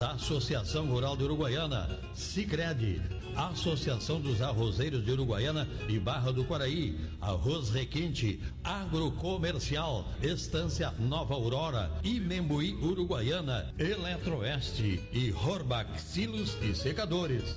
Associação 0.00 0.86
Rural 0.86 1.16
de 1.16 1.24
Uruguaiana, 1.24 1.88
Sicredi, 2.14 3.02
Associação 3.34 4.20
dos 4.20 4.40
Arrozeiros 4.40 5.04
de 5.04 5.10
Uruguaiana 5.10 5.66
e 5.88 5.98
Barra 5.98 6.32
do 6.32 6.44
Quaraí, 6.44 6.96
Arroz 7.20 7.70
Requinte, 7.70 8.40
Agrocomercial, 8.62 10.06
Estância 10.22 10.94
Nova 11.00 11.34
Aurora, 11.34 11.90
Imembuí 12.04 12.74
Uruguaiana, 12.74 13.74
Eletroeste 13.76 15.02
e 15.12 15.32
Horbach 15.32 16.00
Silos 16.00 16.56
e 16.62 16.76
Secadores. 16.76 17.56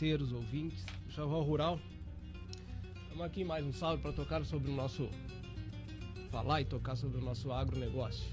Parceiros, 0.00 0.32
ouvintes 0.32 0.82
do 1.04 1.12
Charrua 1.12 1.44
Rural. 1.44 1.78
Estamos 3.02 3.22
aqui 3.22 3.44
mais 3.44 3.66
um 3.66 3.70
salve 3.70 4.00
para 4.00 4.14
tocar 4.14 4.42
sobre 4.46 4.70
o 4.70 4.74
nosso. 4.74 5.10
falar 6.30 6.62
e 6.62 6.64
tocar 6.64 6.96
sobre 6.96 7.18
o 7.18 7.20
nosso 7.20 7.52
agronegócio. 7.52 8.24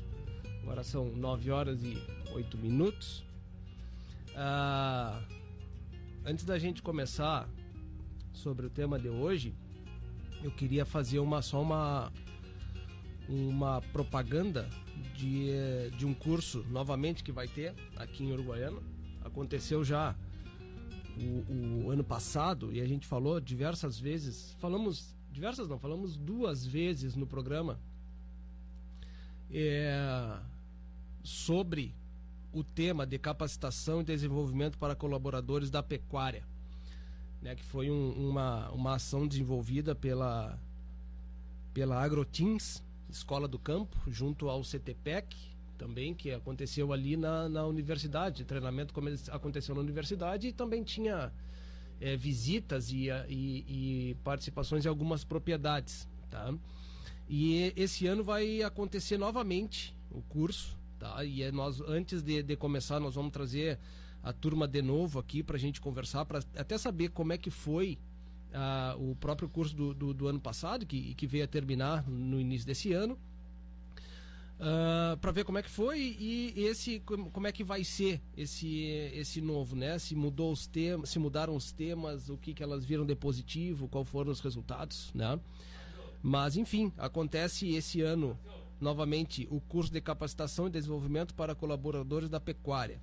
Agora 0.64 0.82
são 0.82 1.12
9 1.14 1.52
horas 1.52 1.84
e 1.84 1.98
8 2.32 2.58
minutos. 2.58 3.22
Ah, 4.34 5.22
antes 6.26 6.46
da 6.46 6.58
gente 6.58 6.82
começar 6.82 7.50
sobre 8.32 8.68
o 8.68 8.70
tema 8.70 8.98
de 8.98 9.10
hoje, 9.10 9.54
eu 10.42 10.52
queria 10.52 10.86
fazer 10.86 11.20
uma 11.20 11.42
só 11.42 11.62
uma 11.62 12.14
uma 13.28 13.82
propaganda 13.92 14.70
de, 15.18 15.50
de 15.98 16.06
um 16.06 16.14
curso 16.14 16.66
novamente 16.70 17.26
que 17.26 17.32
vai 17.34 17.46
ter 17.46 17.76
aqui 17.98 18.24
em 18.24 18.32
Uruguaiana 18.32 18.80
aconteceu 19.22 19.84
já 19.84 20.16
o, 21.26 21.86
o, 21.86 21.92
ano 21.92 22.04
passado 22.04 22.72
e 22.72 22.82
a 22.82 22.86
gente 22.86 23.08
falou 23.08 23.40
diversas 23.40 24.00
vezes, 24.00 24.56
falamos 24.60 25.16
diversas 25.32 25.68
não, 25.68 25.80
falamos 25.80 26.16
duas 26.16 26.66
vezes 26.66 27.16
no 27.16 27.26
programa 27.26 27.80
é, 29.52 30.40
sobre 31.24 31.96
o 32.52 32.64
tema 32.64 33.06
de 33.06 33.18
capacitação 33.18 34.02
e 34.02 34.04
desenvolvimento 34.04 34.78
para 34.78 34.96
colaboradores 34.96 35.70
da 35.70 35.84
pecuária, 35.84 36.44
né, 37.42 37.56
que 37.56 37.64
foi 37.64 37.90
um, 37.90 38.30
uma, 38.30 38.70
uma 38.72 38.96
ação 38.96 39.28
desenvolvida 39.28 39.96
pela 39.96 40.60
pela 41.74 42.04
AgroTeams, 42.04 42.84
Escola 43.08 43.48
do 43.48 43.60
Campo, 43.60 43.96
junto 44.08 44.50
ao 44.50 44.64
CTPEC, 44.64 45.38
também, 45.78 46.14
que 46.14 46.32
aconteceu 46.32 46.92
ali 46.92 47.16
na, 47.16 47.48
na 47.48 47.66
universidade. 47.66 48.44
treinamento 48.44 48.94
aconteceu 49.32 49.76
na 49.76 49.82
universidade 49.82 50.48
e 50.48 50.52
também 50.54 50.84
tinha 50.84 51.32
é, 52.02 52.16
visitas 52.16 52.92
e, 52.92 53.08
e, 53.30 54.10
e, 54.10 54.16
participações 54.24 54.86
em 54.86 54.90
algumas 54.90 55.24
propriedades. 55.24 56.08
Tá? 56.30 56.54
E 57.30 57.74
esse 57.76 58.08
ano 58.08 58.24
vai 58.24 58.62
acontecer 58.64 59.18
novamente 59.18 59.96
o 60.12 60.22
curso. 60.22 60.78
Tá? 61.00 61.24
E 61.24 61.44
é 61.44 61.52
nós, 61.52 61.80
antes 61.82 62.22
de, 62.22 62.42
de 62.42 62.56
começar, 62.56 63.00
nós 63.00 63.16
vamos 63.16 63.32
trazer 63.32 63.80
a 64.24 64.34
turma 64.34 64.68
de 64.68 64.82
novo 64.82 65.20
aqui 65.20 65.44
para 65.44 65.56
a 65.56 65.60
gente 65.60 65.80
conversar, 65.80 66.26
para 66.26 66.40
até 66.58 66.78
saber 66.78 67.10
como 67.10 67.32
é 67.32 67.38
que 67.38 67.52
foi 67.52 67.98
uh, 68.52 69.12
o 69.12 69.16
próprio 69.16 69.48
curso 69.48 69.76
do, 69.76 69.94
do, 69.94 70.14
do 70.14 70.28
ano 70.28 70.40
passado, 70.40 70.86
que, 70.86 71.14
que 71.14 71.28
veio 71.28 71.44
a 71.44 71.48
terminar 71.48 72.08
no 72.10 72.40
início 72.40 72.66
desse 72.66 72.92
ano 72.92 73.18
uh, 74.60 75.14
ah, 75.14 75.18
para 75.20 75.32
ver 75.32 75.44
como 75.44 75.58
é 75.58 75.64
que 75.64 75.70
foi 75.70 76.00
e 76.20 76.54
esse 76.58 77.00
como 77.00 77.48
é 77.48 77.52
que 77.52 77.64
vai 77.64 77.84
ser 77.84 78.22
esse 78.36 78.86
esse 79.14 79.42
novo, 79.42 79.76
né? 79.76 79.98
Se 80.00 80.16
mudou 80.16 80.52
os 80.52 80.68
temas, 80.68 81.10
se 81.10 81.20
mudaram 81.20 81.56
os 81.56 81.72
temas, 81.72 82.30
o 82.30 82.38
que 82.38 82.54
que 82.54 82.64
elas 82.64 82.86
viram 82.86 83.06
de 83.06 83.16
positivo, 83.16 83.88
qual 83.88 84.04
foram 84.04 84.32
os 84.32 84.40
resultados, 84.40 85.12
né? 85.14 85.40
Mas 86.22 86.58
enfim, 86.58 86.92
acontece 86.98 87.70
esse 87.76 88.02
ano 88.02 88.38
novamente 88.80 89.48
o 89.50 89.60
curso 89.60 89.92
de 89.92 90.02
capacitação 90.02 90.68
e 90.68 90.70
desenvolvimento 90.70 91.34
para 91.34 91.56
colaboradores 91.56 92.30
da 92.30 92.40
pecuária. 92.40 93.02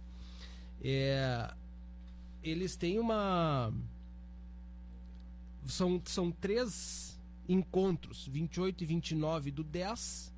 É, 0.82 1.52
eles 2.42 2.76
têm 2.76 2.98
uma 2.98 3.72
são, 5.64 6.00
são 6.04 6.30
três 6.30 7.18
encontros, 7.48 8.28
28 8.28 8.84
e 8.84 8.86
29 8.86 9.50
do 9.50 9.64
10 9.64 10.33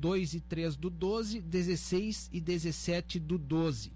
2 0.00 0.34
e 0.34 0.40
3 0.40 0.76
do 0.76 0.88
12, 0.88 1.42
16 1.42 2.30
e 2.32 2.40
17 2.40 3.20
do 3.20 3.36
12. 3.36 3.92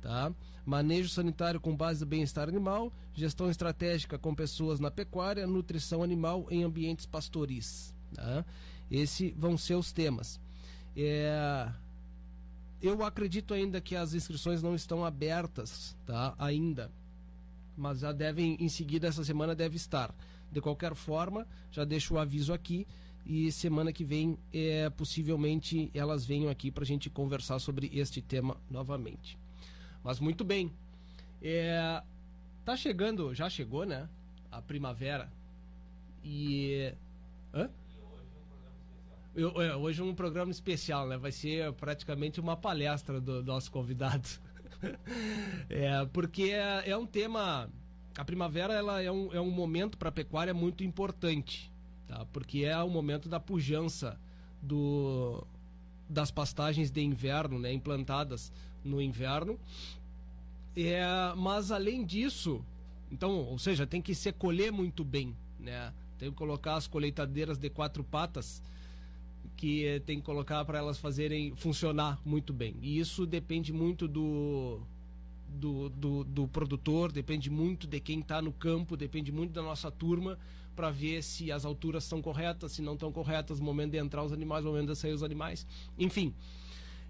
Tá? 0.00 0.32
Manejo 0.64 1.08
sanitário 1.08 1.60
com 1.60 1.76
base 1.76 2.00
no 2.00 2.06
bem-estar 2.06 2.48
animal, 2.48 2.92
gestão 3.12 3.50
estratégica 3.50 4.16
com 4.16 4.32
pessoas 4.34 4.78
na 4.78 4.90
pecuária, 4.90 5.46
nutrição 5.46 6.02
animal 6.02 6.46
em 6.48 6.62
ambientes 6.62 7.06
pastoris. 7.06 7.92
Tá? 8.14 8.44
Esses 8.88 9.34
vão 9.36 9.58
ser 9.58 9.74
os 9.74 9.90
temas. 9.90 10.40
É... 10.96 11.68
Eu 12.80 13.04
acredito 13.04 13.52
ainda 13.52 13.80
que 13.80 13.96
as 13.96 14.14
inscrições 14.14 14.62
não 14.62 14.74
estão 14.74 15.04
abertas, 15.04 15.96
tá? 16.04 16.34
Ainda, 16.36 16.90
mas 17.76 18.00
já 18.00 18.10
devem 18.10 18.56
em 18.58 18.68
seguida 18.68 19.06
essa 19.06 19.24
semana 19.24 19.54
deve 19.54 19.76
estar. 19.76 20.12
De 20.50 20.60
qualquer 20.60 20.94
forma, 20.94 21.46
já 21.70 21.84
deixo 21.84 22.14
o 22.14 22.18
aviso 22.18 22.52
aqui 22.52 22.86
e 23.24 23.52
semana 23.52 23.92
que 23.92 24.04
vem 24.04 24.36
é, 24.52 24.90
possivelmente 24.90 25.90
elas 25.94 26.24
venham 26.24 26.50
aqui 26.50 26.70
para 26.70 26.82
a 26.82 26.86
gente 26.86 27.08
conversar 27.08 27.58
sobre 27.58 27.90
este 27.92 28.20
tema 28.20 28.56
novamente. 28.70 29.38
Mas 30.02 30.18
muito 30.18 30.44
bem, 30.44 30.72
é, 31.40 32.02
tá 32.64 32.76
chegando, 32.76 33.34
já 33.34 33.48
chegou, 33.48 33.84
né? 33.84 34.08
A 34.50 34.60
primavera 34.60 35.32
e 36.24 36.92
hã? 37.54 37.70
Eu, 39.34 39.62
é, 39.62 39.74
hoje 39.74 40.02
um 40.02 40.14
programa 40.14 40.50
especial, 40.50 41.06
né? 41.08 41.16
Vai 41.16 41.32
ser 41.32 41.72
praticamente 41.74 42.40
uma 42.40 42.56
palestra 42.56 43.20
do, 43.20 43.42
do 43.42 43.46
nosso 43.46 43.70
convidado. 43.70 44.28
é, 45.70 46.04
porque 46.12 46.50
é, 46.50 46.90
é, 46.90 46.96
um 46.96 47.06
tema. 47.06 47.70
A 48.14 48.24
primavera 48.26 48.74
ela 48.74 49.00
é, 49.00 49.10
um, 49.10 49.32
é 49.32 49.40
um 49.40 49.50
momento 49.50 49.96
para 49.96 50.10
a 50.10 50.12
pecuária 50.12 50.52
muito 50.52 50.84
importante 50.84 51.71
tá? 52.12 52.26
porque 52.32 52.64
é 52.64 52.76
o 52.82 52.90
momento 52.90 53.28
da 53.28 53.40
pujança 53.40 54.18
do, 54.60 55.44
das 56.08 56.30
pastagens 56.30 56.90
de 56.90 57.00
inverno, 57.00 57.58
né? 57.58 57.72
implantadas 57.72 58.52
no 58.84 59.00
inverno. 59.00 59.58
É, 60.76 61.02
mas 61.36 61.70
além 61.70 62.04
disso, 62.04 62.62
então, 63.10 63.40
ou 63.40 63.58
seja, 63.58 63.86
tem 63.86 64.02
que 64.02 64.14
se 64.14 64.32
colher 64.32 64.70
muito 64.70 65.04
bem, 65.04 65.34
né? 65.58 65.92
Tem 66.18 66.30
que 66.30 66.36
colocar 66.36 66.76
as 66.76 66.86
colheitadeiras 66.86 67.58
de 67.58 67.68
quatro 67.68 68.04
patas 68.04 68.62
que 69.56 70.00
tem 70.06 70.18
que 70.18 70.24
colocar 70.24 70.64
para 70.64 70.78
elas 70.78 70.98
fazerem 70.98 71.54
funcionar 71.56 72.18
muito 72.24 72.52
bem. 72.52 72.74
E 72.80 72.98
isso 72.98 73.26
depende 73.26 73.72
muito 73.72 74.08
do 74.08 74.80
do, 75.54 75.90
do, 75.90 76.24
do, 76.24 76.48
produtor, 76.48 77.12
depende 77.12 77.50
muito 77.50 77.86
de 77.86 78.00
quem 78.00 78.20
está 78.20 78.40
no 78.40 78.52
campo, 78.52 78.96
depende 78.96 79.30
muito 79.30 79.52
da 79.52 79.60
nossa 79.60 79.90
turma 79.90 80.38
para 80.74 80.90
ver 80.90 81.22
se 81.22 81.52
as 81.52 81.64
alturas 81.64 82.04
são 82.04 82.22
corretas, 82.22 82.72
se 82.72 82.82
não 82.82 82.94
estão 82.94 83.12
corretas, 83.12 83.60
momento 83.60 83.92
de 83.92 83.98
entrar 83.98 84.22
os 84.24 84.32
animais, 84.32 84.64
momento 84.64 84.92
de 84.92 84.98
sair 84.98 85.12
os 85.12 85.22
animais, 85.22 85.66
enfim. 85.98 86.34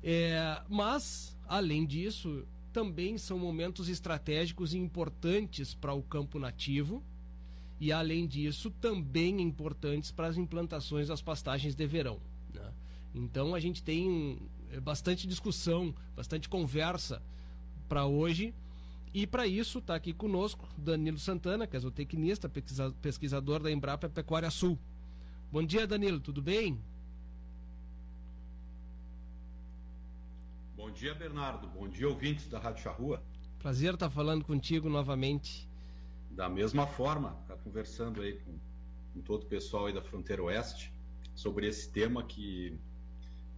É, 0.02 0.60
mas, 0.68 1.36
além 1.46 1.86
disso, 1.86 2.44
também 2.72 3.18
são 3.18 3.38
momentos 3.38 3.88
estratégicos 3.88 4.74
e 4.74 4.78
importantes 4.78 5.74
para 5.74 5.92
o 5.92 6.02
campo 6.02 6.38
nativo 6.38 7.02
e, 7.78 7.92
além 7.92 8.26
disso, 8.26 8.70
também 8.70 9.40
importantes 9.40 10.10
para 10.10 10.26
as 10.26 10.36
implantações 10.36 11.08
das 11.08 11.20
pastagens 11.20 11.74
de 11.74 11.86
verão. 11.86 12.18
Né? 12.52 12.72
Então, 13.14 13.54
a 13.54 13.60
gente 13.60 13.82
tem 13.82 14.38
é, 14.70 14.80
bastante 14.80 15.26
discussão, 15.26 15.94
bastante 16.16 16.48
conversa 16.48 17.22
para 17.88 18.06
hoje. 18.06 18.54
E 19.14 19.26
para 19.26 19.46
isso 19.46 19.78
está 19.78 19.94
aqui 19.94 20.12
conosco 20.12 20.66
Danilo 20.76 21.18
Santana, 21.18 21.66
que 21.66 21.76
é 21.76 21.80
zootecnista, 21.80 22.50
pesquisador 23.00 23.62
da 23.62 23.70
Embrapa 23.70 24.08
Pecuária 24.08 24.50
Sul. 24.50 24.78
Bom 25.50 25.62
dia, 25.62 25.86
Danilo, 25.86 26.18
tudo 26.18 26.40
bem? 26.40 26.80
Bom 30.74 30.90
dia, 30.90 31.14
Bernardo. 31.14 31.66
Bom 31.68 31.88
dia, 31.88 32.08
ouvintes 32.08 32.48
da 32.48 32.58
Rádio 32.58 32.82
Charrua. 32.82 33.22
Prazer 33.58 33.94
estar 33.94 34.10
falando 34.10 34.44
contigo 34.44 34.88
novamente. 34.88 35.68
Da 36.30 36.48
mesma 36.48 36.86
forma, 36.86 37.36
estar 37.42 37.56
tá 37.56 37.62
conversando 37.62 38.22
aí 38.22 38.38
com 38.40 38.58
com 39.12 39.20
todo 39.20 39.42
o 39.42 39.46
pessoal 39.46 39.86
aí 39.86 39.92
da 39.92 40.02
fronteira 40.02 40.42
oeste 40.42 40.92
sobre 41.34 41.66
esse 41.66 41.90
tema 41.90 42.22
que, 42.22 42.76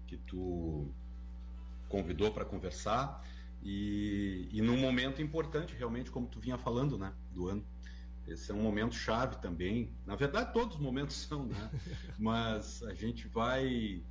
que 0.07 0.17
tu 0.19 0.89
convidou 1.89 2.33
para 2.33 2.45
conversar 2.45 3.25
e, 3.65 4.47
e 4.53 4.61
num 4.61 4.77
momento 4.77 5.23
importante 5.23 5.75
realmente, 5.75 6.11
como 6.11 6.27
tu 6.27 6.39
vinha 6.39 6.59
falando, 6.59 6.99
né, 6.99 7.13
do 7.33 7.49
ano. 7.49 7.65
Esse 8.29 8.51
é 8.51 8.55
um 8.55 8.63
momento 8.63 8.95
chave 8.95 9.37
também. 9.37 9.91
Na 10.07 10.17
verdade, 10.17 10.53
todos 10.53 10.77
os 10.77 10.81
momentos 10.81 11.17
são, 11.29 11.47
né? 11.47 11.71
Mas 12.19 12.83
a 12.83 12.95
gente 12.95 13.27
vai 13.27 14.03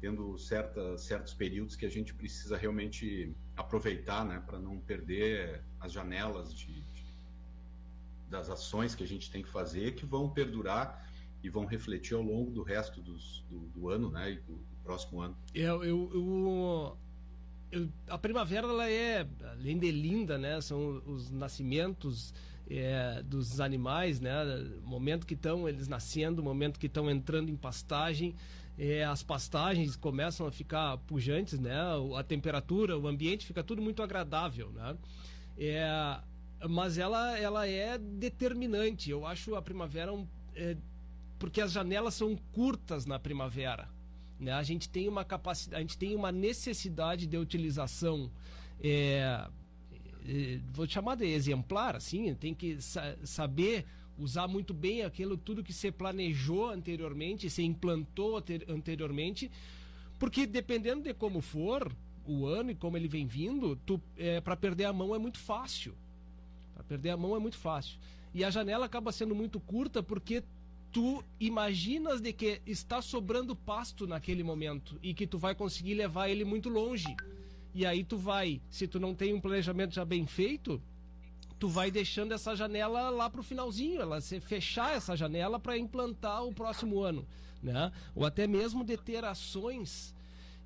tendo 0.00 0.38
certa, 0.38 0.96
certos 0.96 1.34
períodos 1.34 1.76
que 1.76 1.84
a 1.84 1.90
gente 1.90 2.14
precisa 2.14 2.56
realmente 2.56 3.34
aproveitar, 3.54 4.24
né, 4.24 4.42
para 4.46 4.58
não 4.58 4.78
perder 4.78 5.62
as 5.78 5.92
janelas 5.92 6.54
de, 6.54 6.72
de, 6.72 7.04
das 8.30 8.48
ações 8.48 8.94
que 8.94 9.04
a 9.04 9.06
gente 9.06 9.30
tem 9.30 9.42
que 9.42 9.50
fazer, 9.50 9.94
que 9.94 10.06
vão 10.06 10.30
perdurar 10.30 11.06
e 11.42 11.50
vão 11.50 11.66
refletir 11.66 12.14
ao 12.14 12.22
longo 12.22 12.50
do 12.50 12.62
resto 12.62 13.02
dos, 13.02 13.44
do, 13.50 13.58
do, 13.68 13.90
ano, 13.90 14.10
né, 14.10 14.32
e 14.32 14.36
do, 14.36 14.54
do 14.54 14.76
próximo 14.82 15.20
ano. 15.20 15.36
Eu, 15.52 15.84
eu, 15.84 16.10
eu, 16.14 16.98
a 18.08 18.18
primavera 18.18 18.66
ela 18.66 18.90
é 18.90 19.26
além 19.52 19.78
de 19.78 19.90
linda, 19.90 20.36
né, 20.36 20.60
são 20.60 21.02
os 21.06 21.30
nascimentos 21.30 22.34
é, 22.68 23.22
dos 23.22 23.60
animais, 23.60 24.20
né, 24.20 24.32
momento 24.82 25.26
que 25.26 25.34
estão 25.34 25.68
eles 25.68 25.88
nascendo, 25.88 26.42
momento 26.42 26.78
que 26.78 26.86
estão 26.86 27.10
entrando 27.10 27.48
em 27.48 27.56
pastagem 27.56 28.34
é, 28.80 29.04
as 29.04 29.22
pastagens 29.22 29.94
começam 29.94 30.46
a 30.46 30.50
ficar 30.50 30.96
pujantes, 30.98 31.58
né? 31.58 31.76
A 32.16 32.22
temperatura, 32.22 32.98
o 32.98 33.06
ambiente 33.06 33.44
fica 33.44 33.62
tudo 33.62 33.82
muito 33.82 34.02
agradável, 34.02 34.70
né? 34.70 34.96
É, 35.58 36.18
mas 36.66 36.96
ela, 36.96 37.38
ela 37.38 37.66
é 37.68 37.98
determinante. 37.98 39.10
Eu 39.10 39.26
acho 39.26 39.54
a 39.54 39.60
primavera 39.60 40.14
um, 40.14 40.26
é, 40.54 40.78
porque 41.38 41.60
as 41.60 41.72
janelas 41.72 42.14
são 42.14 42.34
curtas 42.52 43.04
na 43.04 43.18
primavera. 43.18 43.86
Né? 44.40 44.52
A 44.52 44.62
gente 44.62 44.88
tem 44.88 45.06
uma 45.06 45.24
capacidade, 45.24 45.76
a 45.76 45.80
gente 45.80 45.98
tem 45.98 46.16
uma 46.16 46.32
necessidade 46.32 47.26
de 47.26 47.36
utilização. 47.36 48.30
É, 48.82 49.46
é 50.26 50.58
vou 50.72 50.88
chamar 50.88 51.16
de 51.16 51.26
exemplar, 51.26 51.94
assim, 51.94 52.34
tem 52.34 52.54
que 52.54 52.80
sa 52.80 53.16
saber 53.22 53.84
usar 54.18 54.46
muito 54.48 54.74
bem 54.74 55.02
aquilo 55.02 55.36
tudo 55.36 55.62
que 55.62 55.72
você 55.72 55.92
planejou 55.92 56.70
anteriormente, 56.70 57.48
você 57.48 57.62
implantou 57.62 58.42
anteriormente, 58.68 59.50
porque 60.18 60.46
dependendo 60.46 61.02
de 61.02 61.14
como 61.14 61.40
for 61.40 61.90
o 62.26 62.46
ano 62.46 62.70
e 62.70 62.74
como 62.74 62.96
ele 62.96 63.08
vem 63.08 63.26
vindo, 63.26 63.78
é, 64.16 64.40
para 64.40 64.56
perder 64.56 64.84
a 64.84 64.92
mão 64.92 65.14
é 65.14 65.18
muito 65.18 65.38
fácil. 65.38 65.94
Para 66.74 66.84
perder 66.84 67.10
a 67.10 67.16
mão 67.16 67.34
é 67.34 67.38
muito 67.38 67.56
fácil. 67.56 67.98
E 68.32 68.44
a 68.44 68.50
janela 68.50 68.86
acaba 68.86 69.10
sendo 69.10 69.34
muito 69.34 69.58
curta 69.58 70.02
porque 70.02 70.44
tu 70.92 71.24
imaginas 71.38 72.20
de 72.20 72.32
que 72.32 72.60
está 72.66 73.00
sobrando 73.00 73.54
pasto 73.54 74.06
naquele 74.06 74.42
momento 74.42 74.98
e 75.02 75.14
que 75.14 75.26
tu 75.26 75.38
vai 75.38 75.54
conseguir 75.54 75.94
levar 75.94 76.28
ele 76.28 76.44
muito 76.44 76.68
longe. 76.68 77.14
E 77.72 77.86
aí 77.86 78.02
tu 78.02 78.16
vai, 78.16 78.60
se 78.70 78.88
tu 78.88 78.98
não 78.98 79.14
tem 79.14 79.32
um 79.32 79.40
planejamento 79.40 79.94
já 79.94 80.04
bem 80.04 80.26
feito, 80.26 80.82
tu 81.58 81.68
vai 81.68 81.90
deixando 81.90 82.32
essa 82.32 82.56
janela 82.56 83.10
lá 83.10 83.30
para 83.30 83.40
o 83.40 83.44
finalzinho, 83.44 84.00
ela 84.00 84.20
se 84.20 84.40
fechar 84.40 84.96
essa 84.96 85.16
janela 85.16 85.60
para 85.60 85.78
implantar 85.78 86.44
o 86.44 86.52
próximo 86.52 87.00
ano, 87.00 87.26
né? 87.62 87.92
Ou 88.14 88.24
até 88.24 88.46
mesmo 88.46 88.82
de 88.82 88.96
ter 88.96 89.24
ações 89.24 90.14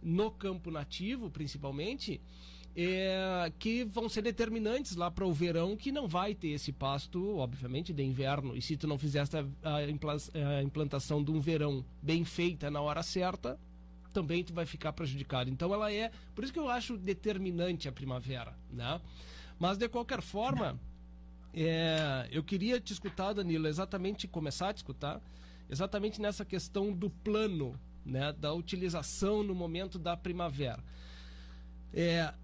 no 0.01 0.31
campo 0.31 0.71
nativo, 0.71 1.29
principalmente, 1.31 2.21
é, 2.77 3.53
que 3.59 3.85
vão 3.85 4.09
ser 4.09 4.23
determinantes 4.23 4.97
lá 4.97 5.11
para 5.11 5.25
o 5.25 5.33
verão, 5.33 5.77
que 5.77 5.93
não 5.93 6.09
vai 6.09 6.35
ter 6.35 6.49
esse 6.49 6.73
pasto, 6.73 7.37
obviamente, 7.37 7.93
de 7.93 8.03
inverno. 8.03 8.57
E 8.57 8.61
se 8.61 8.77
tu 8.77 8.87
não 8.87 8.99
fizesse 8.99 9.37
a, 9.37 10.63
implantação 10.63 11.23
de 11.23 11.31
um 11.31 11.41
verão 11.41 11.85
bem 12.03 12.25
feita 12.25 12.71
na 12.71 12.81
hora 12.81 13.03
certa, 13.03 13.59
também 14.13 14.43
tu 14.43 14.53
vai 14.53 14.67
ficar 14.67 14.93
prejudicado. 14.93 15.51
Então 15.51 15.73
ela 15.73 15.93
é, 15.93 16.11
por 16.35 16.43
isso 16.43 16.53
que 16.53 16.59
eu 16.59 16.69
acho 16.69 16.97
determinante 16.97 17.89
a 17.89 17.93
primavera, 17.93 18.57
né? 18.71 19.01
Mas 19.59 19.79
de 19.79 19.89
qualquer 19.89 20.21
forma, 20.21 20.79
é, 21.53 22.29
eu 22.33 22.43
queria 22.43 22.81
te 22.81 22.93
escutar, 22.93 23.33
Danilo, 23.33 23.69
exatamente 23.69 24.27
começar 24.27 24.71
a 24.71 24.73
te 24.73 24.79
escutar, 24.79 25.21
exatamente 25.71 26.21
nessa 26.21 26.45
questão 26.45 26.93
do 26.93 27.09
plano, 27.09 27.79
né, 28.05 28.33
da 28.33 28.53
utilização 28.53 29.43
no 29.43 29.55
momento 29.55 29.99
da 29.99 30.17
primavera. 30.17 30.83
É, 31.93 32.35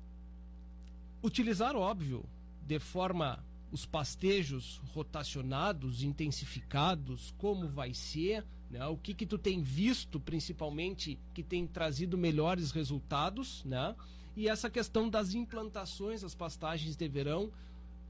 utilizar, 1.22 1.76
óbvio, 1.76 2.24
de 2.66 2.78
forma 2.78 3.44
os 3.72 3.86
pastejos 3.86 4.80
rotacionados, 4.92 6.02
intensificados, 6.02 7.32
como 7.38 7.68
vai 7.68 7.94
ser, 7.94 8.44
né? 8.70 8.84
o 8.86 8.96
que 8.96 9.14
que 9.14 9.26
tu 9.26 9.38
tem 9.38 9.62
visto 9.62 10.18
principalmente 10.18 11.18
que 11.32 11.42
tem 11.42 11.66
trazido 11.66 12.18
melhores 12.18 12.72
resultados, 12.72 13.64
né? 13.64 13.94
e 14.36 14.48
essa 14.48 14.68
questão 14.68 15.08
das 15.08 15.34
implantações 15.34 16.22
das 16.22 16.34
pastagens 16.34 16.96
de 16.96 17.08
verão 17.08 17.50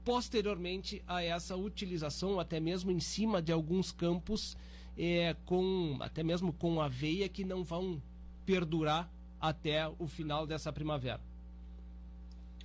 posteriormente 0.03 1.03
a 1.07 1.23
essa 1.23 1.55
utilização, 1.55 2.39
até 2.39 2.59
mesmo 2.59 2.91
em 2.91 2.99
cima 2.99 3.39
de 3.39 3.51
alguns 3.51 3.91
campos, 3.91 4.57
é, 4.97 5.35
com 5.45 5.97
até 5.99 6.23
mesmo 6.23 6.51
com 6.51 6.81
aveia 6.81 7.29
que 7.29 7.43
não 7.43 7.63
vão 7.63 8.01
perdurar 8.45 9.09
até 9.39 9.87
o 9.99 10.07
final 10.07 10.47
dessa 10.47 10.73
primavera. 10.73 11.21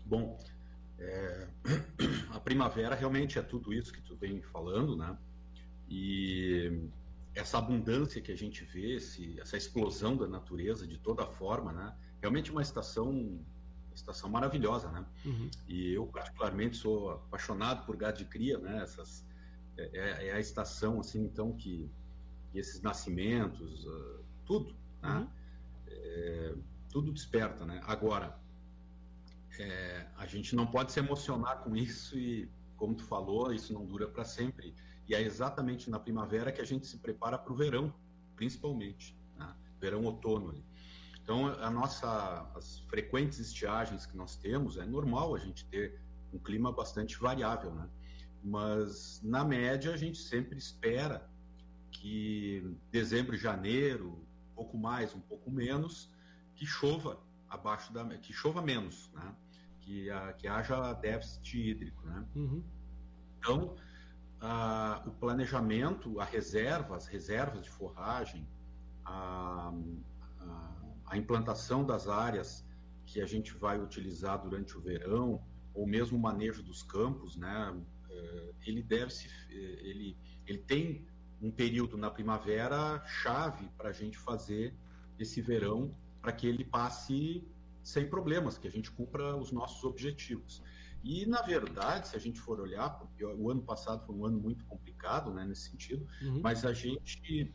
Bom, 0.06 0.38
é, 0.99 1.49
a 2.31 2.38
primavera 2.38 2.94
realmente 2.94 3.38
é 3.38 3.43
tudo 3.43 3.73
isso 3.73 3.93
que 3.93 4.00
tu 4.00 4.14
vem 4.14 4.41
falando, 4.41 4.97
né? 4.97 5.19
E 5.88 6.88
essa 7.35 7.58
abundância 7.58 8.23
que 8.23 8.31
a 8.31 8.37
gente 8.37 8.64
vê, 8.64 8.94
esse, 8.94 9.38
essa 9.41 9.56
explosão 9.56 10.17
da 10.17 10.29
natureza 10.29 10.87
de 10.87 10.97
toda 10.97 11.26
forma, 11.26 11.73
né? 11.73 11.94
Realmente 12.20 12.50
uma 12.53 12.62
estação 12.62 13.44
estação 13.93 14.29
maravilhosa, 14.29 14.91
né? 14.91 15.05
Uhum. 15.25 15.50
E 15.67 15.94
eu 15.94 16.06
particularmente 16.06 16.76
sou 16.76 17.12
apaixonado 17.12 17.85
por 17.85 17.97
gado 17.97 18.19
de 18.19 18.26
cria, 18.26 18.59
né? 18.59 18.82
Essas 18.82 19.26
é, 19.76 19.91
é, 19.93 20.29
é 20.29 20.32
a 20.35 20.41
estação 20.41 21.00
assim, 21.00 21.25
então 21.25 21.52
que, 21.52 21.91
que 22.52 22.59
esses 22.59 22.81
nascimentos, 22.81 23.85
uh, 23.87 24.25
tudo, 24.44 24.76
né? 25.02 25.19
Uhum. 25.19 25.29
É, 25.88 26.55
tudo 26.91 27.12
desperta, 27.12 27.64
né? 27.64 27.81
Agora 27.85 28.38
é, 29.62 30.08
a 30.17 30.26
gente 30.26 30.55
não 30.55 30.67
pode 30.67 30.93
se 30.93 30.99
emocionar 30.99 31.58
com 31.62 31.76
isso 31.76 32.19
e, 32.19 32.50
como 32.76 32.94
tu 32.94 33.05
falou, 33.05 33.53
isso 33.53 33.73
não 33.73 33.85
dura 33.85 34.06
para 34.08 34.25
sempre. 34.25 34.75
E 35.08 35.14
é 35.14 35.23
exatamente 35.23 35.88
na 35.91 35.99
primavera 35.99 36.50
que 36.50 36.61
a 36.61 36.64
gente 36.64 36.87
se 36.87 36.99
prepara 36.99 37.38
para 37.38 37.53
o 37.53 37.56
verão, 37.56 37.94
principalmente, 38.35 39.17
né? 39.37 39.55
verão 39.81 40.05
outono. 40.05 40.50
Ali. 40.50 40.64
Então, 41.23 41.47
a 41.47 41.71
nossa, 41.71 42.50
as 42.54 42.80
frequentes 42.88 43.38
estiagens 43.38 44.07
que 44.07 44.16
nós 44.16 44.37
temos, 44.37 44.76
é 44.76 44.87
normal 44.87 45.35
a 45.35 45.38
gente 45.38 45.64
ter 45.66 46.00
um 46.33 46.38
clima 46.38 46.71
bastante 46.73 47.19
variável, 47.19 47.75
né? 47.75 47.88
Mas, 48.42 49.21
na 49.23 49.45
média, 49.45 49.92
a 49.92 49.97
gente 49.97 50.19
sempre 50.19 50.59
espera 50.59 51.28
que 51.90 52.76
dezembro 52.92 53.37
janeiro, 53.37 54.25
um 54.52 54.54
pouco 54.54 54.78
mais, 54.78 55.14
um 55.14 55.21
pouco 55.21 55.50
menos, 55.50 56.11
que 56.54 56.64
chova 56.64 57.21
abaixo 57.49 57.92
da... 57.92 58.04
que 58.19 58.33
chova 58.33 58.62
menos, 58.62 59.11
né? 59.12 59.35
Que, 59.87 60.11
a, 60.11 60.33
que 60.33 60.49
haja 60.49 60.93
déficit 60.95 61.71
hídrico, 61.71 62.05
né? 62.07 62.26
Uhum. 62.35 62.64
Então, 63.38 63.76
a, 64.40 65.00
o 65.07 65.12
planejamento, 65.12 66.19
a 66.19 66.25
reserva, 66.25 66.97
as 66.97 67.07
reservas 67.07 67.62
de 67.62 67.71
forragem, 67.71 68.49
a, 69.05 69.73
a 70.40 70.76
a 71.07 71.16
implantação 71.16 71.85
das 71.85 72.09
áreas 72.09 72.66
que 73.07 73.21
a 73.21 73.26
gente 73.26 73.55
vai 73.55 73.81
utilizar 73.81 74.43
durante 74.43 74.76
o 74.76 74.81
verão, 74.81 75.40
ou 75.73 75.87
mesmo 75.87 76.19
o 76.19 76.21
manejo 76.21 76.62
dos 76.62 76.83
campos, 76.83 77.37
né, 77.37 77.81
é, 78.11 78.52
ele 78.66 78.83
deve 78.83 79.12
se, 79.12 79.28
é, 79.50 79.55
ele, 79.55 80.16
ele 80.47 80.59
tem 80.59 81.07
um 81.40 81.50
período 81.50 81.97
na 81.97 82.11
primavera 82.11 83.02
chave 83.07 83.69
para 83.76 83.90
a 83.90 83.93
gente 83.93 84.19
fazer 84.19 84.75
esse 85.19 85.40
verão 85.40 85.95
para 86.21 86.33
que 86.33 86.47
ele 86.47 86.64
passe 86.64 87.47
sem 87.87 88.11
problemas, 88.11 88.59
que 88.59 88.66
a 88.66 88.71
gente 88.71 88.90
cumpra 88.90 89.37
os 89.37 89.52
nossos 89.52 89.85
objetivos. 89.85 90.61
E, 91.05 91.25
na 91.25 91.40
verdade, 91.40 92.09
se 92.09 92.16
a 92.16 92.19
gente 92.19 92.40
for 92.40 92.59
olhar, 92.59 92.90
porque 92.99 93.25
o 93.25 93.49
ano 93.49 93.62
passado 93.62 94.05
foi 94.05 94.12
um 94.12 94.26
ano 94.26 94.40
muito 94.40 94.64
complicado 94.64 95.33
né, 95.33 95.45
nesse 95.45 95.71
sentido, 95.71 96.05
uhum. 96.21 96.40
mas 96.43 96.64
a 96.64 96.73
gente 96.73 97.55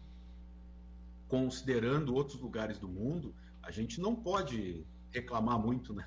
considerando 1.28 2.16
outros 2.16 2.40
lugares 2.40 2.80
do 2.80 2.88
mundo, 2.88 3.36
a 3.62 3.72
gente 3.72 4.00
não 4.00 4.16
pode 4.16 4.86
reclamar 5.10 5.60
muito, 5.60 5.94
né? 5.94 6.06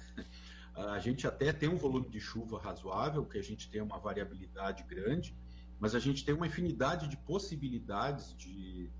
A 0.74 0.98
gente 0.98 1.24
até 1.24 1.52
tem 1.52 1.68
um 1.68 1.76
volume 1.76 2.08
de 2.08 2.18
chuva 2.18 2.58
razoável, 2.58 3.24
que 3.24 3.38
a 3.38 3.42
gente 3.42 3.70
tem 3.70 3.80
uma 3.80 3.98
variabilidade 3.98 4.82
grande, 4.84 5.36
mas 5.78 5.94
a 5.94 6.00
gente 6.00 6.24
tem 6.24 6.34
uma 6.34 6.48
infinidade 6.48 7.06
de 7.06 7.16
possibilidades 7.18 8.34
de, 8.36 8.90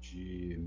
de 0.00 0.60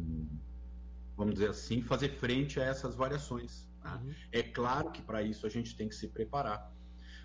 vamos 1.15 1.35
dizer 1.35 1.49
assim, 1.49 1.81
fazer 1.81 2.09
frente 2.09 2.59
a 2.59 2.63
essas 2.63 2.95
variações. 2.95 3.66
Né? 3.95 4.01
Uhum. 4.03 4.15
É 4.31 4.43
claro 4.43 4.91
que 4.91 5.01
para 5.01 5.21
isso 5.21 5.45
a 5.45 5.49
gente 5.49 5.75
tem 5.75 5.87
que 5.87 5.95
se 5.95 6.07
preparar. 6.07 6.71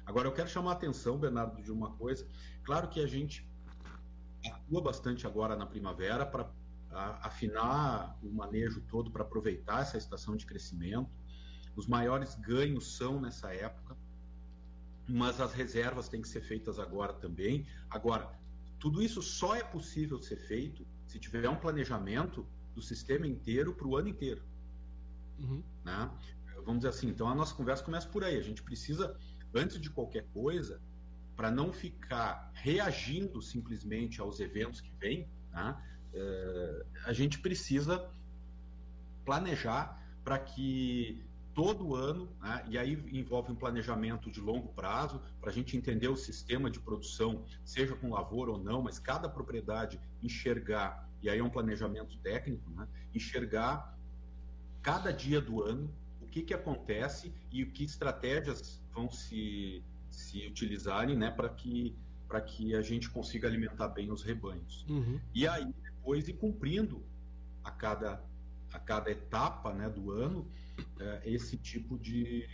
Agora, 0.05 0.29
eu 0.29 0.33
quero 0.33 0.49
chamar 0.49 0.71
a 0.71 0.75
atenção, 0.75 1.19
Bernardo, 1.19 1.63
de 1.63 1.71
uma 1.71 1.93
coisa. 1.93 2.27
Claro 2.65 2.89
que 2.89 3.01
a 3.01 3.07
gente 3.07 3.49
atua 4.51 4.83
bastante 4.83 5.27
agora 5.27 5.55
na 5.57 5.67
primavera 5.67 6.27
para 6.27 6.51
afinar 7.23 8.19
o 8.23 8.31
manejo 8.31 8.81
todo 8.83 9.11
para 9.11 9.23
aproveitar 9.23 9.83
essa 9.83 9.97
estação 9.97 10.37
de 10.37 10.45
crescimento. 10.45 11.11
Os 11.77 11.87
maiores 11.87 12.35
ganhos 12.35 12.97
são 12.97 13.21
nessa 13.21 13.55
época, 13.55 13.97
mas 15.09 15.41
as 15.41 15.53
reservas 15.53 16.09
têm 16.09 16.21
que 16.21 16.29
ser 16.29 16.43
feitas 16.43 16.79
agora 16.79 17.13
também. 17.15 17.67
Agora, 17.89 18.31
tudo 18.79 19.01
isso 19.01 19.23
só 19.23 19.55
é 19.55 19.63
possível 19.63 20.21
ser 20.21 20.37
feito 20.37 20.87
se 21.07 21.19
tiver 21.19 21.49
um 21.49 21.57
planejamento 21.57 22.47
do 22.75 22.83
sistema 22.83 23.27
inteiro 23.27 23.75
para 23.75 23.87
o 23.87 23.97
ano 23.97 24.09
inteiro. 24.09 24.43
Uhum. 25.39 25.63
Né? 25.85 26.11
Vamos 26.65 26.81
dizer 26.81 26.91
assim, 26.91 27.09
então 27.09 27.29
a 27.29 27.35
nossa 27.35 27.55
conversa 27.55 27.83
começa 27.85 28.09
por 28.09 28.25
aí. 28.25 28.37
A 28.37 28.43
gente 28.43 28.63
precisa, 28.63 29.17
antes 29.55 29.81
de 29.81 29.91
qualquer 29.91 30.27
coisa, 30.33 30.81
para 31.37 31.51
não 31.51 31.73
ficar 31.73 32.51
reagindo 32.55 33.41
simplesmente 33.41 34.21
aos 34.21 34.41
eventos 34.41 34.81
que 34.81 34.93
vêm, 35.01 35.29
né? 35.51 35.77
é, 36.15 36.85
a 37.05 37.13
gente 37.13 37.39
precisa 37.39 38.09
planejar 39.25 40.01
para 40.25 40.39
que 40.39 41.25
todo 41.55 41.95
ano, 41.95 42.29
né, 42.41 42.65
e 42.69 42.79
aí 42.79 42.93
envolve 43.13 43.53
um 43.53 43.55
planejamento 43.55 44.31
de 44.31 44.41
longo 44.41 44.69
prazo, 44.69 45.21
para 45.41 45.51
a 45.51 45.53
gente 45.53 45.77
entender 45.77 46.09
o 46.09 46.17
sistema 46.17 46.71
de 46.71 46.81
produção, 46.81 47.45
seja 47.65 47.95
com 47.95 48.11
lavoura 48.11 48.53
ou 48.53 48.59
não, 48.59 48.81
mas 48.81 48.99
cada 48.99 49.29
propriedade 49.29 50.01
enxergar, 50.23 51.09
e 51.21 51.29
aí 51.29 51.39
é 51.39 51.45
um 51.45 51.51
planejamento 51.51 52.17
técnico, 52.19 52.71
né, 52.71 52.89
enxergar 53.15 53.99
cada 54.81 55.13
dia 55.13 55.41
do 55.41 55.63
ano 55.63 55.93
que, 56.33 56.43
que 56.43 56.55
acontece 56.55 57.31
e 57.53 57.65
que 57.67 57.85
estratégias 57.85 58.83
vão 58.91 59.11
se, 59.11 59.85
se 60.09 60.47
utilizarem 60.47 61.15
né, 61.15 61.31
para 61.31 61.51
que, 61.51 61.95
que 62.47 62.75
a 62.75 62.81
gente 62.81 63.11
consiga 63.11 63.47
alimentar 63.47 63.89
bem 63.89 64.11
os 64.11 64.23
rebanhos. 64.23 64.87
Uhum. 64.89 65.21
E 65.35 65.47
aí 65.47 65.71
depois 65.83 66.27
ir 66.29 66.33
cumprindo 66.33 67.05
a 67.63 67.71
cada, 67.71 68.25
a 68.73 68.79
cada 68.79 69.11
etapa 69.11 69.75
né, 69.75 69.91
do 69.91 70.11
ano 70.11 70.51
é, 70.99 71.21
esse 71.27 71.59
tipo 71.59 71.99
de, 71.99 72.49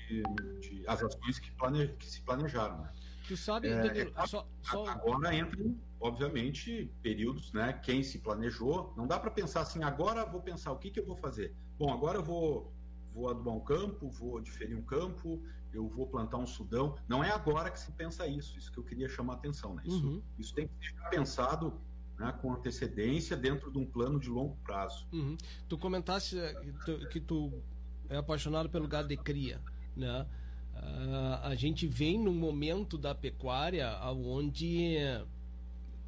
de, 0.61 0.85
as 0.89 1.01
ações 1.01 1.39
que, 1.39 1.53
plane, 1.53 1.87
que 2.01 2.07
se 2.07 2.21
planejaram. 2.23 2.79
Né? 2.79 2.93
Tu 3.29 3.37
sabe, 3.37 3.69
é, 3.69 4.11
é, 4.13 4.27
só, 4.27 4.45
só... 4.61 4.87
agora 4.89 5.33
entram, 5.33 5.77
obviamente, 6.01 6.91
períodos, 7.01 7.53
né? 7.53 7.75
Quem 7.75 8.03
se 8.03 8.19
planejou, 8.19 8.93
não 8.97 9.07
dá 9.07 9.21
para 9.21 9.31
pensar 9.31 9.61
assim, 9.61 9.85
agora 9.85 10.25
vou 10.25 10.41
pensar 10.41 10.73
o 10.73 10.79
que, 10.79 10.91
que 10.91 10.99
eu 10.99 11.07
vou 11.07 11.17
fazer. 11.17 11.55
Bom, 11.79 11.93
agora 11.93 12.19
eu 12.19 12.25
vou 12.25 12.73
vou 13.19 13.29
adubar 13.29 13.55
um 13.55 13.61
campo, 13.61 14.09
vou 14.11 14.41
diferir 14.41 14.77
um 14.77 14.83
campo, 14.83 15.43
eu 15.73 15.89
vou 15.89 16.07
plantar 16.07 16.39
um 16.39 16.47
sudão. 16.47 16.97
Não 17.09 17.23
é 17.23 17.31
agora 17.31 17.71
que 17.71 17.81
se 17.81 17.91
pensa 17.93 18.27
isso, 18.27 18.57
isso 18.57 18.71
que 18.71 18.79
eu 18.79 18.85
queria 18.85 19.09
chamar 19.09 19.35
a 19.35 19.37
atenção. 19.37 19.75
Né? 19.75 19.83
Isso, 19.85 20.07
uhum. 20.07 20.23
isso 20.39 20.55
tem 20.55 20.69
que 20.69 20.87
ser 20.87 21.11
pensado 21.11 21.81
né, 22.17 22.33
com 22.41 22.53
antecedência 22.53 23.37
dentro 23.37 23.71
de 23.71 23.79
um 23.79 23.85
plano 23.85 24.21
de 24.21 24.29
longo 24.29 24.57
prazo. 24.65 25.07
Uhum. 25.13 25.37
Tu 25.69 25.77
comentaste 25.77 26.39
eh, 26.39 26.55
que 26.55 26.73
tu, 26.85 27.09
que 27.09 27.21
tu 27.21 27.63
é 28.09 28.17
apaixonado 28.17 28.71
pelo 28.71 28.87
gado 28.87 29.09
de 29.09 29.17
cria, 29.17 29.61
né? 29.97 30.27
Uh, 30.75 31.43
a 31.43 31.55
gente 31.57 31.89
vem 31.89 32.17
num 32.17 32.35
momento 32.35 32.97
da 32.97 33.13
pecuária 33.13 33.99
onde 34.13 34.97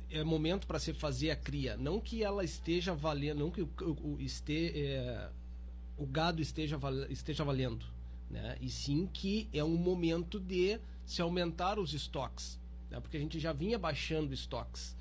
é 0.08 0.22
momento 0.22 0.64
para 0.64 0.78
se 0.78 0.92
fazer 0.92 1.32
a 1.32 1.36
cria, 1.36 1.76
não 1.76 2.00
que 2.00 2.22
ela 2.22 2.44
esteja 2.44 2.94
valendo, 2.94 3.40
não 3.40 3.50
que 3.50 3.62
o, 3.62 3.68
o, 3.80 4.16
este, 4.20 4.72
é, 4.76 5.30
o 6.00 6.06
gado 6.06 6.40
esteja, 6.40 6.80
esteja 7.10 7.44
valendo, 7.44 7.84
né? 8.30 8.56
E 8.58 8.70
sim 8.70 9.06
que 9.06 9.50
é 9.52 9.62
um 9.62 9.76
momento 9.76 10.40
de 10.40 10.80
se 11.04 11.20
aumentar 11.20 11.78
os 11.78 11.92
estoques, 11.92 12.58
né? 12.90 12.98
porque 13.00 13.18
a 13.18 13.20
gente 13.20 13.38
já 13.38 13.52
vinha 13.52 13.78
baixando 13.78 14.32
estoques 14.32 14.96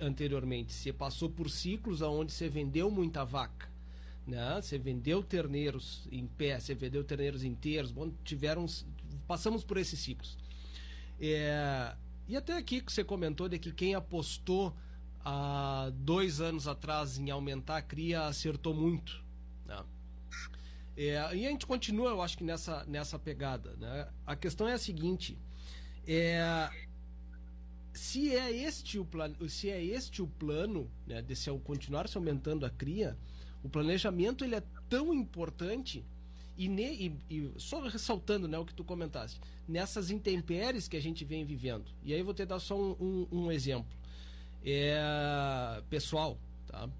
anteriormente, 0.00 0.72
se 0.72 0.92
passou 0.92 1.28
por 1.28 1.50
ciclos 1.50 2.02
aonde 2.02 2.32
se 2.32 2.48
vendeu 2.48 2.88
muita 2.90 3.24
vaca, 3.24 3.68
né? 4.26 4.60
Você 4.62 4.78
vendeu 4.78 5.22
terneiros 5.22 6.06
em 6.12 6.26
pé, 6.26 6.58
você 6.60 6.72
vendeu 6.72 7.02
terneiros 7.02 7.42
inteiros, 7.42 7.90
bom, 7.90 8.10
tiveram, 8.24 8.64
passamos 9.26 9.64
por 9.64 9.76
esses 9.76 9.98
ciclos. 9.98 10.38
É, 11.20 11.94
e 12.28 12.36
até 12.36 12.56
aqui 12.56 12.80
que 12.80 12.92
você 12.92 13.02
comentou 13.02 13.48
de 13.48 13.58
que 13.58 13.72
quem 13.72 13.94
apostou 13.94 14.72
há 15.24 15.90
dois 15.94 16.40
anos 16.40 16.68
atrás 16.68 17.18
em 17.18 17.28
aumentar 17.28 17.78
a 17.78 17.82
cria 17.82 18.26
acertou 18.26 18.72
muito. 18.72 19.22
Né? 19.66 19.82
É, 20.98 21.12
e 21.32 21.46
a 21.46 21.50
gente 21.50 21.64
continua, 21.64 22.10
eu 22.10 22.20
acho 22.20 22.36
que 22.36 22.42
nessa, 22.42 22.84
nessa 22.86 23.16
pegada. 23.20 23.72
Né? 23.78 24.08
A 24.26 24.34
questão 24.34 24.66
é 24.66 24.72
a 24.72 24.78
seguinte: 24.78 25.38
é, 26.04 26.68
se 27.92 28.34
é 28.34 28.50
este 28.50 28.98
o 28.98 29.04
plano, 29.04 29.48
se 29.48 29.70
é 29.70 29.80
este 29.80 30.20
o 30.20 30.26
plano 30.26 30.90
né, 31.06 31.22
de 31.22 31.36
se 31.36 31.56
continuar 31.60 32.08
se 32.08 32.18
aumentando 32.18 32.66
a 32.66 32.70
cria, 32.70 33.16
o 33.62 33.68
planejamento 33.68 34.44
ele 34.44 34.56
é 34.56 34.62
tão 34.88 35.14
importante 35.14 36.04
e, 36.56 36.66
ne, 36.68 36.92
e, 36.92 37.12
e, 37.30 37.52
só 37.58 37.80
ressaltando 37.80 38.48
né, 38.48 38.58
o 38.58 38.64
que 38.64 38.74
tu 38.74 38.82
comentaste, 38.82 39.40
nessas 39.68 40.10
intempéries 40.10 40.88
que 40.88 40.96
a 40.96 41.00
gente 41.00 41.24
vem 41.24 41.44
vivendo. 41.44 41.84
E 42.02 42.12
aí 42.12 42.24
vou 42.24 42.34
te 42.34 42.44
dar 42.44 42.58
só 42.58 42.76
um, 42.76 42.96
um, 42.98 43.28
um 43.30 43.52
exemplo. 43.52 43.96
É, 44.64 45.80
pessoal, 45.88 46.36
tá? 46.66 46.90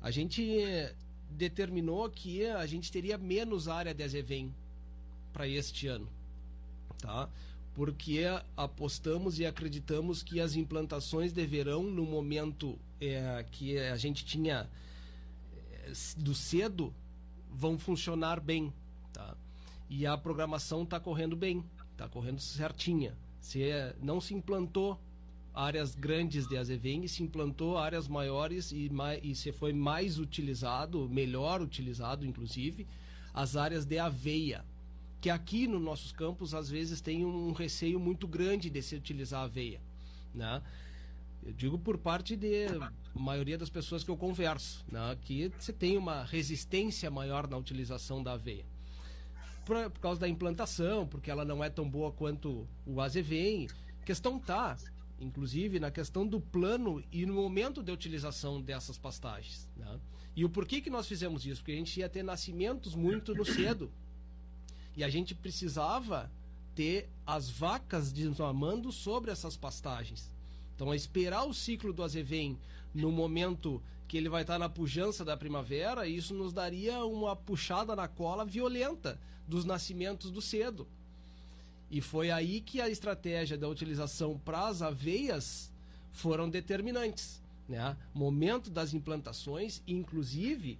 a 0.00 0.12
gente 0.12 0.56
determinou 1.30 2.08
que 2.10 2.46
a 2.46 2.66
gente 2.66 2.90
teria 2.90 3.18
menos 3.18 3.68
área 3.68 3.94
de 3.94 4.02
azevém 4.02 4.54
para 5.32 5.46
este 5.46 5.86
ano. 5.86 6.08
Tá? 6.98 7.28
Porque 7.74 8.24
apostamos 8.56 9.38
e 9.38 9.46
acreditamos 9.46 10.22
que 10.22 10.40
as 10.40 10.56
implantações 10.56 11.32
deverão, 11.32 11.82
no 11.82 12.04
momento 12.04 12.78
é, 13.00 13.44
que 13.50 13.78
a 13.78 13.96
gente 13.96 14.24
tinha 14.24 14.68
do 16.16 16.34
cedo 16.34 16.92
vão 17.50 17.78
funcionar 17.78 18.40
bem, 18.40 18.72
tá? 19.12 19.34
E 19.88 20.06
a 20.06 20.18
programação 20.18 20.82
está 20.82 21.00
correndo 21.00 21.34
bem, 21.34 21.64
está 21.92 22.08
correndo 22.08 22.40
certinha. 22.40 23.16
Se 23.40 23.60
não 24.02 24.20
se 24.20 24.34
implantou 24.34 25.00
áreas 25.58 25.96
grandes 25.96 26.46
de 26.46 26.56
azevém, 26.56 27.08
se 27.08 27.20
implantou 27.20 27.76
áreas 27.76 28.06
maiores 28.06 28.70
e, 28.70 28.88
mais, 28.88 29.20
e 29.24 29.34
se 29.34 29.50
foi 29.50 29.72
mais 29.72 30.16
utilizado, 30.16 31.08
melhor 31.08 31.60
utilizado, 31.60 32.24
inclusive, 32.24 32.86
as 33.34 33.56
áreas 33.56 33.84
de 33.84 33.98
aveia, 33.98 34.64
que 35.20 35.28
aqui 35.28 35.66
nos 35.66 35.82
nossos 35.82 36.12
campos 36.12 36.54
às 36.54 36.70
vezes 36.70 37.00
tem 37.00 37.24
um 37.24 37.50
receio 37.50 37.98
muito 37.98 38.28
grande 38.28 38.70
de 38.70 38.80
se 38.80 38.94
utilizar 38.94 39.42
aveia, 39.42 39.80
né? 40.32 40.62
Eu 41.44 41.52
digo 41.52 41.76
por 41.76 41.98
parte 41.98 42.36
de 42.36 42.66
maioria 43.12 43.58
das 43.58 43.70
pessoas 43.70 44.04
que 44.04 44.10
eu 44.10 44.16
converso, 44.16 44.84
né, 44.90 45.16
que 45.22 45.50
você 45.58 45.72
tem 45.72 45.96
uma 45.96 46.22
resistência 46.22 47.10
maior 47.10 47.48
na 47.48 47.56
utilização 47.56 48.22
da 48.22 48.34
aveia. 48.34 48.64
Por, 49.66 49.90
por, 49.90 50.00
causa 50.00 50.20
da 50.20 50.28
implantação, 50.28 51.06
porque 51.06 51.30
ela 51.30 51.44
não 51.44 51.64
é 51.64 51.68
tão 51.68 51.88
boa 51.88 52.12
quanto 52.12 52.66
o 52.86 53.00
azevém. 53.00 53.66
A 54.00 54.04
questão 54.04 54.38
tá, 54.38 54.76
inclusive, 55.20 55.80
na 55.80 55.90
questão 55.90 56.26
do 56.26 56.40
plano 56.40 57.02
e 57.10 57.26
no 57.26 57.34
momento 57.34 57.82
de 57.82 57.90
utilização 57.90 58.60
dessas 58.60 58.96
pastagens. 58.96 59.68
Né? 59.76 59.98
E 60.36 60.44
o 60.44 60.48
porquê 60.48 60.80
que 60.80 60.90
nós 60.90 61.06
fizemos 61.06 61.44
isso? 61.44 61.60
Porque 61.60 61.72
a 61.72 61.76
gente 61.76 61.98
ia 61.98 62.08
ter 62.08 62.22
nascimentos 62.22 62.94
muito 62.94 63.34
no 63.34 63.44
cedo. 63.44 63.90
E 64.96 65.02
a 65.02 65.08
gente 65.08 65.34
precisava 65.34 66.30
ter 66.74 67.08
as 67.26 67.50
vacas 67.50 68.12
desmamando 68.12 68.92
sobre 68.92 69.30
essas 69.30 69.56
pastagens. 69.56 70.30
Então, 70.74 70.92
a 70.92 70.96
esperar 70.96 71.44
o 71.44 71.52
ciclo 71.52 71.92
do 71.92 72.04
azevém 72.04 72.56
no 72.94 73.10
momento 73.10 73.82
que 74.06 74.16
ele 74.16 74.28
vai 74.28 74.42
estar 74.42 74.58
na 74.58 74.68
pujança 74.68 75.24
da 75.24 75.36
primavera, 75.36 76.06
isso 76.06 76.32
nos 76.32 76.52
daria 76.52 77.04
uma 77.04 77.34
puxada 77.34 77.94
na 77.96 78.08
cola 78.08 78.44
violenta 78.44 79.20
dos 79.46 79.64
nascimentos 79.64 80.30
do 80.30 80.40
cedo. 80.40 80.86
E 81.90 82.00
foi 82.00 82.30
aí 82.30 82.60
que 82.60 82.80
a 82.80 82.88
estratégia 82.88 83.56
da 83.56 83.68
utilização 83.68 84.38
para 84.44 84.66
as 84.66 84.82
aveias 84.82 85.72
foram 86.12 86.48
determinantes. 86.48 87.40
Né? 87.68 87.96
Momento 88.14 88.70
das 88.70 88.94
implantações, 88.94 89.82
inclusive 89.86 90.78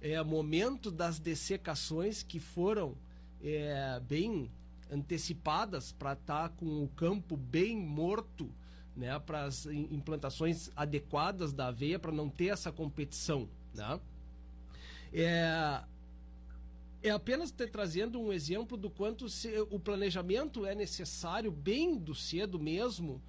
é, 0.00 0.22
momento 0.22 0.90
das 0.90 1.18
dessecações 1.18 2.22
que 2.22 2.38
foram 2.38 2.94
é, 3.42 4.00
bem 4.06 4.50
antecipadas 4.90 5.92
para 5.92 6.12
estar 6.12 6.48
tá 6.48 6.54
com 6.56 6.84
o 6.84 6.88
campo 6.88 7.36
bem 7.36 7.76
morto 7.76 8.50
né, 8.96 9.18
para 9.18 9.44
as 9.44 9.66
implantações 9.66 10.70
adequadas 10.76 11.52
da 11.52 11.68
aveia 11.68 11.98
para 11.98 12.12
não 12.12 12.28
ter 12.28 12.48
essa 12.48 12.70
competição. 12.70 13.48
Né? 13.74 14.00
É, 15.12 15.82
é 17.04 17.10
apenas 17.10 17.50
ter 17.50 17.70
trazendo 17.70 18.18
um 18.18 18.32
exemplo 18.32 18.78
do 18.78 18.88
quanto 18.88 19.28
se, 19.28 19.48
o 19.70 19.78
planejamento 19.78 20.64
é 20.64 20.74
necessário 20.74 21.52
bem 21.52 21.98
do 21.98 22.14
cedo 22.14 22.58
mesmo 22.58 23.22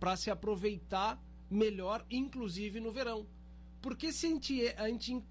para 0.00 0.16
se 0.16 0.32
aproveitar 0.32 1.16
melhor, 1.48 2.04
inclusive 2.10 2.80
no 2.80 2.90
verão. 2.90 3.24
Porque 3.80 4.12
se 4.12 4.26
a 4.26 4.30
gente, 4.30 4.74
a 4.76 4.88
gente 4.88 5.22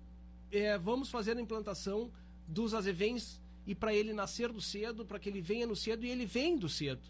é, 0.49 0.77
vamos 0.77 1.09
fazer 1.09 1.35
a 1.35 1.41
implantação 1.41 2.09
dos 2.47 2.73
azevens 2.73 3.41
e 3.67 3.75
para 3.75 3.93
ele 3.93 4.13
nascer 4.13 4.49
do 4.49 4.61
cedo, 4.61 5.05
para 5.05 5.19
que 5.19 5.27
ele 5.27 5.41
venha 5.41 5.67
no 5.67 5.75
cedo 5.75 6.05
e 6.05 6.09
ele 6.09 6.25
vem 6.25 6.57
do 6.57 6.69
cedo. 6.69 7.01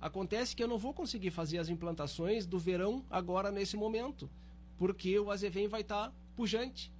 Acontece 0.00 0.56
que 0.56 0.62
eu 0.62 0.66
não 0.66 0.78
vou 0.78 0.94
conseguir 0.94 1.30
fazer 1.30 1.58
as 1.58 1.68
implantações 1.68 2.46
do 2.46 2.58
verão 2.58 3.04
agora 3.10 3.52
nesse 3.52 3.76
momento, 3.76 4.30
porque 4.78 5.18
o 5.18 5.30
azevém 5.30 5.68
vai 5.68 5.82
estar 5.82 6.08
tá 6.08 6.14
pujante. 6.34 6.90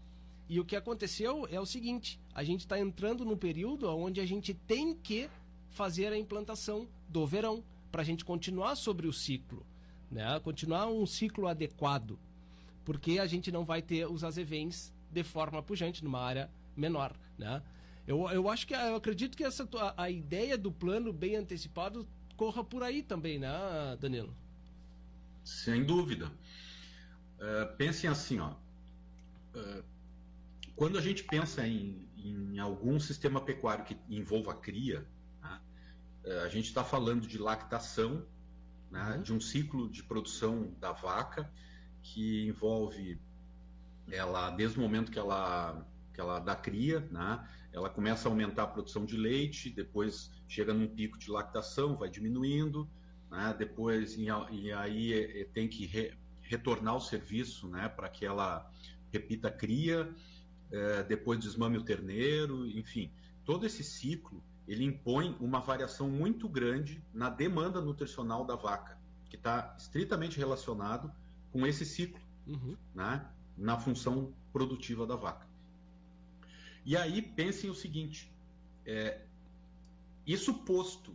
E 0.52 0.60
o 0.60 0.66
que 0.66 0.76
aconteceu 0.76 1.48
é 1.50 1.58
o 1.58 1.64
seguinte: 1.64 2.20
a 2.34 2.44
gente 2.44 2.60
está 2.60 2.78
entrando 2.78 3.24
num 3.24 3.38
período 3.38 3.88
onde 3.88 4.20
a 4.20 4.26
gente 4.26 4.52
tem 4.52 4.94
que 4.94 5.30
fazer 5.70 6.12
a 6.12 6.18
implantação 6.18 6.86
do 7.08 7.26
verão 7.26 7.64
para 7.90 8.02
a 8.02 8.04
gente 8.04 8.22
continuar 8.22 8.76
sobre 8.76 9.06
o 9.06 9.14
ciclo, 9.14 9.64
né? 10.10 10.38
Continuar 10.40 10.88
um 10.88 11.06
ciclo 11.06 11.48
adequado, 11.48 12.18
porque 12.84 13.18
a 13.18 13.24
gente 13.24 13.50
não 13.50 13.64
vai 13.64 13.80
ter 13.80 14.06
os 14.06 14.22
azevens 14.22 14.92
de 15.10 15.22
forma 15.22 15.62
pujante 15.62 16.04
numa 16.04 16.20
área 16.20 16.50
menor, 16.76 17.16
né? 17.38 17.62
Eu, 18.06 18.28
eu 18.28 18.46
acho 18.50 18.66
que 18.66 18.74
eu 18.74 18.96
acredito 18.96 19.34
que 19.34 19.44
essa 19.44 19.66
a, 19.78 20.02
a 20.02 20.10
ideia 20.10 20.58
do 20.58 20.70
plano 20.70 21.14
bem 21.14 21.34
antecipado 21.34 22.06
corra 22.36 22.62
por 22.62 22.82
aí 22.82 23.02
também, 23.02 23.38
né, 23.38 23.50
Danilo? 23.98 24.36
Sem 25.42 25.82
dúvida. 25.82 26.30
Uh, 27.38 27.74
pensem 27.78 28.10
assim, 28.10 28.38
ó. 28.38 28.50
Uh, 29.54 29.91
quando 30.76 30.98
a 30.98 31.00
gente 31.00 31.24
pensa 31.24 31.66
em, 31.66 32.08
em, 32.16 32.58
algum 32.58 32.98
sistema 32.98 33.40
pecuário 33.40 33.84
que 33.84 33.98
envolva 34.08 34.54
cria, 34.54 35.06
né, 35.40 35.60
uh, 36.24 36.44
a 36.44 36.48
gente 36.48 36.66
está 36.66 36.84
falando 36.84 37.26
de 37.26 37.38
lactação, 37.38 38.26
né, 38.90 39.16
uhum. 39.16 39.22
de 39.22 39.32
um 39.32 39.40
ciclo 39.40 39.90
de 39.90 40.02
produção 40.02 40.74
da 40.78 40.92
vaca 40.92 41.50
que 42.02 42.46
envolve 42.46 43.20
ela 44.10 44.50
desde 44.50 44.78
o 44.78 44.82
momento 44.82 45.10
que 45.10 45.18
ela 45.18 45.86
que 46.12 46.20
ela 46.20 46.38
dá 46.38 46.54
cria, 46.54 47.00
né, 47.10 47.48
ela 47.72 47.88
começa 47.88 48.28
a 48.28 48.30
aumentar 48.30 48.64
a 48.64 48.66
produção 48.66 49.06
de 49.06 49.16
leite, 49.16 49.70
depois 49.70 50.30
chega 50.46 50.74
num 50.74 50.86
pico 50.86 51.18
de 51.18 51.30
lactação, 51.30 51.96
vai 51.96 52.10
diminuindo, 52.10 52.88
né? 53.30 53.54
depois 53.58 54.14
e, 54.16 54.28
aí 54.72 55.12
é, 55.14 55.40
é, 55.40 55.44
tem 55.44 55.66
que 55.66 55.86
re, 55.86 56.12
retornar 56.42 56.96
o 56.96 57.00
serviço 57.00 57.66
né? 57.68 57.88
para 57.88 58.08
que 58.10 58.26
ela 58.26 58.70
repita 59.10 59.48
a 59.48 59.50
cria, 59.50 60.14
é, 60.72 61.02
depois 61.04 61.38
desmame 61.38 61.78
o 61.78 61.84
terneiro, 61.84 62.66
enfim, 62.66 63.12
todo 63.44 63.64
esse 63.64 63.84
ciclo 63.84 64.42
ele 64.66 64.84
impõe 64.84 65.36
uma 65.38 65.60
variação 65.60 66.08
muito 66.08 66.48
grande 66.48 67.04
na 67.12 67.28
demanda 67.28 67.80
nutricional 67.80 68.44
da 68.44 68.56
vaca, 68.56 68.98
que 69.28 69.36
está 69.36 69.76
estritamente 69.78 70.38
relacionado 70.38 71.12
com 71.50 71.66
esse 71.66 71.84
ciclo, 71.84 72.20
uhum. 72.46 72.76
né? 72.94 73.28
na 73.56 73.78
função 73.78 74.32
produtiva 74.52 75.06
da 75.06 75.14
vaca. 75.14 75.46
E 76.84 76.96
aí 76.96 77.20
pensem 77.20 77.68
o 77.68 77.74
seguinte: 77.74 78.32
é, 78.86 79.20
isso 80.26 80.54
posto 80.64 81.14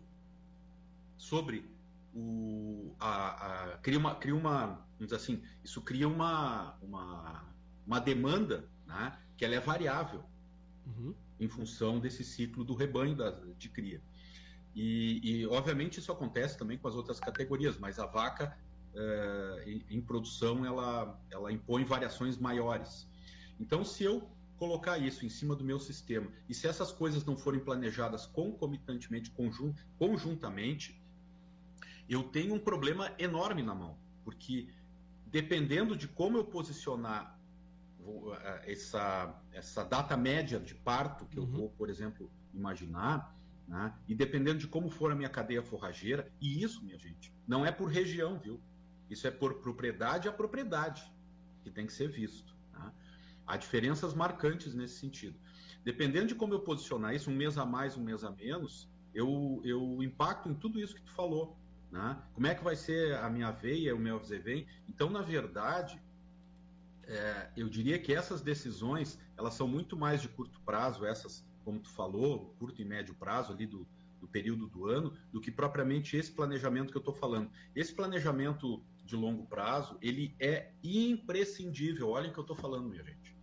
sobre 1.17 1.69
o. 2.13 2.95
A, 2.99 3.73
a, 3.73 3.77
cria 3.77 3.97
uma. 3.97 4.15
Cria 4.15 4.35
uma 4.35 4.87
vamos 4.97 5.11
dizer 5.11 5.15
assim, 5.15 5.43
isso 5.63 5.81
cria 5.81 6.07
uma, 6.07 6.75
uma, 6.81 7.45
uma 7.85 7.99
demanda 7.99 8.67
né, 8.85 9.17
que 9.37 9.45
ela 9.45 9.55
é 9.55 9.59
variável 9.59 10.23
uhum. 10.85 11.13
em 11.39 11.47
função 11.47 11.99
desse 11.99 12.23
ciclo 12.23 12.63
do 12.63 12.73
rebanho 12.73 13.15
da, 13.15 13.31
de 13.57 13.69
cria. 13.69 14.01
E, 14.75 15.21
e, 15.23 15.47
obviamente 15.47 15.99
isso 15.99 16.11
acontece 16.11 16.57
também 16.57 16.77
com 16.77 16.87
as 16.87 16.95
outras 16.95 17.19
categorias, 17.19 17.77
mas 17.77 17.97
a 17.97 18.05
vaca 18.05 18.57
é, 18.93 19.63
em, 19.65 19.85
em, 19.89 20.01
produção 20.01 20.65
ela, 20.65 21.19
ela 21.31 21.51
impõe 21.51 21.83
variações 21.83 22.37
maiores. 22.37 23.07
Então, 23.59 23.83
se 23.83 24.03
eu 24.03 24.29
colocar 24.57 24.97
isso 24.97 25.25
em 25.25 25.29
cima 25.29 25.55
do 25.55 25.63
meu 25.63 25.79
sistema. 25.79 26.31
E 26.49 26.53
se 26.53 26.67
essas 26.67 26.91
coisas 26.91 27.23
não 27.23 27.37
forem 27.37 27.59
planejadas 27.59 28.25
concomitantemente, 28.25 29.29
conjun 29.31 29.73
conjuntamente, 29.97 31.01
eu 32.09 32.23
tenho 32.23 32.55
um 32.55 32.59
problema 32.59 33.13
enorme 33.19 33.61
na 33.61 33.75
mão, 33.75 33.97
porque 34.23 34.69
dependendo 35.27 35.95
de 35.95 36.07
como 36.07 36.37
eu 36.37 36.45
posicionar 36.45 37.36
eh, 38.33 38.71
essa, 38.71 39.41
essa 39.51 39.83
data 39.83 40.15
média 40.15 40.59
de 40.59 40.75
parto 40.75 41.25
que 41.25 41.39
uhum. 41.39 41.45
eu 41.45 41.51
vou, 41.51 41.69
por 41.71 41.89
exemplo, 41.89 42.31
imaginar, 42.53 43.35
né? 43.67 43.93
e 44.07 44.15
dependendo 44.15 44.59
de 44.59 44.67
como 44.67 44.89
for 44.89 45.11
a 45.11 45.15
minha 45.15 45.29
cadeia 45.29 45.61
forrageira, 45.61 46.31
e 46.39 46.63
isso, 46.63 46.83
minha 46.83 46.97
gente, 46.97 47.33
não 47.47 47.65
é 47.65 47.71
por 47.71 47.89
região, 47.89 48.39
viu? 48.39 48.59
Isso 49.09 49.27
é 49.27 49.31
por 49.31 49.55
propriedade 49.55 50.27
a 50.27 50.31
propriedade 50.31 51.11
que 51.63 51.71
tem 51.71 51.85
que 51.85 51.93
ser 51.93 52.09
visto. 52.09 52.57
Há 53.47 53.55
diferenças 53.55 54.13
marcantes 54.13 54.75
nesse 54.75 54.99
sentido. 54.99 55.39
Dependendo 55.83 56.27
de 56.27 56.35
como 56.35 56.53
eu 56.53 56.59
posicionar 56.59 57.15
isso, 57.15 57.31
um 57.31 57.35
mês 57.35 57.57
a 57.57 57.65
mais, 57.65 57.95
um 57.95 58.03
mês 58.03 58.25
a 58.25 58.29
menos, 58.29 58.89
eu, 59.13 59.61
eu 59.63 60.03
impacto 60.03 60.49
em 60.49 60.53
tudo 60.53 60.81
isso 60.81 60.93
que 60.93 61.01
tu 61.01 61.11
falou. 61.11 61.57
Né? 61.89 62.21
Como 62.33 62.45
é 62.45 62.53
que 62.53 62.61
vai 62.61 62.75
ser 62.75 63.15
a 63.15 63.29
minha 63.29 63.49
veia, 63.51 63.95
o 63.95 63.99
meu 63.99 64.19
vem? 64.19 64.67
Então, 64.89 65.09
na 65.09 65.21
verdade, 65.21 66.01
é, 67.07 67.49
eu 67.55 67.69
diria 67.69 67.97
que 67.97 68.13
essas 68.13 68.41
decisões, 68.41 69.17
elas 69.37 69.53
são 69.53 69.67
muito 69.67 69.95
mais 69.95 70.21
de 70.21 70.27
curto 70.27 70.59
prazo, 70.61 71.05
essas, 71.05 71.45
como 71.63 71.79
tu 71.79 71.89
falou, 71.89 72.53
curto 72.59 72.81
e 72.81 72.85
médio 72.85 73.15
prazo 73.15 73.53
ali 73.53 73.65
do, 73.65 73.87
do 74.19 74.27
período 74.27 74.67
do 74.67 74.87
ano, 74.87 75.13
do 75.31 75.39
que 75.39 75.49
propriamente 75.49 76.17
esse 76.17 76.31
planejamento 76.31 76.91
que 76.91 76.97
eu 76.97 77.01
estou 77.01 77.13
falando. 77.13 77.49
Esse 77.73 77.93
planejamento 77.93 78.83
de 79.05 79.15
longo 79.15 79.45
prazo, 79.45 79.97
ele 80.01 80.35
é 80.39 80.71
imprescindível. 80.83 82.09
Olhem 82.09 82.29
o 82.29 82.33
que 82.33 82.39
eu 82.39 82.43
estou 82.43 82.57
falando, 82.57 82.89
minha 82.89 83.03
gente. 83.03 83.35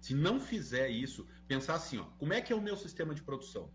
Se 0.00 0.14
não 0.14 0.40
fizer 0.40 0.88
isso, 0.88 1.26
pensar 1.46 1.74
assim, 1.74 1.98
ó, 1.98 2.04
como 2.18 2.32
é 2.32 2.40
que 2.40 2.52
é 2.52 2.56
o 2.56 2.62
meu 2.62 2.76
sistema 2.76 3.14
de 3.14 3.22
produção? 3.22 3.70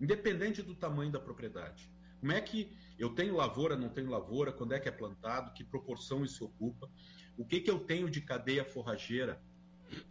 Independente 0.00 0.62
do 0.62 0.74
tamanho 0.74 1.12
da 1.12 1.20
propriedade. 1.20 1.88
Como 2.18 2.32
é 2.32 2.40
que 2.40 2.76
eu 2.98 3.10
tenho 3.10 3.36
lavoura, 3.36 3.76
não 3.76 3.88
tenho 3.88 4.10
lavoura, 4.10 4.52
quando 4.52 4.72
é 4.72 4.80
que 4.80 4.88
é 4.88 4.92
plantado, 4.92 5.52
que 5.52 5.64
proporção 5.64 6.24
isso 6.24 6.44
ocupa, 6.44 6.90
o 7.40 7.44
que, 7.44 7.58
que 7.58 7.70
eu 7.70 7.78
tenho 7.78 8.10
de 8.10 8.20
cadeia 8.20 8.62
forrageira 8.66 9.40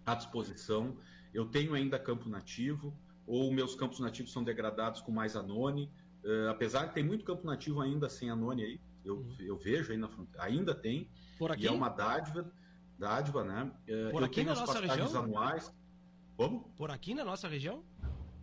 à 0.03 0.15
disposição, 0.15 0.97
eu 1.31 1.45
tenho 1.45 1.75
ainda 1.75 1.99
campo 1.99 2.27
nativo, 2.27 2.91
ou 3.27 3.53
meus 3.53 3.75
campos 3.75 3.99
nativos 3.99 4.31
são 4.31 4.43
degradados 4.43 4.99
com 4.99 5.11
mais 5.11 5.35
anone, 5.35 5.91
uh, 6.23 6.49
apesar 6.49 6.87
de 6.87 6.95
ter 6.95 7.03
muito 7.03 7.23
campo 7.23 7.45
nativo 7.45 7.81
ainda 7.81 8.09
sem 8.09 8.31
anone 8.31 8.63
aí, 8.63 8.81
eu, 9.05 9.17
uhum. 9.17 9.35
eu 9.39 9.55
vejo 9.55 9.91
aí 9.91 9.97
na 9.97 10.09
fronteira, 10.09 10.43
ainda 10.43 10.73
tem, 10.73 11.07
Por 11.37 11.51
aqui? 11.51 11.65
e 11.65 11.67
é 11.67 11.71
uma 11.71 11.87
dádiva, 11.87 12.51
dádiva, 12.97 13.43
né? 13.43 13.71
É, 13.87 14.09
Por 14.09 14.23
aqui 14.23 14.43
na 14.43 14.55
nossa 14.55 14.79
região? 14.79 15.23
anuais. 15.23 15.71
Como? 16.35 16.63
Por 16.75 16.89
aqui 16.89 17.13
na 17.13 17.23
nossa 17.23 17.47
região? 17.47 17.83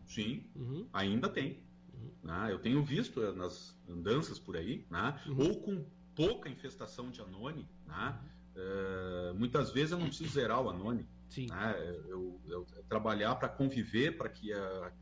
Sim, 0.04 0.48
uhum. 0.54 0.88
ainda 0.92 1.28
tem. 1.28 1.60
Uhum. 1.92 2.10
Né? 2.22 2.52
Eu 2.52 2.60
tenho 2.60 2.84
visto 2.84 3.20
eh, 3.20 3.32
nas 3.32 3.76
andanças 3.88 4.38
por 4.38 4.56
aí, 4.56 4.86
né? 4.88 5.20
Uhum. 5.26 5.48
ou 5.48 5.60
com 5.60 5.84
pouca 6.14 6.48
infestação 6.48 7.10
de 7.10 7.20
anone, 7.20 7.68
né? 7.84 8.18
Uh, 8.56 9.34
muitas 9.34 9.70
vezes 9.70 9.92
eu 9.92 9.98
não 9.98 10.06
preciso 10.06 10.32
zerar 10.32 10.62
o 10.62 10.70
anone. 10.70 11.06
Sim. 11.28 11.46
Né? 11.46 11.74
Eu, 12.08 12.40
eu, 12.48 12.66
eu 12.74 12.84
trabalhar 12.88 13.34
para 13.34 13.48
conviver, 13.48 14.16
para 14.16 14.28
que 14.30 14.52
a, 14.52 14.92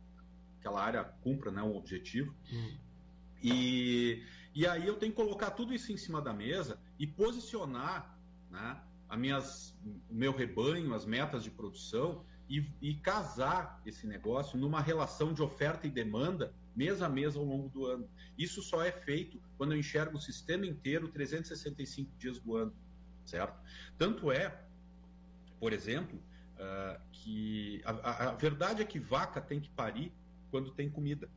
aquela 0.58 0.82
área 0.82 1.04
cumpra 1.04 1.50
né, 1.50 1.62
um 1.62 1.76
objetivo. 1.76 2.34
Uhum. 2.50 2.76
E, 3.42 4.24
e 4.54 4.66
aí 4.66 4.86
eu 4.86 4.96
tenho 4.96 5.12
que 5.12 5.16
colocar 5.16 5.50
tudo 5.50 5.74
isso 5.74 5.92
em 5.92 5.96
cima 5.96 6.20
da 6.20 6.32
mesa 6.32 6.80
e 6.98 7.06
posicionar 7.06 8.18
né, 8.50 8.80
a 9.08 9.16
minhas, 9.16 9.76
o 10.10 10.14
meu 10.14 10.32
rebanho, 10.34 10.94
as 10.94 11.04
metas 11.04 11.44
de 11.44 11.50
produção 11.50 12.24
e, 12.48 12.66
e, 12.80 12.94
casar 12.96 13.80
esse 13.86 14.06
negócio 14.06 14.58
numa 14.58 14.80
relação 14.80 15.32
de 15.32 15.42
oferta 15.42 15.86
e 15.86 15.90
demanda 15.90 16.54
mês 16.74 17.00
a 17.02 17.08
mês 17.08 17.36
ao 17.36 17.44
longo 17.44 17.68
do 17.68 17.86
ano. 17.86 18.08
Isso 18.36 18.62
só 18.62 18.82
é 18.82 18.90
feito 18.90 19.40
quando 19.56 19.72
eu 19.72 19.78
enxergo 19.78 20.16
o 20.16 20.20
sistema 20.20 20.66
inteiro 20.66 21.08
365 21.08 22.10
dias 22.18 22.38
do 22.38 22.56
ano, 22.56 22.74
certo? 23.24 23.58
Tanto 23.98 24.30
é, 24.30 24.60
por 25.58 25.72
exemplo, 25.72 26.18
uh, 26.56 27.00
que 27.12 27.82
a, 27.84 28.30
a, 28.30 28.34
verdade 28.34 28.82
é 28.82 28.84
que 28.84 28.98
vaca 28.98 29.40
tem 29.40 29.60
que 29.60 29.70
parir 29.70 30.12
quando 30.50 30.70
tem 30.70 30.90
comida. 30.90 31.28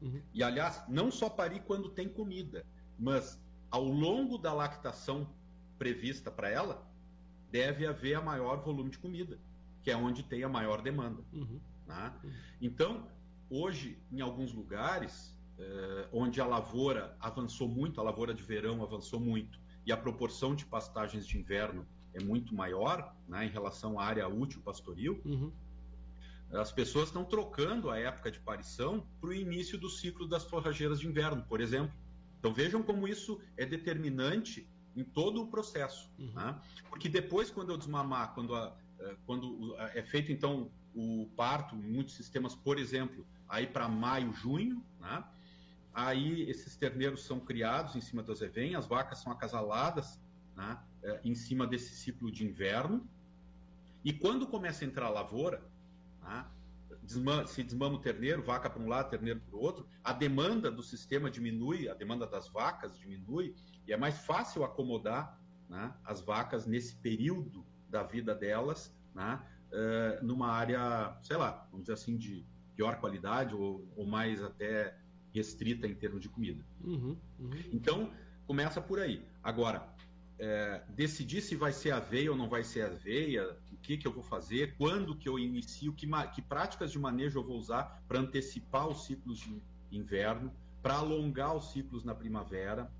Uhum. 0.00 0.22
E 0.32 0.42
aliás, 0.42 0.82
não 0.88 1.10
só 1.10 1.28
parir 1.28 1.60
quando 1.60 1.90
tem 1.90 2.08
comida, 2.08 2.64
mas 2.98 3.40
ao 3.70 3.84
longo 3.84 4.38
da 4.38 4.52
lactação 4.52 5.28
prevista 5.78 6.30
para 6.30 6.48
ela, 6.48 6.86
deve 7.50 7.86
haver 7.86 8.14
a 8.14 8.20
maior 8.20 8.62
volume 8.62 8.90
de 8.90 8.98
comida, 8.98 9.38
que 9.82 9.90
é 9.90 9.96
onde 9.96 10.22
tem 10.22 10.42
a 10.42 10.48
maior 10.48 10.82
demanda. 10.82 11.22
Uhum. 11.32 11.60
Né? 11.86 12.12
Uhum. 12.22 12.32
Então, 12.60 13.08
hoje, 13.50 13.98
em 14.10 14.20
alguns 14.20 14.52
lugares, 14.52 15.36
eh, 15.58 16.08
onde 16.12 16.40
a 16.40 16.46
lavoura 16.46 17.16
avançou 17.18 17.68
muito, 17.68 18.00
a 18.00 18.04
lavoura 18.04 18.32
de 18.32 18.42
verão 18.42 18.80
avançou 18.82 19.18
muito, 19.18 19.58
e 19.88 19.92
a 19.92 19.96
proporção 19.96 20.54
de 20.54 20.66
pastagens 20.66 21.26
de 21.26 21.38
inverno 21.38 21.86
é 22.12 22.22
muito 22.22 22.54
maior 22.54 23.16
né, 23.26 23.46
em 23.46 23.48
relação 23.48 23.98
à 23.98 24.04
área 24.04 24.28
útil 24.28 24.60
pastoril, 24.60 25.18
uhum. 25.24 25.50
as 26.52 26.70
pessoas 26.70 27.08
estão 27.08 27.24
trocando 27.24 27.90
a 27.90 27.98
época 27.98 28.30
de 28.30 28.38
parição 28.38 29.06
para 29.18 29.30
o 29.30 29.32
início 29.32 29.78
do 29.78 29.88
ciclo 29.88 30.28
das 30.28 30.44
forrageiras 30.44 31.00
de 31.00 31.08
inverno, 31.08 31.42
por 31.48 31.58
exemplo. 31.58 31.94
Então 32.38 32.52
vejam 32.52 32.82
como 32.82 33.08
isso 33.08 33.40
é 33.56 33.64
determinante 33.64 34.68
em 34.94 35.02
todo 35.02 35.40
o 35.40 35.46
processo. 35.46 36.10
Uhum. 36.18 36.34
Né? 36.34 36.60
Porque 36.90 37.08
depois, 37.08 37.50
quando 37.50 37.70
eu 37.70 37.78
desmamar, 37.78 38.34
quando, 38.34 38.54
a, 38.54 38.76
eh, 39.00 39.16
quando 39.24 39.74
é 39.94 40.02
feito 40.02 40.30
então 40.30 40.70
o 40.94 41.30
parto, 41.34 41.74
em 41.74 41.80
muitos 41.80 42.12
sistemas, 42.12 42.54
por 42.54 42.78
exemplo, 42.78 43.26
aí 43.48 43.66
para 43.66 43.88
maio, 43.88 44.34
junho, 44.34 44.84
né? 45.00 45.24
Aí 45.98 46.48
esses 46.48 46.76
terneiros 46.76 47.24
são 47.24 47.40
criados 47.40 47.96
em 47.96 48.00
cima 48.00 48.22
das 48.22 48.40
evém, 48.40 48.76
as 48.76 48.86
vacas 48.86 49.18
são 49.18 49.32
acasaladas, 49.32 50.20
né? 50.56 50.78
é, 51.02 51.20
em 51.24 51.34
cima 51.34 51.66
desse 51.66 51.94
ciclo 51.96 52.30
de 52.30 52.44
inverno. 52.44 53.04
E 54.04 54.12
quando 54.12 54.46
começa 54.46 54.84
a 54.84 54.88
entrar 54.88 55.06
a 55.06 55.10
lavoura, 55.10 55.60
né, 56.22 56.46
se 57.46 57.64
desmama 57.64 57.96
o 57.96 58.00
terneiro, 58.00 58.42
vaca 58.42 58.70
para 58.70 58.80
um 58.80 58.86
lado, 58.86 59.10
terneiro 59.10 59.40
para 59.40 59.56
o 59.56 59.60
outro, 59.60 59.88
a 60.04 60.12
demanda 60.12 60.70
do 60.70 60.82
sistema 60.82 61.30
diminui, 61.30 61.88
a 61.88 61.94
demanda 61.94 62.26
das 62.26 62.48
vacas 62.48 62.96
diminui, 62.96 63.56
e 63.86 63.92
é 63.92 63.96
mais 63.96 64.18
fácil 64.18 64.62
acomodar 64.62 65.36
né, 65.68 65.92
as 66.04 66.20
vacas 66.20 66.64
nesse 66.64 66.94
período 66.96 67.66
da 67.88 68.04
vida 68.04 68.34
delas, 68.34 68.94
né, 69.14 69.42
uh, 69.72 70.24
numa 70.24 70.48
área, 70.48 71.16
sei 71.22 71.36
lá, 71.36 71.66
vamos 71.70 71.86
dizer 71.86 71.94
assim, 71.94 72.16
de 72.16 72.46
pior 72.76 73.00
qualidade 73.00 73.54
ou, 73.54 73.84
ou 73.96 74.06
mais 74.06 74.42
até 74.42 74.96
restrita 75.34 75.86
em 75.86 75.94
termos 75.94 76.20
de 76.20 76.28
comida. 76.28 76.64
Uhum, 76.82 77.16
uhum. 77.38 77.50
Então, 77.72 78.10
começa 78.46 78.80
por 78.80 78.98
aí. 78.98 79.22
Agora, 79.42 79.88
é, 80.38 80.82
decidir 80.90 81.40
se 81.40 81.56
vai 81.56 81.72
ser 81.72 81.90
aveia 81.90 82.30
ou 82.30 82.36
não 82.36 82.48
vai 82.48 82.62
ser 82.62 82.82
aveia, 82.82 83.56
o 83.72 83.76
que, 83.78 83.96
que 83.96 84.06
eu 84.06 84.12
vou 84.12 84.22
fazer, 84.22 84.74
quando 84.76 85.16
que 85.16 85.28
eu 85.28 85.38
inicio, 85.38 85.92
que, 85.92 86.08
que 86.34 86.42
práticas 86.42 86.92
de 86.92 86.98
manejo 86.98 87.38
eu 87.38 87.44
vou 87.44 87.58
usar 87.58 88.02
para 88.06 88.20
antecipar 88.20 88.88
os 88.88 89.04
ciclos 89.04 89.40
de 89.40 89.60
inverno, 89.90 90.52
para 90.82 90.94
alongar 90.94 91.56
os 91.56 91.72
ciclos 91.72 92.04
na 92.04 92.14
primavera, 92.14 92.90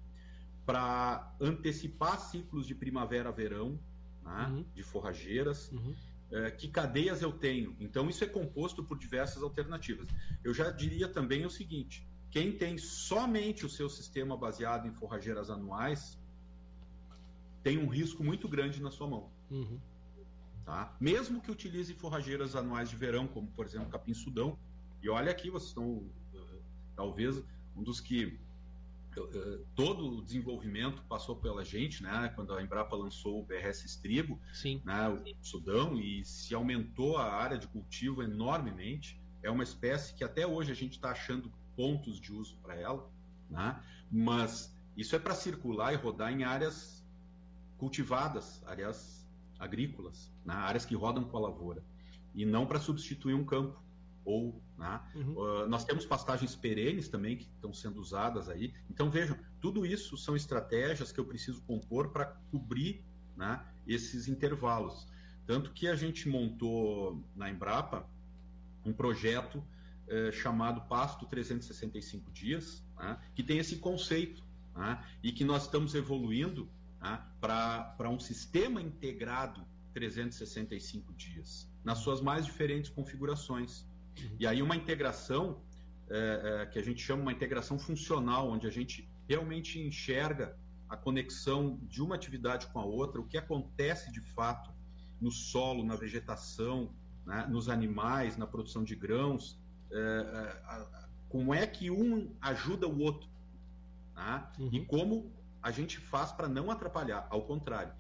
para 0.67 1.35
antecipar 1.41 2.21
ciclos 2.21 2.67
de 2.67 2.75
primavera-verão, 2.75 3.79
né, 4.23 4.47
uhum. 4.51 4.64
de 4.75 4.83
forrageiras. 4.83 5.71
Uhum. 5.73 5.95
É, 6.31 6.51
que 6.51 6.69
cadeias 6.69 7.23
eu 7.23 7.33
tenho? 7.33 7.75
Então, 7.81 8.11
isso 8.11 8.23
é 8.23 8.27
composto 8.27 8.85
por 8.85 8.99
diversas 8.99 9.43
alternativas. 9.43 10.09
Eu 10.45 10.53
já 10.53 10.71
diria 10.71 11.09
também 11.09 11.47
o 11.47 11.51
seguinte: 11.51 12.07
quem 12.31 12.53
tem 12.53 12.77
somente 12.77 13.64
o 13.64 13.69
seu 13.69 13.88
sistema 13.88 14.37
baseado 14.37 14.87
em 14.87 14.93
forrageiras 14.93 15.51
anuais 15.51 16.19
tem 17.62 17.79
um 17.79 17.88
risco 17.88 18.23
muito 18.23 18.49
grande 18.49 18.83
na 18.83 18.91
sua 18.91 19.09
mão. 19.09 19.31
Uhum. 19.51 19.79
Tá? 20.64 20.95
Mesmo 21.01 21.41
que 21.41 21.51
utilize 21.51 21.93
forrageiras 21.95 22.55
anuais 22.55 22.91
de 22.91 22.97
verão, 22.97 23.27
como 23.27 23.49
por 23.49 23.64
exemplo 23.64 23.88
capim-sudão, 23.88 24.59
e 25.03 25.09
olha 25.09 25.31
aqui, 25.31 25.49
vocês 25.49 25.71
estão 25.71 25.88
uh, 25.88 26.62
talvez 26.95 27.43
um 27.77 27.83
dos 27.83 28.01
que 28.01 28.38
uh, 29.17 29.67
todo 29.75 30.19
o 30.19 30.23
desenvolvimento 30.23 31.03
passou 31.09 31.37
pela 31.37 31.64
gente, 31.64 32.03
né? 32.03 32.33
Quando 32.35 32.53
a 32.53 32.62
Embrapa 32.62 32.97
lançou 32.97 33.41
o 33.41 33.45
BRS 33.45 33.85
Estribo, 33.85 34.38
né? 34.85 35.09
o 35.09 35.45
Sudão, 35.45 35.99
e 35.99 36.25
se 36.25 36.55
aumentou 36.55 37.17
a 37.17 37.33
área 37.33 37.57
de 37.57 37.67
cultivo 37.69 38.23
enormemente. 38.23 39.19
É 39.43 39.51
uma 39.51 39.62
espécie 39.62 40.14
que 40.14 40.25
até 40.25 40.47
hoje 40.47 40.73
a 40.73 40.75
gente 40.75 40.93
está 40.93 41.12
achando 41.12 41.51
pontos 41.79 42.19
de 42.19 42.33
uso 42.33 42.57
para 42.61 42.75
ela, 42.75 43.09
né? 43.49 43.81
mas 44.11 44.77
isso 44.97 45.14
é 45.14 45.19
para 45.21 45.33
circular 45.33 45.93
e 45.93 45.97
rodar 45.97 46.33
em 46.33 46.43
áreas 46.43 47.07
cultivadas, 47.77 48.61
áreas 48.67 49.25
agrícolas, 49.61 50.29
né? 50.45 50.55
áreas 50.55 50.85
que 50.85 50.97
rodam 50.97 51.23
com 51.23 51.37
a 51.37 51.41
lavoura, 51.41 51.85
e 52.35 52.45
não 52.45 52.67
para 52.67 52.81
substituir 52.81 53.35
um 53.35 53.45
campo. 53.45 53.81
Ou, 54.25 54.61
né? 54.77 55.01
uhum. 55.14 55.37
uh, 55.38 55.69
nós 55.69 55.85
temos 55.85 56.05
pastagens 56.05 56.57
perenes 56.57 57.09
também 57.09 57.37
que 57.37 57.45
estão 57.45 57.73
sendo 57.73 58.01
usadas 58.01 58.49
aí. 58.49 58.75
Então 58.91 59.09
vejam, 59.09 59.38
tudo 59.61 59.87
isso 59.87 60.17
são 60.17 60.35
estratégias 60.35 61.12
que 61.12 61.21
eu 61.21 61.25
preciso 61.25 61.62
compor 61.62 62.11
para 62.11 62.27
cobrir 62.51 63.05
né, 63.37 63.64
esses 63.87 64.27
intervalos. 64.27 65.07
Tanto 65.47 65.73
que 65.73 65.87
a 65.87 65.95
gente 65.95 66.29
montou 66.29 67.25
na 67.37 67.49
Embrapa 67.49 68.05
um 68.85 68.93
projeto 68.93 69.62
é, 70.09 70.33
chamado 70.33 70.83
Pasto 70.83 71.27
365 71.27 72.31
Dias, 72.31 72.85
né, 72.97 73.18
que 73.35 73.42
tem 73.42 73.59
esse 73.59 73.77
conceito 73.77 74.42
né, 74.75 75.03
e 75.23 75.33
que 75.33 75.44
nós 75.44 75.64
estamos 75.64 75.94
evoluindo 75.94 76.68
né, 77.01 77.21
para 77.40 78.09
um 78.09 78.18
sistema 78.18 78.81
integrado 78.81 79.64
365 79.94 81.12
dias, 81.14 81.68
nas 81.85 81.99
suas 81.99 82.21
mais 82.21 82.44
diferentes 82.44 82.90
configurações. 82.90 83.87
E 84.38 84.47
aí 84.47 84.62
uma 84.62 84.77
integração 84.77 85.61
é, 86.11 86.62
é, 86.62 86.66
que 86.66 86.79
a 86.79 86.83
gente 86.83 87.03
chama 87.03 87.23
uma 87.23 87.33
integração 87.33 87.79
funcional, 87.79 88.49
onde 88.49 88.66
a 88.66 88.71
gente 88.71 89.09
realmente 89.29 89.79
enxerga 89.81 90.57
a 90.88 90.97
conexão 90.97 91.79
de 91.83 92.03
uma 92.03 92.14
atividade 92.14 92.66
com 92.68 92.79
a 92.79 92.85
outra, 92.85 93.21
o 93.21 93.27
que 93.27 93.37
acontece 93.37 94.11
de 94.11 94.21
fato 94.21 94.71
no 95.21 95.31
solo, 95.31 95.85
na 95.85 95.97
vegetação, 95.97 96.94
né, 97.27 97.47
nos 97.49 97.68
animais, 97.68 98.37
na 98.37 98.47
produção 98.47 98.83
de 98.83 98.94
grãos, 98.94 99.59
como 101.29 101.55
é 101.55 101.66
que 101.66 101.90
um 101.90 102.35
ajuda 102.40 102.87
o 102.87 102.98
outro 103.01 103.29
tá? 104.14 104.53
uhum. 104.59 104.68
e 104.72 104.85
como 104.85 105.33
a 105.62 105.70
gente 105.70 105.98
faz 105.98 106.33
para 106.33 106.48
não 106.48 106.70
atrapalhar, 106.70 107.27
ao 107.31 107.42
contrário. 107.42 107.92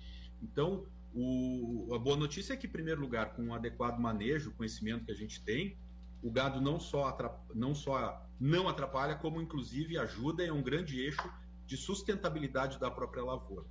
Então, 0.42 0.86
o, 1.14 1.88
a 1.94 1.98
boa 1.98 2.16
notícia 2.16 2.52
é 2.52 2.56
que, 2.56 2.66
em 2.66 2.70
primeiro 2.70 3.00
lugar, 3.00 3.34
com 3.34 3.42
um 3.42 3.54
adequado 3.54 3.98
manejo, 3.98 4.52
conhecimento 4.52 5.06
que 5.06 5.12
a 5.12 5.16
gente 5.16 5.42
tem, 5.42 5.76
o 6.22 6.30
gado 6.30 6.60
não 6.60 6.78
só, 6.78 7.16
não 7.54 7.74
só 7.74 8.24
não 8.40 8.68
atrapalha, 8.68 9.16
como 9.16 9.40
inclusive 9.40 9.98
ajuda 9.98 10.44
e 10.44 10.48
é 10.48 10.52
um 10.52 10.62
grande 10.62 11.00
eixo 11.00 11.30
de 11.66 11.76
sustentabilidade 11.76 12.78
da 12.78 12.90
própria 12.90 13.22
lavoura. 13.22 13.66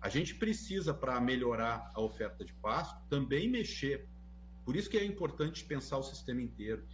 A 0.00 0.08
gente 0.08 0.34
precisa, 0.34 0.94
para 0.94 1.20
melhorar 1.20 1.90
a 1.94 2.00
oferta 2.00 2.44
de 2.44 2.52
pasto, 2.54 2.98
também 3.08 3.48
mexer. 3.48 4.08
Por 4.64 4.76
isso 4.76 4.88
que 4.88 4.96
é 4.96 5.04
importante 5.04 5.64
pensar 5.64 5.98
o 5.98 6.02
sistema 6.02 6.40
inteiro. 6.40 6.84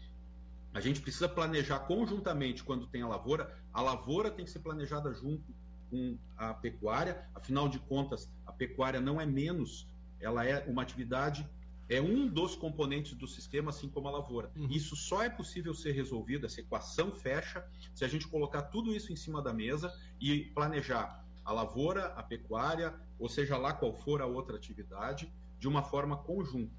A 0.77 0.81
gente 0.81 1.01
precisa 1.01 1.27
planejar 1.27 1.79
conjuntamente 1.81 2.63
quando 2.63 2.87
tem 2.87 3.01
a 3.01 3.09
lavoura. 3.09 3.51
A 3.73 3.81
lavoura 3.81 4.31
tem 4.31 4.45
que 4.45 4.51
ser 4.51 4.59
planejada 4.59 5.11
junto 5.15 5.55
com 5.89 6.19
a 6.37 6.53
pecuária. 6.53 7.27
Afinal 7.35 7.67
de 7.67 7.79
contas, 7.79 8.31
a 8.45 8.53
pecuária 8.53 9.01
não 9.01 9.19
é 9.19 9.25
menos, 9.25 9.89
ela 10.21 10.45
é 10.45 10.63
uma 10.69 10.83
atividade, 10.83 11.49
é 11.89 11.99
um 11.99 12.29
dos 12.29 12.55
componentes 12.55 13.15
do 13.15 13.27
sistema, 13.27 13.71
assim 13.71 13.89
como 13.89 14.07
a 14.09 14.11
lavoura. 14.11 14.53
Uhum. 14.55 14.69
Isso 14.69 14.95
só 14.95 15.23
é 15.23 15.31
possível 15.31 15.73
ser 15.73 15.93
resolvido, 15.93 16.45
essa 16.45 16.61
equação 16.61 17.11
fecha, 17.11 17.67
se 17.95 18.05
a 18.05 18.09
gente 18.09 18.29
colocar 18.29 18.61
tudo 18.61 18.95
isso 18.95 19.11
em 19.11 19.17
cima 19.17 19.41
da 19.41 19.55
mesa 19.55 19.91
e 20.21 20.45
planejar 20.55 21.25
a 21.43 21.53
lavoura, 21.55 22.09
a 22.09 22.23
pecuária, 22.23 22.93
ou 23.19 23.31
seja 23.31 23.57
lá 23.57 23.73
qual 23.73 23.95
for 23.95 24.21
a 24.21 24.27
outra 24.27 24.57
atividade, 24.57 25.33
de 25.59 25.67
uma 25.67 25.83
forma 25.83 26.19
conjunta. 26.19 26.77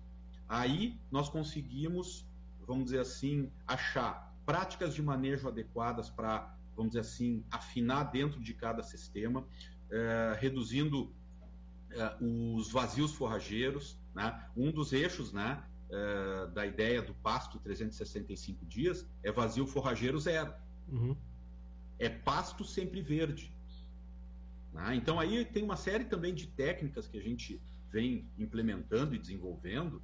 Aí 0.48 1.00
nós 1.10 1.30
conseguimos 1.30 2.28
vamos 2.68 2.86
dizer 2.86 3.00
assim, 3.00 3.50
achar 3.66 4.36
práticas 4.46 4.94
de 4.94 5.02
manejo 5.02 5.48
adequadas 5.48 6.10
para, 6.10 6.54
vamos 6.76 6.92
dizer 6.92 7.02
assim, 7.02 7.44
afinar 7.50 8.06
dentro 8.06 8.40
de 8.40 8.54
cada 8.54 8.84
sistema, 8.84 9.46
é, 9.90 10.38
reduzindo 10.40 11.12
é, 11.92 12.16
os 12.20 12.70
vazios 12.70 13.14
forrageiros. 13.14 13.98
Né? 14.14 14.48
Um 14.56 14.72
dos 14.72 14.92
eixos 14.92 15.32
né, 15.32 15.64
é, 15.90 16.48
da 16.48 16.66
ideia 16.66 17.02
do 17.02 17.14
pasto 17.16 17.58
365 17.60 18.66
dias 18.66 19.08
é 19.24 19.32
vazio 19.32 19.66
forrageiro 19.66 20.20
zero. 20.20 20.54
Uhum. 20.90 21.16
É 21.98 22.10
pasto 22.10 22.66
sempre 22.66 23.02
verde. 23.02 23.54
Né? 24.74 24.96
Então 24.96 25.20
aí 25.20 25.46
tem 25.46 25.64
uma 25.64 25.78
série 25.78 26.04
também 26.04 26.34
de 26.34 26.48
técnicas 26.48 27.08
que 27.08 27.18
a 27.18 27.22
gente 27.22 27.62
vem 27.90 28.30
implementando 28.38 29.16
e 29.16 29.18
desenvolvendo 29.18 30.02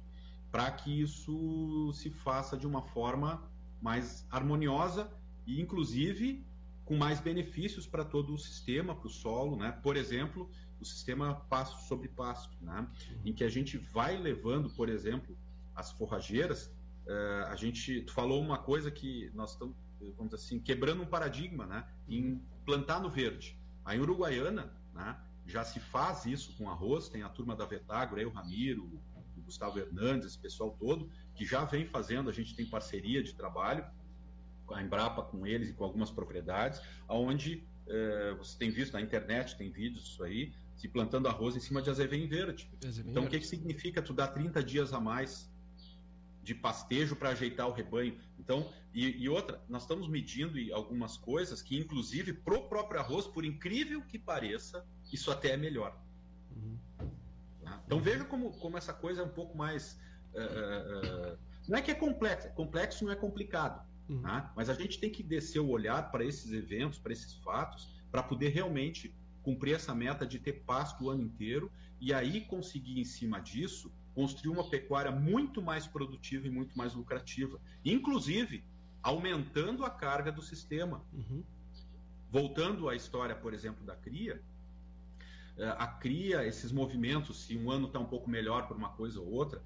para 0.54 0.70
que 0.70 1.00
isso 1.00 1.92
se 1.94 2.10
faça 2.10 2.56
de 2.56 2.64
uma 2.64 2.80
forma 2.80 3.42
mais 3.82 4.24
harmoniosa 4.30 5.10
e, 5.44 5.60
inclusive, 5.60 6.46
com 6.84 6.96
mais 6.96 7.18
benefícios 7.18 7.88
para 7.88 8.04
todo 8.04 8.32
o 8.32 8.38
sistema, 8.38 8.94
para 8.94 9.08
o 9.08 9.10
solo, 9.10 9.56
né? 9.56 9.72
Por 9.82 9.96
exemplo, 9.96 10.48
o 10.80 10.84
sistema 10.84 11.34
pasto 11.50 11.88
sobre 11.88 12.06
pasto, 12.06 12.56
né? 12.60 12.88
Em 13.24 13.32
que 13.32 13.42
a 13.42 13.48
gente 13.48 13.76
vai 13.76 14.16
levando, 14.16 14.70
por 14.70 14.88
exemplo, 14.88 15.36
as 15.74 15.90
forrageiras. 15.90 16.66
Uh, 17.04 17.46
a 17.48 17.56
gente 17.56 18.02
tu 18.02 18.12
falou 18.12 18.40
uma 18.40 18.56
coisa 18.56 18.92
que 18.92 19.32
nós 19.34 19.54
estamos, 19.54 19.74
vamos 20.16 20.30
dizer 20.30 20.36
assim, 20.36 20.60
quebrando 20.60 21.02
um 21.02 21.06
paradigma, 21.06 21.66
né? 21.66 21.84
Em 22.08 22.40
plantar 22.64 23.00
no 23.00 23.10
verde. 23.10 23.58
A 23.84 23.92
Uruguaiana, 23.94 24.72
né? 24.92 25.18
Já 25.46 25.64
se 25.64 25.80
faz 25.80 26.26
isso 26.26 26.56
com 26.56 26.70
arroz. 26.70 27.08
Tem 27.08 27.24
a 27.24 27.28
turma 27.28 27.56
da 27.56 27.66
Vetagro, 27.66 28.20
aí 28.20 28.24
o 28.24 28.30
Ramiro, 28.30 29.02
Gustavo 29.54 29.78
Hernandes, 29.78 30.26
esse 30.26 30.38
pessoal 30.38 30.76
todo, 30.78 31.08
que 31.34 31.46
já 31.46 31.64
vem 31.64 31.86
fazendo, 31.86 32.28
a 32.28 32.32
gente 32.32 32.54
tem 32.56 32.66
parceria 32.66 33.22
de 33.22 33.34
trabalho 33.34 33.86
com 34.66 34.74
a 34.74 34.82
Embrapa, 34.82 35.22
com 35.22 35.46
eles 35.46 35.68
e 35.68 35.72
com 35.72 35.84
algumas 35.84 36.10
propriedades, 36.10 36.80
onde 37.08 37.62
eh, 37.86 38.34
você 38.36 38.58
tem 38.58 38.70
visto 38.70 38.94
na 38.94 39.00
internet, 39.00 39.56
tem 39.56 39.70
vídeos 39.70 40.04
disso 40.04 40.24
aí, 40.24 40.52
se 40.74 40.88
plantando 40.88 41.28
arroz 41.28 41.54
em 41.54 41.60
cima 41.60 41.80
de 41.80 41.90
azevém 41.90 42.26
verde. 42.26 42.68
Azevém 42.84 43.10
então, 43.10 43.24
o 43.24 43.28
que, 43.28 43.38
que 43.38 43.46
significa 43.46 44.02
tu 44.02 44.12
dar 44.12 44.28
30 44.28 44.62
dias 44.62 44.92
a 44.92 45.00
mais 45.00 45.52
de 46.42 46.54
pastejo 46.54 47.14
para 47.14 47.30
ajeitar 47.30 47.68
o 47.68 47.72
rebanho? 47.72 48.18
Então, 48.38 48.72
e, 48.92 49.22
e, 49.22 49.28
outra, 49.28 49.62
nós 49.68 49.82
estamos 49.82 50.08
medindo 50.08 50.58
algumas 50.74 51.16
coisas 51.16 51.62
que, 51.62 51.78
inclusive, 51.78 52.32
pro 52.32 52.68
próprio 52.68 53.00
arroz, 53.00 53.26
por 53.26 53.44
incrível 53.44 54.02
que 54.02 54.18
pareça, 54.18 54.84
isso 55.12 55.30
até 55.30 55.50
é 55.50 55.56
melhor. 55.56 55.96
Uhum. 56.56 56.78
Então 57.86 58.00
veja 58.00 58.24
como, 58.24 58.52
como 58.58 58.76
essa 58.76 58.92
coisa 58.92 59.22
é 59.22 59.24
um 59.24 59.28
pouco 59.28 59.56
mais. 59.56 59.98
Uh, 60.32 61.34
uh, 61.34 61.38
não 61.68 61.78
é 61.78 61.82
que 61.82 61.90
é 61.90 61.94
complexo, 61.94 62.48
complexo 62.54 63.04
não 63.04 63.12
é 63.12 63.16
complicado. 63.16 63.84
Uhum. 64.08 64.22
Tá? 64.22 64.52
Mas 64.54 64.68
a 64.68 64.74
gente 64.74 64.98
tem 64.98 65.10
que 65.10 65.22
descer 65.22 65.60
o 65.60 65.68
olhar 65.68 66.10
para 66.10 66.24
esses 66.24 66.52
eventos, 66.52 66.98
para 66.98 67.12
esses 67.12 67.34
fatos, 67.34 67.88
para 68.10 68.22
poder 68.22 68.48
realmente 68.48 69.14
cumprir 69.42 69.74
essa 69.74 69.94
meta 69.94 70.26
de 70.26 70.38
ter 70.38 70.64
pasto 70.64 71.04
o 71.04 71.10
ano 71.10 71.22
inteiro 71.22 71.70
e 72.00 72.12
aí 72.12 72.42
conseguir, 72.42 72.98
em 72.98 73.04
cima 73.04 73.40
disso, 73.40 73.92
construir 74.14 74.52
uma 74.52 74.68
pecuária 74.68 75.10
muito 75.10 75.62
mais 75.62 75.86
produtiva 75.86 76.46
e 76.46 76.50
muito 76.50 76.76
mais 76.76 76.94
lucrativa. 76.94 77.60
Inclusive, 77.84 78.64
aumentando 79.02 79.84
a 79.84 79.90
carga 79.90 80.32
do 80.32 80.42
sistema. 80.42 81.04
Uhum. 81.12 81.42
Voltando 82.30 82.88
à 82.88 82.96
história, 82.96 83.34
por 83.34 83.54
exemplo, 83.54 83.84
da 83.84 83.94
cria, 83.94 84.42
a 85.78 85.86
cria, 85.86 86.46
esses 86.46 86.72
movimentos, 86.72 87.44
se 87.44 87.56
um 87.56 87.70
ano 87.70 87.86
está 87.86 87.98
um 87.98 88.06
pouco 88.06 88.28
melhor 88.28 88.66
por 88.66 88.76
uma 88.76 88.88
coisa 88.90 89.20
ou 89.20 89.30
outra, 89.30 89.62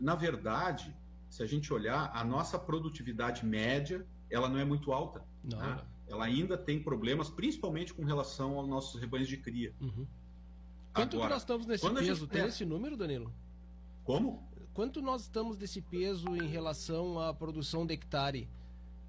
na 0.00 0.14
verdade, 0.14 0.94
se 1.30 1.42
a 1.42 1.46
gente 1.46 1.72
olhar, 1.72 2.10
a 2.14 2.22
nossa 2.24 2.58
produtividade 2.58 3.44
média, 3.44 4.06
ela 4.30 4.48
não 4.48 4.58
é 4.58 4.64
muito 4.64 4.92
alta. 4.92 5.24
Né? 5.42 5.80
Ela 6.06 6.26
ainda 6.26 6.58
tem 6.58 6.82
problemas, 6.82 7.30
principalmente 7.30 7.94
com 7.94 8.04
relação 8.04 8.58
aos 8.58 8.68
nossos 8.68 9.00
rebanhos 9.00 9.28
de 9.28 9.38
cria. 9.38 9.74
Uhum. 9.80 10.06
Quanto 10.92 11.16
Agora, 11.16 11.30
nós 11.30 11.42
estamos 11.42 11.66
nesse 11.66 11.88
peso? 11.88 12.20
Gente... 12.20 12.28
Tem 12.28 12.46
esse 12.46 12.64
número, 12.66 12.96
Danilo? 12.96 13.32
Como? 14.04 14.46
Quanto 14.74 15.00
nós 15.00 15.22
estamos 15.22 15.56
desse 15.56 15.80
peso 15.80 16.36
em 16.36 16.46
relação 16.46 17.18
à 17.18 17.32
produção 17.32 17.86
de 17.86 17.94
hectare? 17.94 18.48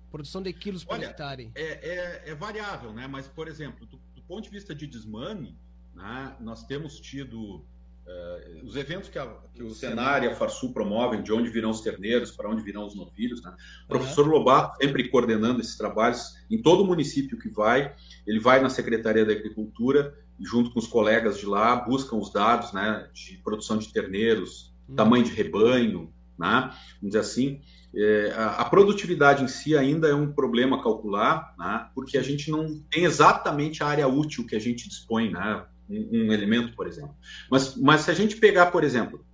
Produção 0.10 0.42
de 0.42 0.54
quilos 0.54 0.84
por 0.84 0.94
Olha, 0.94 1.08
hectare? 1.08 1.52
É, 1.56 1.64
é, 1.64 2.30
é, 2.30 2.36
variável, 2.36 2.94
né? 2.94 3.08
Mas, 3.08 3.28
por 3.28 3.48
exemplo, 3.48 3.86
do, 3.86 3.98
do 4.14 4.22
ponto 4.22 4.44
de 4.44 4.50
vista 4.50 4.74
de 4.74 4.88
desmame, 4.88 5.58
né, 5.94 6.36
nós 6.40 6.66
temos 6.66 7.00
tido 7.00 7.66
Uh, 8.06 8.66
os 8.66 8.76
eventos 8.76 9.08
que, 9.08 9.18
a, 9.18 9.34
que 9.54 9.64
o 9.64 9.74
Senar 9.74 10.26
e 10.26 10.28
a 10.28 10.36
Farsul 10.36 10.74
promovem, 10.74 11.24
de 11.24 11.32
onde 11.32 11.50
virão 11.50 11.70
os 11.70 11.80
terneiros, 11.80 12.32
para 12.32 12.50
onde 12.50 12.62
virão 12.62 12.86
os 12.86 12.94
novilhos, 12.94 13.42
né? 13.42 13.56
o 13.86 13.88
professor 13.88 14.26
uhum. 14.28 14.34
Lobato 14.34 14.76
sempre 14.82 15.08
coordenando 15.08 15.62
esses 15.62 15.78
trabalhos 15.78 16.36
em 16.52 16.62
todo 16.62 16.86
município 16.86 17.40
que 17.40 17.48
vai, 17.48 17.96
ele 18.28 18.42
vai 18.42 18.62
na 18.62 18.70
Secretaria 18.70 19.26
da 19.26 19.32
Agricultura, 19.32 20.14
junto 20.38 20.72
com 20.72 20.80
os 20.80 20.88
colegas 20.88 21.40
de 21.40 21.46
lá, 21.46 21.78
buscam 21.78 22.18
os 22.18 22.30
dados 22.30 22.74
né, 22.74 23.10
de 23.14 23.38
produção 23.38 23.78
de 23.78 23.92
terneiros, 23.94 24.76
uhum. 24.90 24.96
tamanho 24.96 25.24
de 25.24 25.32
rebanho, 25.32 26.14
né? 26.38 26.74
vamos 26.96 27.14
dizer 27.14 27.20
assim, 27.20 27.62
é, 27.96 28.34
a, 28.36 28.48
a, 28.56 28.66
produtividade 28.66 29.46
em 29.46 29.48
si 29.48 29.78
ainda 29.78 30.10
é 30.10 30.14
um 30.14 30.34
problema 30.34 30.84
calcular, 30.84 31.56
né? 31.58 31.88
porque 31.96 32.18
a 32.18 32.24
gente 32.24 32.52
não 32.52 32.82
tem 32.92 33.06
exatamente 33.06 33.82
a 33.82 33.88
área 33.88 34.10
útil 34.10 34.46
que 34.46 34.58
a 34.58 34.60
gente 34.60 34.90
dispõe, 34.90 35.32
né? 35.32 35.66
Um, 35.89 36.28
um 36.28 36.34
elemento, 36.34 36.76
por 36.76 36.88
exemplo. 36.88 37.15
Mas, 37.50 37.76
mas 37.76 38.02
se 38.02 38.12
a 38.12 38.13
gente 38.13 38.38
pegar, 38.38 38.67
por 38.67 38.84
exemplo, 38.84 39.26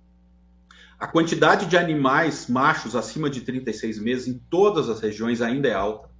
a 0.98 1.06
quantidade 1.06 1.66
de 1.66 1.78
animais 1.78 2.46
machos 2.46 2.94
acima 2.94 3.30
de 3.30 3.40
36 3.40 3.98
meses 3.98 4.28
em 4.28 4.38
todas 4.50 4.88
as 4.88 5.00
regiões 5.00 5.40
ainda 5.40 5.66
é 5.68 5.72
alta. 5.72 6.10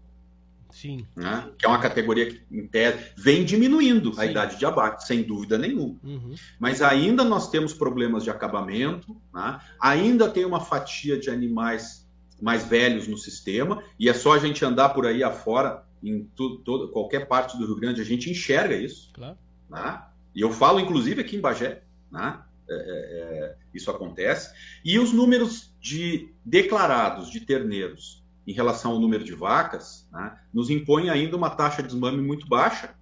Sim. 0.72 1.06
Né? 1.14 1.50
Que 1.58 1.66
é 1.66 1.68
uma 1.68 1.80
categoria 1.80 2.30
que, 2.30 2.40
em 2.50 2.66
tese, 2.66 3.12
vem 3.16 3.44
diminuindo 3.44 4.14
Sim. 4.14 4.20
a 4.20 4.26
idade 4.26 4.58
de 4.58 4.64
abate, 4.64 5.06
sem 5.06 5.22
dúvida 5.22 5.58
nenhuma. 5.58 5.96
Uhum. 6.02 6.34
Mas 6.58 6.80
ainda 6.80 7.24
nós 7.24 7.50
temos 7.50 7.74
problemas 7.74 8.24
de 8.24 8.30
acabamento, 8.30 9.14
né? 9.34 9.60
ainda 9.78 10.30
tem 10.30 10.44
uma 10.44 10.60
fatia 10.60 11.18
de 11.18 11.28
animais 11.28 12.08
mais 12.40 12.64
velhos 12.64 13.06
no 13.06 13.18
sistema, 13.18 13.82
e 13.98 14.08
é 14.08 14.14
só 14.14 14.32
a 14.32 14.38
gente 14.38 14.64
andar 14.64 14.90
por 14.90 15.06
aí 15.06 15.22
afora, 15.22 15.84
em 16.02 16.24
tudo, 16.34 16.88
qualquer 16.88 17.28
parte 17.28 17.58
do 17.58 17.66
Rio 17.66 17.76
Grande, 17.76 18.00
a 18.00 18.04
gente 18.04 18.30
enxerga 18.30 18.74
isso. 18.74 19.10
Claro. 19.12 19.36
Né? 19.68 20.02
E 20.34 20.40
eu 20.40 20.50
falo, 20.52 20.80
inclusive, 20.80 21.20
aqui 21.20 21.36
em 21.36 21.40
Bagé, 21.40 21.82
né? 22.10 22.40
É, 22.68 22.74
é, 22.74 22.78
é, 22.78 23.56
isso 23.74 23.90
acontece. 23.90 24.54
E 24.84 24.98
os 24.98 25.12
números 25.12 25.74
de 25.80 26.32
declarados 26.44 27.28
de 27.28 27.40
terneiros 27.40 28.24
em 28.46 28.52
relação 28.52 28.92
ao 28.92 29.00
número 29.00 29.24
de 29.24 29.34
vacas 29.34 30.08
né, 30.12 30.38
nos 30.54 30.70
impõem 30.70 31.10
ainda 31.10 31.36
uma 31.36 31.50
taxa 31.50 31.82
de 31.82 31.88
desmame 31.88 32.22
muito 32.22 32.46
baixa, 32.46 32.94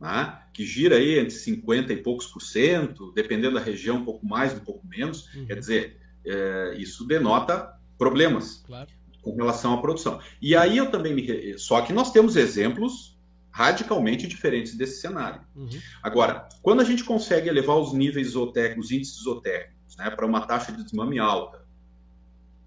né, 0.00 0.40
que 0.54 0.64
gira 0.64 0.96
aí 0.96 1.18
entre 1.18 1.32
50 1.32 1.92
e 1.92 1.96
poucos 1.98 2.26
por 2.28 2.40
cento, 2.40 3.12
dependendo 3.12 3.54
da 3.54 3.60
região, 3.60 3.96
um 3.96 4.04
pouco 4.04 4.24
mais, 4.24 4.54
um 4.54 4.60
pouco 4.60 4.86
menos. 4.86 5.34
Uhum. 5.34 5.46
Quer 5.46 5.58
dizer, 5.58 6.00
é, 6.24 6.74
isso 6.78 7.06
denota 7.06 7.78
problemas 7.98 8.62
claro. 8.66 8.88
com 9.20 9.34
relação 9.36 9.74
à 9.74 9.82
produção. 9.82 10.18
E 10.40 10.56
aí 10.56 10.78
eu 10.78 10.90
também 10.90 11.14
me. 11.14 11.58
Só 11.58 11.82
que 11.82 11.92
nós 11.92 12.10
temos 12.10 12.36
exemplos 12.36 13.17
radicalmente 13.58 14.28
diferentes 14.28 14.76
desse 14.76 15.00
cenário. 15.00 15.40
Uhum. 15.56 15.68
Agora, 16.00 16.48
quando 16.62 16.80
a 16.80 16.84
gente 16.84 17.02
consegue 17.02 17.48
elevar 17.48 17.76
os 17.76 17.92
níveis 17.92 18.28
isotérmicos, 18.28 18.86
os 18.86 18.92
índices 18.92 19.18
isotérmicos, 19.18 19.96
né, 19.96 20.08
para 20.10 20.24
uma 20.24 20.46
taxa 20.46 20.70
de 20.70 20.84
desmame 20.84 21.18
alta, 21.18 21.66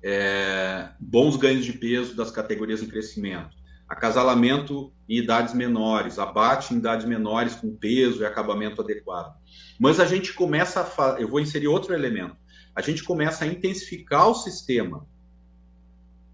é, 0.04 0.90
bons 1.00 1.38
ganhos 1.38 1.64
de 1.64 1.72
peso 1.72 2.14
das 2.14 2.30
categorias 2.30 2.84
em 2.84 2.88
crescimento, 2.88 3.56
acasalamento 3.88 4.92
em 5.08 5.16
idades 5.16 5.54
menores, 5.54 6.20
abate 6.20 6.74
em 6.74 6.78
idades 6.78 7.06
menores 7.06 7.56
com 7.56 7.74
peso 7.74 8.22
e 8.22 8.26
acabamento 8.26 8.82
adequado. 8.82 9.34
Mas 9.80 9.98
a 9.98 10.06
gente 10.06 10.34
começa 10.34 10.82
a, 10.82 11.22
eu 11.22 11.30
vou 11.30 11.40
inserir 11.40 11.70
outro 11.70 11.94
elemento, 11.94 12.36
a 12.76 12.82
gente 12.82 13.02
começa 13.02 13.46
a 13.46 13.48
intensificar 13.48 14.28
o 14.28 14.36
sistema 14.36 15.08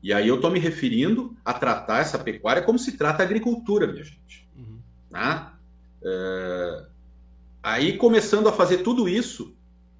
e 0.01 0.13
aí 0.13 0.27
eu 0.27 0.35
estou 0.35 0.51
me 0.51 0.59
referindo 0.59 1.35
a 1.43 1.53
tratar 1.53 1.99
essa 1.99 2.17
pecuária 2.17 2.61
como 2.61 2.77
se 2.77 2.97
trata 2.97 3.23
a 3.23 3.25
agricultura, 3.25 3.87
minha 3.87 4.03
gente. 4.03 4.46
Né? 5.17 5.51
É... 6.03 6.85
Aí 7.63 7.97
começando 7.97 8.47
a 8.47 8.53
fazer 8.53 8.77
tudo 8.77 9.09
isso 9.09 9.57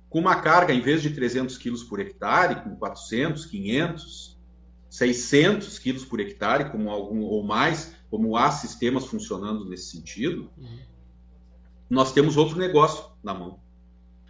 com 0.09 0.19
uma 0.19 0.35
carga, 0.41 0.73
em 0.73 0.79
vez 0.79 1.01
de 1.01 1.09
300 1.09 1.57
quilos 1.57 1.83
por 1.83 1.99
hectare, 1.99 2.61
com 2.61 2.75
400, 2.75 3.45
500, 3.45 4.37
600 4.89 5.79
quilos 5.79 6.05
por 6.05 6.19
hectare, 6.19 6.69
como 6.71 6.89
algum 6.89 7.23
ou 7.23 7.43
mais, 7.43 7.95
como 8.09 8.37
há 8.37 8.49
sistemas 8.51 9.05
funcionando 9.05 9.67
nesse 9.67 9.91
sentido, 9.91 10.49
uhum. 10.57 10.79
nós 11.89 12.13
temos 12.13 12.37
outro 12.37 12.57
negócio 12.57 13.11
na 13.21 13.33
mão. 13.33 13.59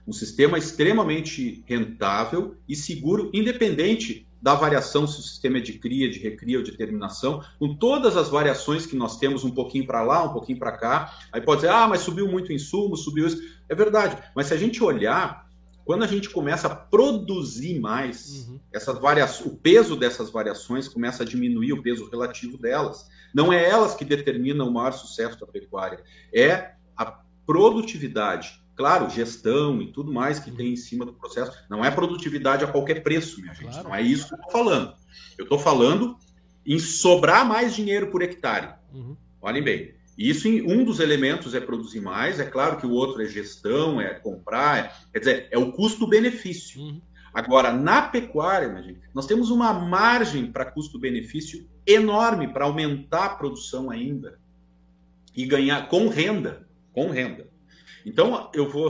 Um 0.08 0.14
sistema 0.14 0.58
extremamente 0.58 1.64
rentável 1.68 2.58
e 2.68 2.76
seguro, 2.76 3.30
independente 3.34 4.27
da 4.42 4.54
variação 4.54 5.08
se 5.08 5.20
o 5.20 5.24
sistema 5.24 5.58
é 5.58 5.62
de 5.62 5.74
cria, 5.74 6.10
de 6.10 6.20
recria 6.20 6.58
ou 6.58 6.64
de 6.64 6.72
terminação, 6.74 7.44
com 7.60 7.76
todas 7.76 8.16
as 8.16 8.30
variações 8.30 8.86
que 8.86 8.96
nós 8.96 9.18
temos 9.18 9.44
um 9.44 9.52
pouquinho 9.52 9.86
para 9.86 10.04
lá, 10.04 10.24
um 10.24 10.34
pouquinho 10.34 10.60
para 10.60 10.72
cá. 10.72 11.14
Aí 11.32 11.42
pode 11.42 11.62
dizer, 11.62 11.74
ah, 11.74 11.88
mas 11.88 12.02
subiu 12.02 12.28
muito 12.28 12.50
o 12.50 12.54
insumo, 12.54 12.96
subiu 12.96 13.28
isso. 13.28 13.42
É 13.68 13.76
verdade, 13.76 14.22
mas 14.36 14.48
se 14.48 14.54
a 14.54 14.58
gente 14.58 14.84
olhar, 14.84 15.48
quando 15.84 16.04
a 16.04 16.08
gente 16.08 16.30
começa 16.30 16.68
a 16.68 16.76
produzir 16.76 17.80
mais, 17.80 18.48
uhum. 18.48 18.60
essas 18.74 19.00
variações, 19.00 19.54
o 19.54 19.56
peso 19.56 19.96
dessas 19.96 20.30
variações 20.30 20.88
começa 20.88 21.24
a 21.24 21.26
diminuir 21.26 21.74
o 21.74 21.82
peso 21.82 22.10
relativo 22.10 22.58
delas. 22.58 23.08
Não 23.34 23.52
é 23.52 23.68
elas 23.68 23.96
que 23.96 24.06
determinam 24.06 24.68
o 24.68 24.74
maior 24.74 24.92
sucesso 24.92 25.40
da 25.40 25.48
pecuária, 25.48 26.04
é 26.34 26.74
a 26.96 27.20
produtividade 27.46 28.62
Claro, 28.78 29.10
gestão 29.10 29.82
e 29.82 29.92
tudo 29.92 30.14
mais 30.14 30.40
que 30.40 30.52
tem 30.52 30.74
em 30.74 30.76
cima 30.76 31.04
do 31.04 31.12
processo. 31.12 31.52
Não 31.68 31.84
é 31.84 31.90
produtividade 31.90 32.64
a 32.64 32.68
qualquer 32.68 33.02
preço, 33.02 33.42
minha 33.42 33.54
gente. 33.56 33.72
Claro. 33.72 33.88
Não 33.90 33.96
é 33.96 34.04
isso 34.04 34.28
que 34.28 34.36
eu 34.36 34.38
estou 34.38 34.52
falando. 34.52 34.94
Eu 35.36 35.44
estou 35.44 35.60
falando 35.60 36.18
em 36.64 36.78
sobrar 36.78 37.44
mais 37.44 37.76
dinheiro 37.76 38.12
por 38.12 38.22
hectare. 38.22 38.76
Uhum. 38.94 39.18
Olhem 39.42 39.64
bem. 39.64 39.96
Isso, 40.16 40.48
um 40.48 40.84
dos 40.84 41.00
elementos 41.00 41.56
é 41.56 41.60
produzir 41.60 42.02
mais, 42.02 42.40
é 42.40 42.46
claro 42.46 42.78
que 42.78 42.86
o 42.86 42.92
outro 42.92 43.22
é 43.22 43.26
gestão, 43.26 44.00
é 44.00 44.14
comprar, 44.14 44.78
é, 44.78 44.92
quer 45.14 45.20
dizer, 45.20 45.48
é 45.50 45.58
o 45.58 45.72
custo-benefício. 45.72 46.80
Uhum. 46.80 47.02
Agora, 47.34 47.74
na 47.74 48.04
pecuária, 48.04 48.68
minha 48.68 48.84
gente, 48.84 49.02
nós 49.14 49.26
temos 49.26 49.50
uma 49.50 49.74
margem 49.74 50.52
para 50.52 50.66
custo-benefício 50.66 51.68
enorme 51.86 52.48
para 52.48 52.66
aumentar 52.66 53.26
a 53.26 53.36
produção 53.36 53.90
ainda 53.90 54.40
e 55.36 55.46
ganhar 55.46 55.88
com 55.88 56.08
renda, 56.08 56.68
com 56.94 57.10
renda. 57.10 57.48
Então, 58.08 58.50
eu 58.54 58.70
vou. 58.70 58.90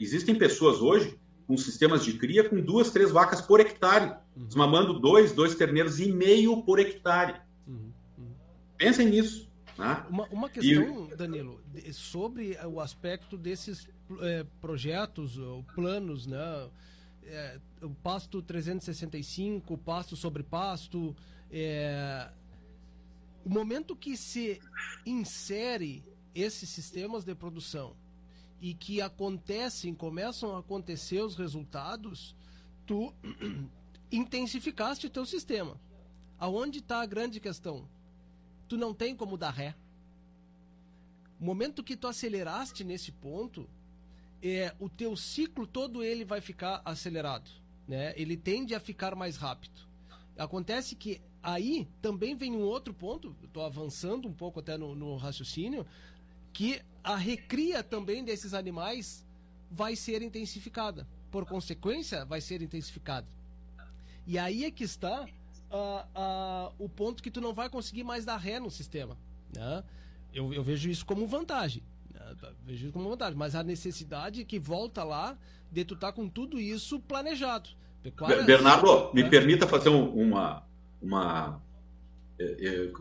existem 0.00 0.34
pessoas 0.34 0.80
hoje 0.80 1.20
com 1.46 1.54
sistemas 1.54 2.02
de 2.02 2.14
cria 2.14 2.48
com 2.48 2.58
duas, 2.62 2.90
três 2.90 3.10
vacas 3.10 3.42
por 3.42 3.60
hectare, 3.60 4.16
uhum. 4.34 4.46
desmamando 4.46 4.98
dois, 4.98 5.32
dois 5.32 5.54
terneiros 5.54 6.00
e 6.00 6.10
meio 6.10 6.62
por 6.62 6.78
hectare. 6.78 7.42
Uhum. 7.66 7.92
Uhum. 8.16 8.32
Pensem 8.78 9.10
nisso. 9.10 9.50
Né? 9.76 10.06
Uma, 10.08 10.24
uma 10.28 10.48
questão, 10.48 11.10
e... 11.12 11.14
Danilo, 11.14 11.60
sobre 11.92 12.56
o 12.64 12.80
aspecto 12.80 13.36
desses 13.36 13.86
é, 14.20 14.46
projetos, 14.62 15.38
planos, 15.74 16.26
né? 16.26 16.70
É, 17.24 17.60
o 17.82 17.90
pasto 17.90 18.40
365, 18.40 19.76
pasto 19.76 20.16
sobre 20.16 20.42
pasto, 20.42 21.14
é, 21.50 22.30
o 23.44 23.50
momento 23.50 23.94
que 23.94 24.16
se 24.16 24.58
insere 25.04 26.02
esses 26.34 26.70
sistemas 26.70 27.24
de 27.24 27.34
produção 27.34 27.94
e 28.62 28.74
que 28.74 29.00
acontecem, 29.00 29.92
começam 29.92 30.54
a 30.54 30.60
acontecer 30.60 31.20
os 31.20 31.34
resultados, 31.34 32.36
tu 32.86 33.12
intensificaste 34.10 35.10
teu 35.10 35.26
sistema. 35.26 35.76
Aonde 36.38 36.78
está 36.78 37.02
a 37.02 37.06
grande 37.06 37.40
questão? 37.40 37.88
Tu 38.68 38.76
não 38.76 38.94
tem 38.94 39.16
como 39.16 39.36
dar 39.36 39.50
ré. 39.50 39.74
O 41.40 41.44
momento 41.44 41.82
que 41.82 41.96
tu 41.96 42.06
aceleraste 42.06 42.84
nesse 42.84 43.10
ponto, 43.10 43.68
é, 44.40 44.72
o 44.78 44.88
teu 44.88 45.16
ciclo 45.16 45.66
todo 45.66 46.04
ele 46.04 46.24
vai 46.24 46.40
ficar 46.40 46.80
acelerado, 46.84 47.50
né? 47.88 48.14
Ele 48.16 48.36
tende 48.36 48.76
a 48.76 48.80
ficar 48.80 49.16
mais 49.16 49.36
rápido. 49.36 49.74
Acontece 50.38 50.94
que 50.94 51.20
aí 51.42 51.88
também 52.00 52.36
vem 52.36 52.52
um 52.52 52.62
outro 52.62 52.94
ponto, 52.94 53.34
estou 53.42 53.64
avançando 53.64 54.28
um 54.28 54.32
pouco 54.32 54.60
até 54.60 54.78
no, 54.78 54.94
no 54.94 55.16
raciocínio, 55.16 55.84
que 56.52 56.80
a 57.02 57.16
recria 57.16 57.82
também 57.82 58.24
desses 58.24 58.54
animais 58.54 59.24
vai 59.70 59.96
ser 59.96 60.22
intensificada. 60.22 61.06
Por 61.30 61.46
consequência, 61.46 62.24
vai 62.24 62.40
ser 62.40 62.60
intensificada. 62.62 63.26
E 64.26 64.38
aí 64.38 64.64
é 64.64 64.70
que 64.70 64.84
está 64.84 65.24
uh, 65.24 66.68
uh, 66.68 66.72
o 66.78 66.88
ponto 66.88 67.22
que 67.22 67.30
tu 67.30 67.40
não 67.40 67.52
vai 67.52 67.68
conseguir 67.68 68.04
mais 68.04 68.24
dar 68.24 68.36
ré 68.36 68.60
no 68.60 68.70
sistema. 68.70 69.16
Né? 69.56 69.82
Eu, 70.32 70.52
eu 70.52 70.62
vejo 70.62 70.88
isso 70.90 71.04
como 71.04 71.26
vantagem. 71.26 71.82
Né? 72.12 72.36
Vejo 72.64 72.84
isso 72.84 72.92
como 72.92 73.08
vantagem. 73.08 73.36
Mas 73.36 73.54
a 73.54 73.62
necessidade 73.62 74.44
que 74.44 74.58
volta 74.58 75.02
lá 75.02 75.36
de 75.70 75.84
tu 75.84 75.94
estar 75.94 76.08
tá 76.08 76.12
com 76.12 76.28
tudo 76.28 76.60
isso 76.60 77.00
planejado. 77.00 77.70
Pecuária, 78.02 78.42
Bernardo, 78.42 79.12
me 79.14 79.22
né? 79.22 79.28
permita 79.28 79.66
fazer 79.66 79.88
uma. 79.88 80.64
uma 81.00 81.60
eu, 82.38 82.92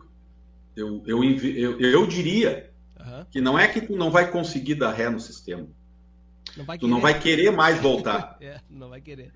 eu, 0.76 1.04
eu, 1.06 1.24
eu, 1.24 1.80
eu 1.80 2.08
diria 2.08 2.71
uhum. 3.06 3.26
que 3.26 3.42
não 3.42 3.58
é 3.58 3.68
que 3.68 3.82
tu 3.82 3.96
não 3.96 4.10
vai 4.12 4.32
conseguir 4.32 4.76
dar 4.76 4.92
ré 4.92 5.10
no 5.10 5.20
sistema. 5.20 5.68
Não 6.56 6.78
tu 6.78 6.88
não 6.88 7.00
vai 7.00 7.20
querer 7.20 7.52
mais 7.52 7.80
voltar. 7.82 8.38
é, 8.42 8.60
não 8.70 8.90
vai 8.90 9.02
querer. 9.02 9.34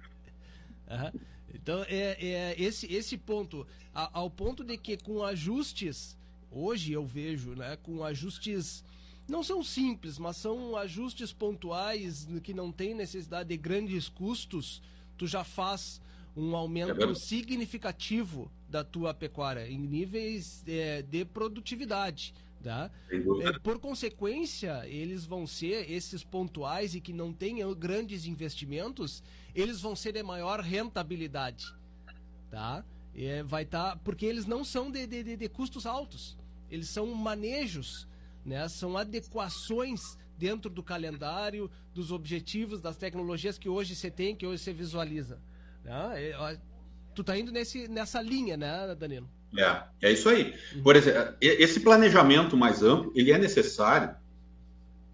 Uhum. 0.89 1.19
Então, 1.53 1.83
é, 1.87 2.17
é 2.19 2.55
esse, 2.57 2.91
esse 2.93 3.17
ponto, 3.17 3.65
ao 3.93 4.29
ponto 4.29 4.63
de 4.63 4.77
que 4.77 4.97
com 4.97 5.23
ajustes, 5.23 6.17
hoje 6.51 6.91
eu 6.91 7.05
vejo, 7.05 7.55
né, 7.55 7.77
com 7.81 8.03
ajustes 8.03 8.83
não 9.27 9.41
são 9.41 9.63
simples, 9.63 10.19
mas 10.19 10.37
são 10.37 10.75
ajustes 10.77 11.33
pontuais 11.33 12.27
que 12.43 12.53
não 12.53 12.71
tem 12.71 12.93
necessidade 12.93 13.49
de 13.49 13.57
grandes 13.57 14.07
custos, 14.07 14.81
tu 15.17 15.25
já 15.25 15.43
faz 15.43 15.99
um 16.35 16.55
aumento 16.55 17.01
é 17.01 17.15
significativo 17.15 18.51
da 18.69 18.83
tua 18.83 19.13
pecuária 19.13 19.67
em 19.67 19.79
níveis 19.79 20.63
é, 20.67 21.01
de 21.01 21.23
produtividade. 21.23 22.33
Tá? 22.65 22.89
É, 23.11 23.59
por 23.59 23.77
consequência, 23.77 24.87
eles 24.87 25.23
vão 25.23 25.45
ser 25.45 25.87
esses 25.87 26.23
pontuais 26.23 26.95
e 26.95 26.99
que 26.99 27.13
não 27.13 27.31
tenham 27.31 27.71
grandes 27.75 28.25
investimentos, 28.25 29.21
eles 29.53 29.81
vão 29.81 29.95
ser 29.95 30.13
de 30.13 30.23
maior 30.23 30.61
rentabilidade, 30.61 31.63
tá? 32.49 32.83
É, 33.13 33.43
vai 33.43 33.61
estar 33.61 33.91
tá, 33.91 33.95
porque 33.97 34.25
eles 34.25 34.47
não 34.47 34.63
são 34.63 34.89
de, 34.89 35.05
de, 35.05 35.37
de, 35.37 35.47
custos 35.47 35.85
altos, 35.85 36.35
eles 36.67 36.89
são 36.89 37.05
manejos, 37.13 38.07
né? 38.43 38.67
São 38.67 38.97
adequações 38.97 40.17
dentro 40.35 40.67
do 40.67 40.81
calendário, 40.81 41.69
dos 41.93 42.11
objetivos, 42.11 42.81
das 42.81 42.97
tecnologias 42.97 43.59
que 43.59 43.69
hoje 43.69 43.95
você 43.95 44.09
tem, 44.09 44.35
que 44.35 44.47
hoje 44.47 44.63
você 44.63 44.73
visualiza. 44.73 45.39
Né? 45.83 46.31
É, 46.31 46.59
tu 47.13 47.23
tá 47.23 47.37
indo 47.37 47.51
nesse, 47.51 47.87
nessa 47.87 48.23
linha, 48.23 48.57
né, 48.57 48.95
Danilo? 48.95 49.29
É, 49.57 49.83
é 50.01 50.11
isso 50.11 50.27
aí. 50.27 50.53
Uhum. 50.75 50.83
Por 50.83 50.95
exemplo, 50.95 51.35
esse 51.39 51.79
planejamento 51.79 52.57
mais 52.57 52.83
amplo, 52.83 53.11
ele 53.15 53.31
é 53.31 53.37
necessário 53.37 54.15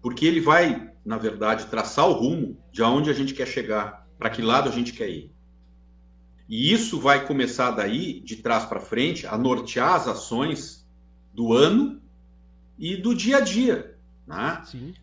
porque 0.00 0.26
ele 0.26 0.40
vai, 0.40 0.90
na 1.04 1.16
verdade, 1.16 1.66
traçar 1.66 2.08
o 2.08 2.12
rumo 2.12 2.58
de 2.72 2.82
aonde 2.82 3.08
a 3.08 3.12
gente 3.12 3.34
quer 3.34 3.46
chegar, 3.46 4.06
para 4.18 4.30
que 4.30 4.42
lado 4.42 4.68
a 4.68 4.72
gente 4.72 4.92
quer 4.92 5.08
ir. 5.08 5.30
E 6.48 6.72
isso 6.72 7.00
vai 7.00 7.24
começar 7.24 7.70
daí, 7.70 8.20
de 8.20 8.36
trás 8.36 8.64
para 8.64 8.80
frente, 8.80 9.26
a 9.26 9.38
nortear 9.38 9.94
as 9.94 10.08
ações 10.08 10.86
do 11.32 11.52
ano 11.52 12.02
e 12.76 12.96
do 12.96 13.14
dia 13.14 13.38
a 13.38 13.40
dia. 13.40 13.96
Né? 14.26 14.62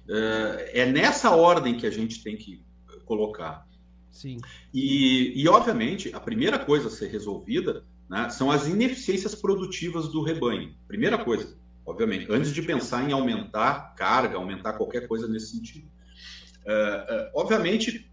É, 0.09 0.81
é 0.81 0.85
nessa 0.85 1.31
ordem 1.31 1.77
que 1.77 1.87
a 1.87 1.91
gente 1.91 2.21
tem 2.21 2.35
que 2.35 2.61
colocar. 3.05 3.65
Sim. 4.11 4.37
E, 4.73 5.41
e, 5.41 5.47
obviamente, 5.47 6.13
a 6.13 6.19
primeira 6.19 6.59
coisa 6.59 6.87
a 6.87 6.91
ser 6.91 7.07
resolvida 7.07 7.85
né, 8.09 8.29
são 8.29 8.49
as 8.51 8.67
ineficiências 8.67 9.35
produtivas 9.35 10.07
do 10.07 10.23
rebanho. 10.23 10.73
Primeira 10.87 11.17
coisa, 11.17 11.55
obviamente, 11.85 12.25
antes 12.29 12.51
de 12.51 12.61
pensar 12.61 13.07
em 13.07 13.13
aumentar 13.13 13.93
carga, 13.95 14.37
aumentar 14.37 14.73
qualquer 14.73 15.07
coisa 15.07 15.27
nesse 15.27 15.55
sentido. 15.55 15.87
Uh, 16.65 16.69
uh, 16.69 17.31
obviamente, 17.35 18.11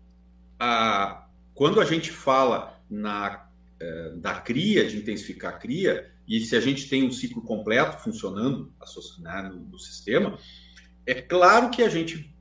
a, 0.58 1.26
quando 1.54 1.80
a 1.80 1.84
gente 1.84 2.10
fala 2.10 2.78
na, 2.90 3.48
uh, 3.80 4.16
da 4.18 4.34
cria, 4.34 4.86
de 4.86 4.98
intensificar 4.98 5.54
a 5.54 5.58
cria, 5.58 6.10
e 6.28 6.40
se 6.40 6.56
a 6.56 6.60
gente 6.60 6.88
tem 6.88 7.04
um 7.04 7.12
ciclo 7.12 7.40
completo 7.42 8.02
funcionando 8.02 8.72
né, 9.20 9.50
no, 9.50 9.60
no 9.60 9.78
sistema, 9.78 10.38
é 11.06 11.14
claro 11.14 11.70
que 11.70 11.82
a 11.82 11.88
gente, 11.88 12.34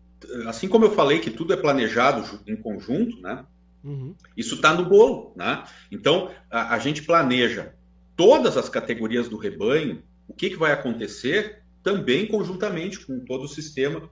assim 0.47 0.67
como 0.67 0.85
eu 0.85 0.91
falei 0.91 1.19
que 1.19 1.29
tudo 1.29 1.53
é 1.53 1.57
planejado 1.57 2.41
em 2.47 2.55
conjunto, 2.55 3.21
né? 3.21 3.45
Uhum. 3.85 4.15
Isso 4.35 4.55
está 4.55 4.73
no 4.73 4.89
bolo, 4.89 5.31
né? 5.35 5.63
Então 5.91 6.31
a, 6.49 6.73
a, 6.73 6.79
gente 6.79 7.03
planeja 7.03 7.75
todas 8.15 8.57
as 8.57 8.67
categorias 8.67 9.29
do 9.29 9.37
rebanho, 9.37 10.01
o 10.27 10.33
que, 10.33 10.49
que 10.49 10.55
vai 10.55 10.71
acontecer 10.71 11.61
também 11.83 12.25
conjuntamente 12.25 13.05
com 13.05 13.23
todo 13.23 13.43
o 13.43 13.47
sistema 13.47 14.09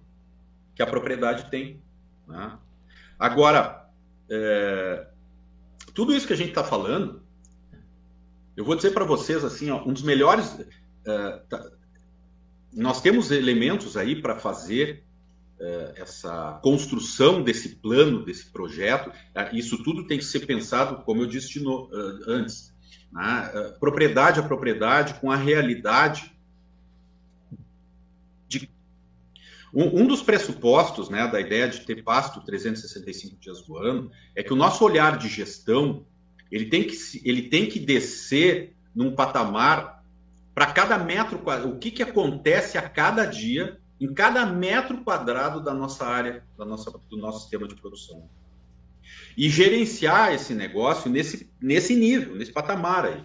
que 0.75 0.83
a 0.83 0.85
propriedade 0.85 1.49
tem. 1.49 1.81
Né? 2.27 2.55
Agora, 3.17 3.89
é, 4.29 5.07
tudo 5.95 6.13
isso 6.13 6.27
que 6.27 6.33
a 6.33 6.37
gente 6.37 6.49
está 6.49 6.63
falando, 6.63 7.23
eu 8.55 8.63
vou 8.63 8.75
dizer 8.75 8.91
para 8.91 9.05
vocês 9.05 9.43
assim, 9.43 9.71
ó, 9.71 9.83
um 9.83 9.91
dos 9.91 10.03
melhores. 10.03 10.55
É, 11.03 11.31
tá, 11.49 11.71
nós 12.71 13.01
temos 13.01 13.31
elementos 13.31 13.97
aí 13.97 14.21
para 14.21 14.35
fazer 14.35 15.03
essa 15.95 16.59
construção 16.61 17.41
desse 17.41 17.75
plano, 17.75 18.23
desse 18.23 18.47
projeto, 18.47 19.11
eh, 19.33 19.49
isso 19.53 19.81
tudo 19.83 20.05
tem 20.07 20.17
que 20.17 20.25
ser 20.25 20.45
pensado, 20.45 21.03
como 21.03 21.21
eu 21.21 21.27
disse 21.27 21.59
no, 21.59 21.89
eh, 21.93 22.23
antes, 22.27 22.73
né? 23.11 23.73
propriedade 23.79 24.39
a 24.39 24.43
propriedade, 24.43 25.15
com 25.15 25.31
a 25.31 25.35
realidade 25.35 26.31
de. 28.47 28.69
Um, 29.73 30.01
um, 30.01 30.07
dos 30.07 30.21
pressupostos 30.21 31.09
né, 31.09 31.27
da 31.27 31.39
ideia 31.39 31.67
de 31.67 31.81
ter 31.81 32.03
pasto 32.03 32.41
365 32.41 33.37
dias 33.39 33.61
do 33.61 33.77
ano 33.77 34.11
é 34.35 34.43
que 34.43 34.53
o 34.53 34.55
nosso 34.55 34.83
olhar 34.83 35.17
de 35.17 35.27
gestão 35.27 36.05
ele 36.51 36.65
tem 36.65 36.83
que, 36.83 36.95
ele 37.23 37.49
tem 37.49 37.67
que 37.67 37.79
descer 37.79 38.75
num 38.93 39.15
patamar 39.15 40.03
para 40.53 40.67
cada 40.67 40.99
metro 40.99 41.41
o 41.67 41.79
que, 41.79 41.89
que 41.89 42.03
acontece 42.03 42.77
a 42.77 42.87
cada 42.87 43.25
dia 43.25 43.79
em 44.03 44.13
cada 44.13 44.45
metro 44.45 45.01
quadrado 45.01 45.61
da 45.61 45.73
nossa 45.73 46.05
área, 46.05 46.43
da 46.57 46.65
nossa, 46.65 46.91
do 47.09 47.15
nosso 47.15 47.39
sistema 47.41 47.65
de 47.69 47.75
produção. 47.75 48.29
E 49.37 49.49
gerenciar 49.49 50.33
esse 50.33 50.53
negócio 50.53 51.09
nesse, 51.09 51.49
nesse 51.61 51.95
nível, 51.95 52.35
nesse 52.35 52.51
patamar 52.51 53.05
aí. 53.05 53.23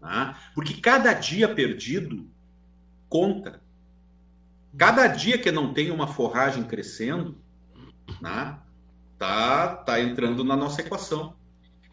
Tá? 0.00 0.36
Porque 0.52 0.80
cada 0.80 1.12
dia 1.12 1.48
perdido 1.48 2.28
conta. 3.08 3.62
Cada 4.76 5.06
dia 5.06 5.38
que 5.38 5.52
não 5.52 5.72
tem 5.72 5.92
uma 5.92 6.08
forragem 6.08 6.64
crescendo, 6.64 7.40
né, 8.20 8.58
tá, 9.16 9.76
tá 9.76 10.00
entrando 10.00 10.42
na 10.42 10.56
nossa 10.56 10.80
equação. 10.80 11.36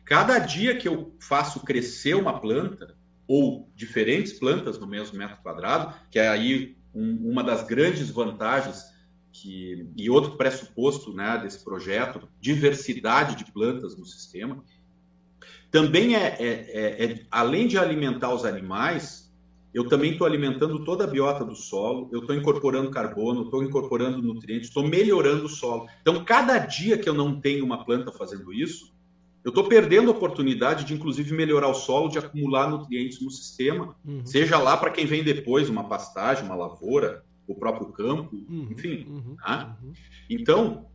Cada 0.03 0.39
dia 0.39 0.75
que 0.75 0.87
eu 0.87 1.15
faço 1.19 1.59
crescer 1.59 2.15
uma 2.15 2.39
planta, 2.39 2.97
ou 3.27 3.71
diferentes 3.75 4.33
plantas 4.33 4.79
no 4.79 4.87
mesmo 4.87 5.17
metro 5.17 5.37
quadrado, 5.37 5.93
que 6.09 6.17
aí 6.19 6.75
um, 6.93 7.32
uma 7.32 7.43
das 7.43 7.63
grandes 7.63 8.10
vantagens 8.10 8.86
que, 9.32 9.89
e 9.97 10.10
outro 10.10 10.38
pressuposto 10.38 11.13
né, 11.13 11.39
desse 11.39 11.63
projeto, 11.63 12.27
diversidade 12.39 13.36
de 13.36 13.51
plantas 13.51 13.97
no 13.97 14.06
sistema, 14.06 14.63
também 15.71 16.15
é, 16.15 16.38
é, 16.39 16.43
é, 16.43 17.03
é 17.03 17.25
além 17.32 17.67
de 17.67 17.79
alimentar 17.79 18.32
os 18.34 18.45
animais, 18.45 19.23
eu 19.73 19.88
também 19.88 20.12
estou 20.12 20.27
alimentando 20.27 20.84
toda 20.84 21.03
a 21.03 21.08
biota 21.08 21.43
do 21.43 21.56
solo, 21.56 22.08
eu 22.13 22.19
estou 22.19 22.36
incorporando 22.36 22.91
carbono, 22.91 23.45
estou 23.45 23.63
incorporando 23.63 24.21
nutrientes, 24.21 24.67
estou 24.67 24.88
melhorando 24.88 25.45
o 25.45 25.49
solo. 25.49 25.88
Então, 26.01 26.23
cada 26.23 26.60
dia 26.60 26.95
que 26.95 27.10
eu 27.10 27.13
não 27.13 27.41
tenho 27.41 27.65
uma 27.65 27.84
planta 27.84 28.12
fazendo 28.12 28.53
isso, 28.53 28.92
eu 29.43 29.49
estou 29.49 29.67
perdendo 29.67 30.10
a 30.10 30.13
oportunidade 30.13 30.86
de, 30.86 30.93
inclusive, 30.93 31.34
melhorar 31.34 31.67
o 31.67 31.73
solo, 31.73 32.08
de 32.08 32.17
acumular 32.17 32.69
nutrientes 32.69 33.21
no 33.21 33.29
sistema, 33.29 33.93
uhum. 34.06 34.25
seja 34.25 34.58
lá 34.58 34.77
para 34.77 34.89
quem 34.89 35.06
vem 35.06 35.23
depois, 35.23 35.69
uma 35.69 35.84
pastagem, 35.84 36.45
uma 36.45 36.56
lavoura, 36.56 37.23
o 37.45 37.53
próprio 37.53 37.88
campo, 37.88 38.34
uhum. 38.36 38.69
enfim. 38.71 39.06
Uhum. 39.06 39.36
Tá? 39.36 39.78
Uhum. 39.84 39.93
Então, 40.30 40.88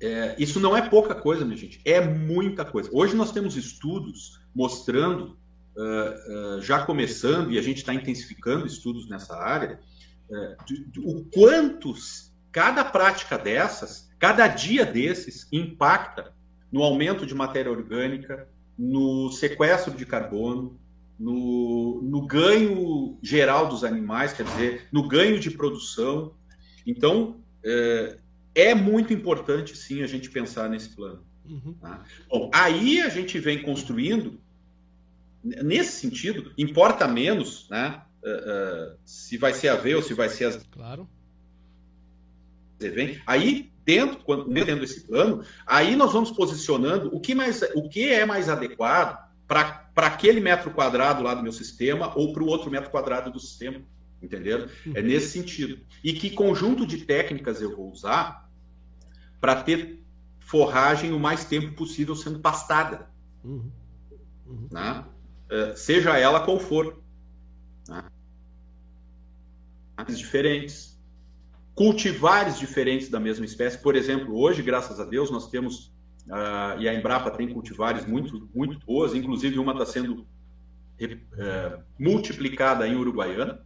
é, 0.00 0.36
isso 0.38 0.60
não 0.60 0.76
é 0.76 0.88
pouca 0.88 1.14
coisa, 1.14 1.44
minha 1.44 1.56
gente, 1.56 1.80
é 1.84 2.00
muita 2.00 2.64
coisa. 2.64 2.88
Hoje 2.92 3.16
nós 3.16 3.32
temos 3.32 3.56
estudos 3.56 4.40
mostrando, 4.54 5.36
uh, 5.76 6.58
uh, 6.58 6.62
já 6.62 6.84
começando, 6.86 7.50
e 7.50 7.58
a 7.58 7.62
gente 7.62 7.78
está 7.78 7.92
intensificando 7.92 8.64
estudos 8.64 9.08
nessa 9.08 9.36
área, 9.36 9.80
uh, 10.30 10.64
de, 10.64 10.84
de, 10.84 11.00
o 11.00 11.24
quantos 11.34 12.32
cada 12.52 12.84
prática 12.84 13.36
dessas, 13.36 14.08
cada 14.20 14.46
dia 14.46 14.86
desses, 14.86 15.48
impacta 15.52 16.35
no 16.76 16.82
aumento 16.82 17.24
de 17.24 17.34
matéria 17.34 17.72
orgânica, 17.72 18.46
no 18.78 19.32
sequestro 19.32 19.94
de 19.94 20.04
carbono, 20.04 20.78
no, 21.18 22.02
no 22.02 22.26
ganho 22.26 23.18
geral 23.22 23.66
dos 23.66 23.82
animais, 23.82 24.34
quer 24.34 24.44
dizer, 24.44 24.86
no 24.92 25.08
ganho 25.08 25.40
de 25.40 25.50
produção. 25.50 26.34
Então, 26.86 27.40
é, 27.64 28.18
é 28.54 28.74
muito 28.74 29.10
importante, 29.10 29.74
sim, 29.74 30.02
a 30.02 30.06
gente 30.06 30.28
pensar 30.28 30.68
nesse 30.68 30.90
plano. 30.90 31.24
Uhum. 31.48 31.72
Tá? 31.80 32.04
Bom, 32.28 32.50
aí 32.52 33.00
a 33.00 33.08
gente 33.08 33.38
vem 33.38 33.62
construindo, 33.62 34.38
nesse 35.42 35.92
sentido, 35.92 36.52
importa 36.58 37.08
menos 37.08 37.70
né, 37.70 38.02
uh, 38.22 38.92
uh, 38.92 38.98
se 39.02 39.38
vai 39.38 39.54
ser 39.54 39.68
a 39.68 39.76
V 39.76 39.94
ou 39.94 40.02
se 40.02 40.12
vai 40.12 40.28
ser 40.28 40.44
as. 40.44 40.62
Claro. 40.70 41.08
Aí 43.26 43.72
dentro, 43.86 44.18
quando 44.24 44.52
tendo 44.52 44.82
esse 44.82 45.06
plano, 45.06 45.44
aí 45.64 45.94
nós 45.94 46.12
vamos 46.12 46.32
posicionando 46.32 47.14
o 47.14 47.20
que, 47.20 47.36
mais, 47.36 47.62
o 47.76 47.88
que 47.88 48.08
é 48.08 48.26
mais 48.26 48.48
adequado 48.48 49.24
para 49.46 49.86
aquele 49.94 50.40
metro 50.40 50.72
quadrado 50.72 51.22
lá 51.22 51.32
do 51.34 51.42
meu 51.42 51.52
sistema 51.52 52.12
ou 52.16 52.32
para 52.32 52.42
o 52.42 52.46
outro 52.46 52.68
metro 52.68 52.90
quadrado 52.90 53.30
do 53.30 53.38
sistema. 53.38 53.80
Entenderam? 54.20 54.68
É 54.92 55.00
uhum. 55.00 55.06
nesse 55.06 55.28
sentido. 55.28 55.78
E 56.02 56.12
que 56.12 56.30
conjunto 56.30 56.84
de 56.84 57.04
técnicas 57.04 57.62
eu 57.62 57.76
vou 57.76 57.92
usar 57.92 58.50
para 59.40 59.62
ter 59.62 60.02
forragem 60.40 61.12
o 61.12 61.20
mais 61.20 61.44
tempo 61.44 61.72
possível 61.76 62.16
sendo 62.16 62.40
pastada. 62.40 63.08
Uhum. 63.44 63.70
Uhum. 64.46 64.68
Né? 64.68 65.04
Uh, 65.48 65.76
seja 65.76 66.18
ela 66.18 66.40
qual 66.40 66.58
for. 66.58 67.00
Né? 67.88 68.02
Diferentes. 70.08 70.95
Cultivares 71.76 72.58
diferentes 72.58 73.10
da 73.10 73.20
mesma 73.20 73.44
espécie. 73.44 73.76
Por 73.76 73.94
exemplo, 73.94 74.34
hoje, 74.34 74.62
graças 74.62 74.98
a 74.98 75.04
Deus, 75.04 75.30
nós 75.30 75.50
temos, 75.50 75.92
uh, 76.26 76.80
e 76.80 76.88
a 76.88 76.94
Embrapa 76.94 77.30
tem 77.30 77.52
cultivares 77.52 78.06
muito, 78.06 78.48
muito 78.54 78.78
boas, 78.86 79.14
inclusive 79.14 79.58
uma 79.58 79.72
está 79.72 79.84
sendo 79.84 80.22
uh, 80.22 81.82
multiplicada 81.98 82.88
em 82.88 82.96
Uruguaiana. 82.96 83.60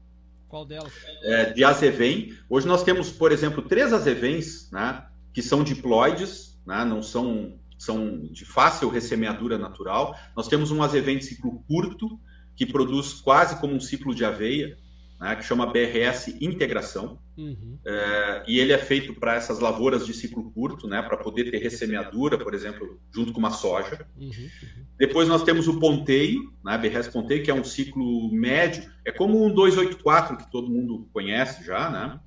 Qual 0.48 0.66
delas? 0.66 0.92
É, 1.22 1.52
de 1.52 1.62
azevém. 1.62 2.36
Hoje 2.48 2.66
nós 2.66 2.82
temos, 2.82 3.12
por 3.12 3.30
exemplo, 3.30 3.62
três 3.62 3.92
azevens, 3.92 4.68
né, 4.72 5.06
que 5.32 5.40
são 5.40 5.62
diploides, 5.62 6.60
né, 6.66 6.84
não 6.84 7.04
são, 7.04 7.60
são 7.78 8.26
de 8.32 8.44
fácil 8.44 8.88
ressemeadura 8.88 9.56
natural. 9.56 10.18
Nós 10.36 10.48
temos 10.48 10.72
um 10.72 10.82
azevém 10.82 11.18
de 11.18 11.26
ciclo 11.26 11.62
curto, 11.68 12.18
que 12.56 12.66
produz 12.66 13.12
quase 13.14 13.60
como 13.60 13.74
um 13.74 13.80
ciclo 13.80 14.12
de 14.12 14.24
aveia, 14.24 14.76
né, 15.20 15.36
que 15.36 15.44
chama 15.44 15.66
BRS 15.66 16.34
Integração. 16.40 17.18
Uhum. 17.36 17.78
É, 17.86 18.42
e 18.48 18.58
ele 18.58 18.72
é 18.72 18.78
feito 18.78 19.14
para 19.14 19.34
essas 19.34 19.60
lavouras 19.60 20.06
de 20.06 20.14
ciclo 20.14 20.50
curto, 20.50 20.88
né, 20.88 21.02
para 21.02 21.18
poder 21.18 21.50
ter 21.50 21.58
ressemeadura, 21.58 22.38
por 22.38 22.54
exemplo, 22.54 22.98
junto 23.14 23.32
com 23.32 23.38
uma 23.38 23.50
soja. 23.50 24.06
Uhum. 24.16 24.28
Uhum. 24.28 24.84
Depois 24.98 25.28
nós 25.28 25.42
temos 25.42 25.68
o 25.68 25.78
ponteio, 25.78 26.52
né, 26.64 26.78
BRS 26.78 27.08
ponteio, 27.08 27.42
que 27.42 27.50
é 27.50 27.54
um 27.54 27.64
ciclo 27.64 28.32
médio, 28.32 28.90
é 29.04 29.12
como 29.12 29.44
um 29.44 29.52
284 29.52 30.38
que 30.38 30.50
todo 30.50 30.70
mundo 30.70 31.06
conhece 31.12 31.64
já, 31.64 31.90
né? 31.90 32.18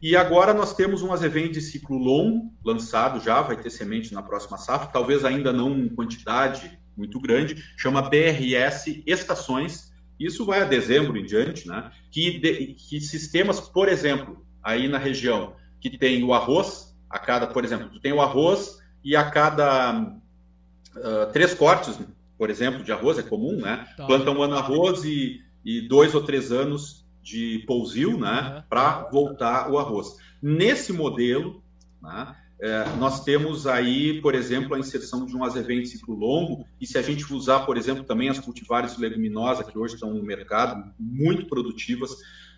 E 0.00 0.16
agora 0.16 0.52
nós 0.52 0.74
temos 0.74 1.00
um 1.00 1.12
azevém 1.12 1.48
de 1.48 1.60
ciclo 1.60 1.96
longo 1.96 2.52
lançado 2.64 3.22
já, 3.22 3.40
vai 3.40 3.56
ter 3.56 3.70
semente 3.70 4.12
na 4.12 4.20
próxima 4.20 4.58
safra, 4.58 4.88
talvez 4.88 5.24
ainda 5.24 5.52
não 5.52 5.78
em 5.78 5.88
quantidade 5.88 6.76
muito 6.96 7.20
grande, 7.20 7.62
chama 7.76 8.02
BRS 8.02 9.00
Estações. 9.06 9.91
Isso 10.24 10.44
vai 10.44 10.60
a 10.60 10.64
dezembro 10.64 11.16
em 11.16 11.24
diante, 11.24 11.66
né? 11.66 11.90
Que, 12.10 12.38
de, 12.38 12.74
que 12.74 13.00
sistemas, 13.00 13.60
por 13.60 13.88
exemplo, 13.88 14.44
aí 14.62 14.88
na 14.88 14.98
região, 14.98 15.54
que 15.80 15.96
tem 15.96 16.22
o 16.22 16.32
arroz, 16.32 16.96
a 17.08 17.18
cada, 17.18 17.46
por 17.46 17.64
exemplo, 17.64 18.00
tem 18.00 18.12
o 18.12 18.20
arroz 18.20 18.78
e 19.04 19.16
a 19.16 19.30
cada 19.30 20.00
uh, 20.00 21.32
três 21.32 21.54
cortes, 21.54 21.98
por 22.38 22.50
exemplo, 22.50 22.82
de 22.82 22.92
arroz, 22.92 23.18
é 23.18 23.22
comum, 23.22 23.56
né? 23.56 23.86
Tá. 23.96 24.06
Plantam 24.06 24.38
um 24.38 24.42
ano 24.42 24.56
arroz 24.56 25.04
e, 25.04 25.42
e 25.64 25.80
dois 25.88 26.14
ou 26.14 26.22
três 26.22 26.50
anos 26.50 27.02
de 27.22 27.62
pousio, 27.66 28.18
né, 28.18 28.64
para 28.68 29.08
voltar 29.10 29.70
o 29.70 29.78
arroz. 29.78 30.16
Nesse 30.42 30.92
modelo, 30.92 31.62
né, 32.02 32.34
é, 32.62 32.84
nós 32.96 33.24
temos 33.24 33.66
aí, 33.66 34.20
por 34.20 34.36
exemplo, 34.36 34.76
a 34.76 34.78
inserção 34.78 35.26
de 35.26 35.36
um 35.36 35.42
azevém 35.42 35.82
de 35.82 35.88
ciclo 35.88 36.14
longo, 36.14 36.64
e 36.80 36.86
se 36.86 36.96
a 36.96 37.02
gente 37.02 37.34
usar, 37.34 37.66
por 37.66 37.76
exemplo, 37.76 38.04
também 38.04 38.28
as 38.28 38.38
cultivares 38.38 38.96
leguminosas 38.96 39.66
que 39.66 39.76
hoje 39.76 39.94
estão 39.94 40.14
no 40.14 40.22
mercado, 40.22 40.94
muito 40.96 41.46
produtivas, 41.46 42.12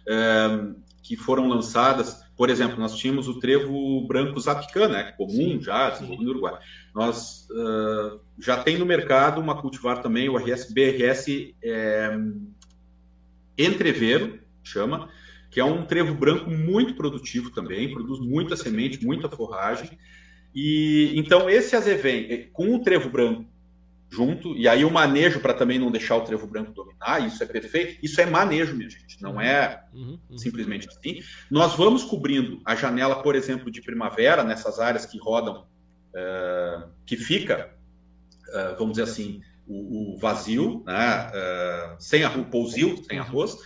é, 0.06 0.74
que 1.02 1.16
foram 1.16 1.48
lançadas, 1.48 2.22
por 2.36 2.50
exemplo, 2.50 2.78
nós 2.78 2.96
tínhamos 2.98 3.28
o 3.28 3.38
trevo 3.38 4.06
branco 4.06 4.38
zapicã, 4.38 4.88
né, 4.88 5.12
comum 5.16 5.30
sim, 5.30 5.62
já, 5.62 5.88
desenvolvido 5.88 6.24
no 6.24 6.30
Uruguai. 6.32 6.58
Nós 6.94 7.46
uh, 7.50 8.20
já 8.38 8.62
tem 8.62 8.78
no 8.78 8.84
mercado 8.86 9.40
uma 9.40 9.60
cultivar 9.60 10.02
também, 10.02 10.28
o 10.28 10.36
RS, 10.36 10.72
BRS 10.72 11.54
é, 11.62 12.18
entreveiro, 13.56 14.40
chama, 14.62 15.08
que 15.54 15.60
é 15.60 15.64
um 15.64 15.86
trevo 15.86 16.12
branco 16.16 16.50
muito 16.50 16.96
produtivo 16.96 17.48
também, 17.48 17.92
produz 17.94 18.18
muita 18.18 18.56
semente, 18.56 19.06
muita 19.06 19.28
forragem. 19.28 19.96
E 20.52 21.12
então 21.14 21.48
esse 21.48 21.76
azevém 21.76 22.26
eh, 22.28 22.48
com 22.52 22.74
o 22.74 22.82
trevo 22.82 23.08
branco 23.08 23.46
junto, 24.10 24.56
e 24.56 24.66
aí 24.66 24.84
o 24.84 24.90
manejo 24.90 25.38
para 25.38 25.54
também 25.54 25.78
não 25.78 25.92
deixar 25.92 26.16
o 26.16 26.22
trevo 26.22 26.48
branco 26.48 26.72
dominar, 26.72 27.24
isso 27.24 27.40
é 27.40 27.46
perfeito, 27.46 27.98
isso 28.02 28.20
é 28.20 28.26
manejo, 28.26 28.74
minha 28.74 28.90
gente, 28.90 29.22
não 29.22 29.40
é 29.40 29.84
uhum, 29.92 30.18
uhum. 30.28 30.38
simplesmente 30.38 30.88
assim. 30.88 31.20
Nós 31.48 31.76
vamos 31.76 32.02
cobrindo 32.02 32.60
a 32.64 32.74
janela, 32.74 33.22
por 33.22 33.36
exemplo, 33.36 33.70
de 33.70 33.80
primavera, 33.80 34.42
nessas 34.42 34.80
áreas 34.80 35.06
que 35.06 35.18
rodam, 35.18 35.66
uh, 36.14 36.88
que 37.06 37.16
fica, 37.16 37.72
uh, 38.48 38.76
vamos 38.76 38.94
dizer 38.94 39.04
assim, 39.04 39.40
o, 39.68 40.14
o 40.14 40.18
vazio, 40.18 40.82
né, 40.84 41.30
uh, 41.30 41.96
sem 42.00 42.24
arroz, 42.24 42.46
pousio, 42.50 43.04
sem 43.04 43.20
arroz, 43.20 43.56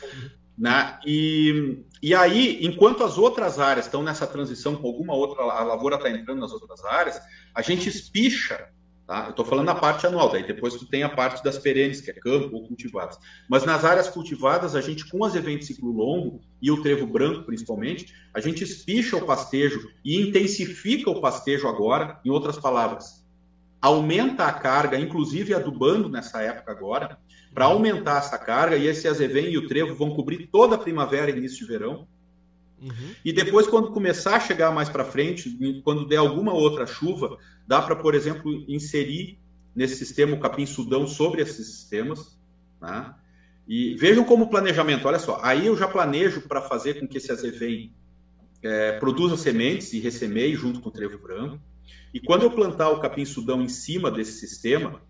né? 0.58 0.98
E, 1.06 1.84
e 2.02 2.14
aí, 2.14 2.58
enquanto 2.66 3.04
as 3.04 3.16
outras 3.16 3.60
áreas 3.60 3.86
estão 3.86 4.02
nessa 4.02 4.26
transição 4.26 4.74
com 4.74 4.88
alguma 4.88 5.14
outra, 5.14 5.44
a 5.44 5.62
lavoura 5.62 5.96
está 5.96 6.10
entrando 6.10 6.40
nas 6.40 6.52
outras 6.52 6.84
áreas, 6.84 7.20
a 7.54 7.62
gente 7.62 7.88
espicha, 7.88 8.68
tá? 9.06 9.26
Eu 9.26 9.30
estou 9.30 9.44
falando 9.44 9.66
na 9.66 9.74
parte 9.76 10.04
anual, 10.04 10.30
daí 10.30 10.44
depois 10.44 10.74
tu 10.74 10.84
tem 10.86 11.04
a 11.04 11.08
parte 11.08 11.44
das 11.44 11.58
perenes, 11.58 12.00
que 12.00 12.10
é 12.10 12.14
campo 12.14 12.56
ou 12.56 12.66
cultivadas. 12.66 13.16
Mas 13.48 13.64
nas 13.64 13.84
áreas 13.84 14.08
cultivadas, 14.08 14.74
a 14.74 14.80
gente, 14.80 15.08
com 15.08 15.24
as 15.24 15.36
eventos 15.36 15.68
ciclo 15.68 15.92
longo 15.92 16.40
e 16.60 16.72
o 16.72 16.82
trevo 16.82 17.06
branco 17.06 17.44
principalmente, 17.44 18.12
a 18.34 18.40
gente 18.40 18.64
espicha 18.64 19.16
o 19.16 19.24
pastejo 19.24 19.88
e 20.04 20.20
intensifica 20.20 21.08
o 21.08 21.20
pastejo 21.20 21.68
agora, 21.68 22.20
em 22.24 22.30
outras 22.30 22.58
palavras, 22.58 23.24
aumenta 23.80 24.44
a 24.44 24.52
carga, 24.52 24.98
inclusive 24.98 25.54
adubando 25.54 26.08
nessa 26.08 26.42
época 26.42 26.72
agora, 26.72 27.16
para 27.58 27.64
aumentar 27.64 28.18
essa 28.18 28.38
carga, 28.38 28.76
e 28.76 28.86
esse 28.86 29.08
azevém 29.08 29.50
e 29.50 29.58
o 29.58 29.66
trevo 29.66 29.92
vão 29.92 30.14
cobrir 30.14 30.46
toda 30.46 30.76
a 30.76 30.78
primavera 30.78 31.28
e 31.28 31.36
início 31.36 31.66
de 31.66 31.72
verão. 31.72 32.06
Uhum. 32.80 33.10
E 33.24 33.32
depois, 33.32 33.66
quando 33.66 33.90
começar 33.90 34.36
a 34.36 34.40
chegar 34.40 34.70
mais 34.70 34.88
para 34.88 35.04
frente, 35.04 35.58
quando 35.82 36.06
der 36.06 36.18
alguma 36.18 36.52
outra 36.52 36.86
chuva, 36.86 37.36
dá 37.66 37.82
para, 37.82 37.96
por 37.96 38.14
exemplo, 38.14 38.64
inserir 38.68 39.40
nesse 39.74 39.96
sistema 39.96 40.36
o 40.36 40.38
capim-sudão 40.38 41.04
sobre 41.08 41.42
esses 41.42 41.66
sistemas. 41.66 42.38
Né? 42.80 43.12
E 43.66 43.96
vejam 43.96 44.22
como 44.22 44.50
planejamento, 44.50 45.08
olha 45.08 45.18
só, 45.18 45.40
aí 45.42 45.66
eu 45.66 45.76
já 45.76 45.88
planejo 45.88 46.42
para 46.42 46.62
fazer 46.62 47.00
com 47.00 47.08
que 47.08 47.18
esse 47.18 47.32
azevém 47.32 47.92
é, 48.62 48.92
produza 49.00 49.36
sementes 49.36 49.92
e 49.92 49.98
ressemeie 49.98 50.54
junto 50.54 50.80
com 50.80 50.90
o 50.90 50.92
trevo 50.92 51.18
branco. 51.18 51.60
E 52.14 52.20
quando 52.20 52.44
eu 52.44 52.52
plantar 52.52 52.90
o 52.90 53.00
capim-sudão 53.00 53.60
em 53.60 53.68
cima 53.68 54.12
desse 54.12 54.34
sistema, 54.34 55.02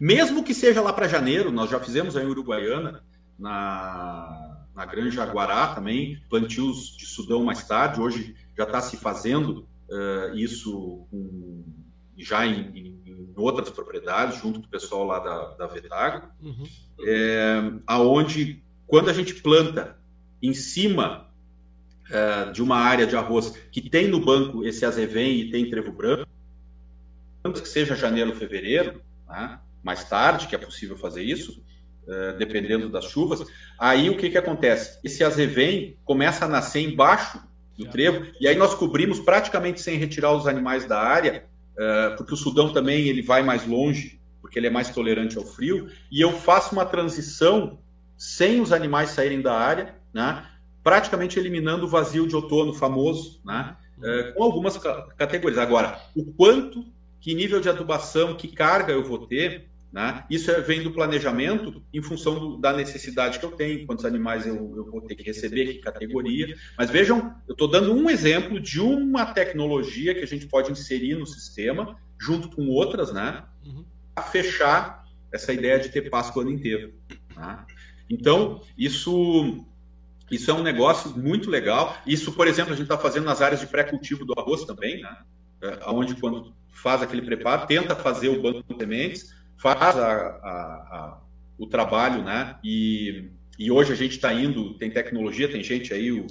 mesmo 0.00 0.44
que 0.44 0.54
seja 0.54 0.80
lá 0.80 0.92
para 0.92 1.08
janeiro, 1.08 1.50
nós 1.50 1.70
já 1.70 1.80
fizemos 1.80 2.16
aí 2.16 2.24
em 2.24 2.28
Uruguaiana, 2.28 3.02
na, 3.38 4.64
na 4.74 4.84
Granja 4.84 5.24
Guará 5.24 5.74
também, 5.74 6.20
plantios 6.28 6.96
de 6.96 7.06
Sudão 7.06 7.44
mais 7.44 7.66
tarde. 7.66 8.00
Hoje 8.00 8.34
já 8.56 8.64
está 8.64 8.80
se 8.80 8.96
fazendo 8.96 9.66
uh, 9.88 10.36
isso 10.36 11.06
com, 11.10 11.64
já 12.16 12.46
em, 12.46 12.70
em, 12.76 13.02
em, 13.06 13.32
outras 13.36 13.70
propriedades, 13.70 14.40
junto 14.40 14.60
com 14.60 14.66
o 14.66 14.70
pessoal 14.70 15.04
lá 15.04 15.18
da, 15.20 15.54
da 15.54 15.66
Vetago, 15.66 16.28
uhum. 16.42 16.66
é, 17.00 17.72
aonde 17.86 18.62
quando 18.86 19.10
a 19.10 19.12
gente 19.12 19.34
planta 19.34 19.96
em 20.42 20.54
cima 20.54 21.28
uh, 22.08 22.52
de 22.52 22.62
uma 22.62 22.76
área 22.76 23.06
de 23.06 23.16
arroz 23.16 23.50
que 23.70 23.88
tem 23.88 24.08
no 24.08 24.24
banco 24.24 24.64
esse 24.64 24.84
azevém 24.84 25.40
e 25.40 25.50
tem 25.50 25.70
trevo 25.70 25.92
branco, 25.92 26.28
que 27.44 27.68
seja 27.68 27.96
janeiro, 27.96 28.34
fevereiro, 28.34 29.00
né? 29.26 29.58
Mais 29.88 30.04
tarde, 30.04 30.46
que 30.46 30.54
é 30.54 30.58
possível 30.58 30.98
fazer 30.98 31.22
isso, 31.22 31.62
uh, 32.04 32.36
dependendo 32.36 32.90
das 32.90 33.06
chuvas. 33.06 33.42
Aí 33.78 34.10
o 34.10 34.18
que, 34.18 34.28
que 34.28 34.36
acontece? 34.36 34.98
Esse 35.02 35.24
azevém 35.24 35.96
começa 36.04 36.44
a 36.44 36.48
nascer 36.48 36.82
embaixo 36.82 37.42
do 37.74 37.86
trevo, 37.86 38.26
e 38.38 38.46
aí 38.46 38.54
nós 38.54 38.74
cobrimos 38.74 39.18
praticamente 39.18 39.80
sem 39.80 39.96
retirar 39.96 40.34
os 40.34 40.46
animais 40.46 40.84
da 40.84 41.00
área, 41.00 41.46
uh, 41.72 42.16
porque 42.18 42.34
o 42.34 42.36
Sudão 42.36 42.70
também 42.70 43.08
ele 43.08 43.22
vai 43.22 43.42
mais 43.42 43.66
longe, 43.66 44.20
porque 44.42 44.58
ele 44.58 44.66
é 44.66 44.70
mais 44.70 44.90
tolerante 44.90 45.38
ao 45.38 45.44
frio, 45.44 45.88
e 46.12 46.20
eu 46.20 46.32
faço 46.32 46.74
uma 46.74 46.84
transição 46.84 47.78
sem 48.14 48.60
os 48.60 48.72
animais 48.72 49.10
saírem 49.10 49.40
da 49.40 49.54
área, 49.54 49.94
né? 50.12 50.44
praticamente 50.82 51.38
eliminando 51.38 51.86
o 51.86 51.88
vazio 51.88 52.28
de 52.28 52.36
outono 52.36 52.74
famoso, 52.74 53.40
né? 53.42 53.74
Uh, 53.96 54.34
com 54.34 54.42
algumas 54.42 54.76
categorias. 55.16 55.58
Agora, 55.58 55.98
o 56.14 56.24
quanto 56.24 56.84
que 57.20 57.34
nível 57.34 57.60
de 57.60 57.68
adubação, 57.68 58.34
que 58.34 58.48
carga 58.48 58.92
eu 58.92 59.04
vou 59.04 59.26
ter, 59.26 59.67
né? 59.92 60.24
Isso 60.28 60.50
é, 60.50 60.60
vem 60.60 60.82
do 60.82 60.92
planejamento 60.92 61.82
em 61.92 62.02
função 62.02 62.38
do, 62.38 62.56
da 62.58 62.72
necessidade 62.72 63.38
que 63.38 63.44
eu 63.44 63.52
tenho, 63.52 63.86
quantos 63.86 64.04
animais 64.04 64.46
eu, 64.46 64.54
eu, 64.76 64.84
vou 64.84 65.00
ter 65.00 65.14
que 65.14 65.22
receber, 65.22 65.74
que 65.74 65.78
categoria. 65.78 66.54
Mas 66.76 66.90
vejam, 66.90 67.34
eu 67.48 67.52
estou 67.52 67.68
dando 67.68 67.94
um 67.94 68.10
exemplo 68.10 68.60
de 68.60 68.80
uma 68.80 69.26
tecnologia 69.26 70.14
que 70.14 70.22
a 70.22 70.26
gente 70.26 70.46
pode 70.46 70.70
inserir 70.70 71.14
no 71.14 71.26
sistema, 71.26 71.96
junto 72.20 72.54
com 72.54 72.68
outras, 72.68 73.12
né? 73.12 73.44
Uhum. 73.64 73.84
a 74.14 74.22
fechar 74.22 75.04
essa 75.32 75.52
ideia 75.52 75.78
de 75.78 75.88
ter 75.88 76.10
Páscoa 76.10 76.42
o 76.42 76.46
ano 76.46 76.54
inteiro. 76.54 76.92
Né? 77.36 77.64
Então, 78.10 78.62
isso 78.76 79.64
Isso 80.30 80.50
é 80.50 80.54
um 80.54 80.62
negócio 80.62 81.16
muito 81.16 81.48
legal. 81.48 81.96
Isso, 82.06 82.32
por 82.32 82.46
exemplo, 82.46 82.74
a 82.74 82.76
gente 82.76 82.84
está 82.84 82.98
fazendo 82.98 83.24
nas 83.24 83.40
áreas 83.40 83.60
de 83.60 83.66
pré-cultivo 83.66 84.26
do 84.26 84.38
arroz 84.38 84.64
também, 84.64 85.00
né? 85.00 85.16
É, 85.62 85.80
onde 85.86 86.14
quando 86.14 86.54
faz 86.70 87.02
aquele 87.02 87.22
preparo, 87.22 87.66
tenta 87.66 87.96
fazer 87.96 88.28
o 88.28 88.40
banco 88.40 88.62
de 88.62 88.76
sementes, 88.76 89.34
faz 89.58 89.96
a, 89.96 90.12
a, 90.12 90.50
a, 90.50 91.20
o 91.58 91.66
trabalho, 91.66 92.22
né? 92.22 92.56
E, 92.64 93.30
e 93.58 93.70
hoje 93.70 93.92
a 93.92 93.96
gente 93.96 94.12
está 94.12 94.32
indo, 94.32 94.74
tem 94.78 94.90
tecnologia, 94.90 95.50
tem 95.50 95.62
gente 95.62 95.92
aí, 95.92 96.12
o, 96.12 96.26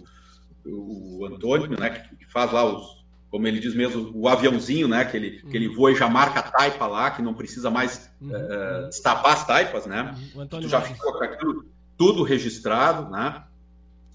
o 0.66 1.26
Antônio, 1.26 1.78
né? 1.80 1.90
Que, 1.90 2.16
que 2.16 2.32
faz 2.32 2.52
lá 2.52 2.66
os, 2.66 3.06
como 3.30 3.48
ele 3.48 3.60
diz 3.60 3.76
mesmo, 3.76 4.12
o 4.16 4.28
aviãozinho, 4.28 4.88
né? 4.88 5.04
Que 5.06 5.18
ele, 5.18 5.42
uhum. 5.44 5.50
que 5.50 5.58
ele 5.58 5.68
voa 5.68 5.92
e 5.92 5.96
já 5.96 6.10
marca 6.10 6.40
a 6.40 6.44
taipa 6.44 6.88
lá, 6.88 7.12
que 7.12 7.22
não 7.22 7.34
precisa 7.34 7.70
mais 7.70 8.10
uhum. 8.22 8.30
uh, 8.30 8.88
destapar 8.88 9.34
as 9.34 9.46
taipas, 9.46 9.86
né? 9.86 10.16
Uhum. 10.34 10.48
Tu 10.48 10.70
já 10.70 10.82
ficou 10.82 11.14
com 11.14 11.24
aquilo 11.24 11.66
tudo 11.98 12.24
registrado, 12.24 13.10
né? 13.10 13.44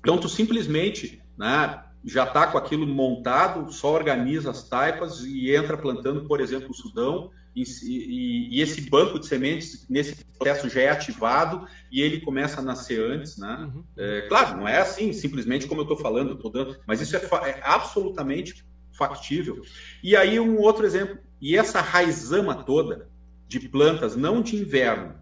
Então 0.01 0.19
tu 0.19 0.29
simplesmente, 0.29 1.23
né? 1.37 1.85
Já 2.05 2.25
está 2.25 2.47
com 2.49 2.59
aquilo 2.59 2.87
montado, 2.87 3.71
só 3.73 3.93
organiza 3.93 4.51
as 4.51 4.69
taipas 4.69 5.21
e 5.25 5.55
entra 5.55 5.77
plantando, 5.77 6.27
por 6.27 6.41
exemplo, 6.41 6.71
o 6.71 6.75
Sudão. 6.75 7.31
E, 7.55 7.63
e, 7.63 8.57
e, 8.57 8.61
esse 8.63 8.81
banco 8.89 9.19
de 9.19 9.27
sementes, 9.27 9.87
nesse 9.89 10.15
processo, 10.25 10.71
já 10.71 10.81
é 10.81 10.89
ativado 10.89 11.67
e 11.91 12.01
ele 12.01 12.21
começa 12.21 12.61
a 12.61 12.65
nascer 12.65 12.99
antes, 12.99 13.37
né? 13.37 13.71
Uhum. 13.75 13.85
É, 13.97 14.23
claro, 14.23 14.57
não 14.57 14.67
é 14.67 14.79
assim, 14.79 15.13
simplesmente 15.13 15.67
como 15.67 15.81
eu 15.81 15.85
estou 15.85 15.99
falando, 15.99 16.37
tô 16.37 16.49
dando, 16.49 16.79
mas 16.87 17.01
isso 17.01 17.15
é, 17.15 17.21
é 17.21 17.61
absolutamente 17.63 18.65
factível. 18.93 19.63
E 20.03 20.17
aí 20.17 20.41
um 20.41 20.59
outro 20.59 20.87
exemplo, 20.87 21.19
e 21.41 21.57
essa 21.57 21.81
raizama 21.81 22.63
toda 22.65 23.09
de 23.47 23.61
plantas, 23.69 24.17
não 24.17 24.41
de 24.41 24.57
inverno, 24.57 25.15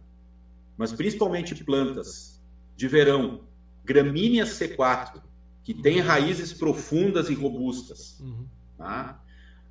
mas 0.77 0.93
principalmente 0.93 1.55
plantas 1.65 2.41
de 2.77 2.87
verão, 2.87 3.43
gramínea 3.85 4.45
C4, 4.45 5.21
que 5.65 5.75
tem 5.75 5.99
raízes 6.01 6.53
profundas 6.53 7.29
e 7.29 7.35
robustas. 7.35 8.19
Uhum. 8.21 8.47
Tá? 8.79 9.21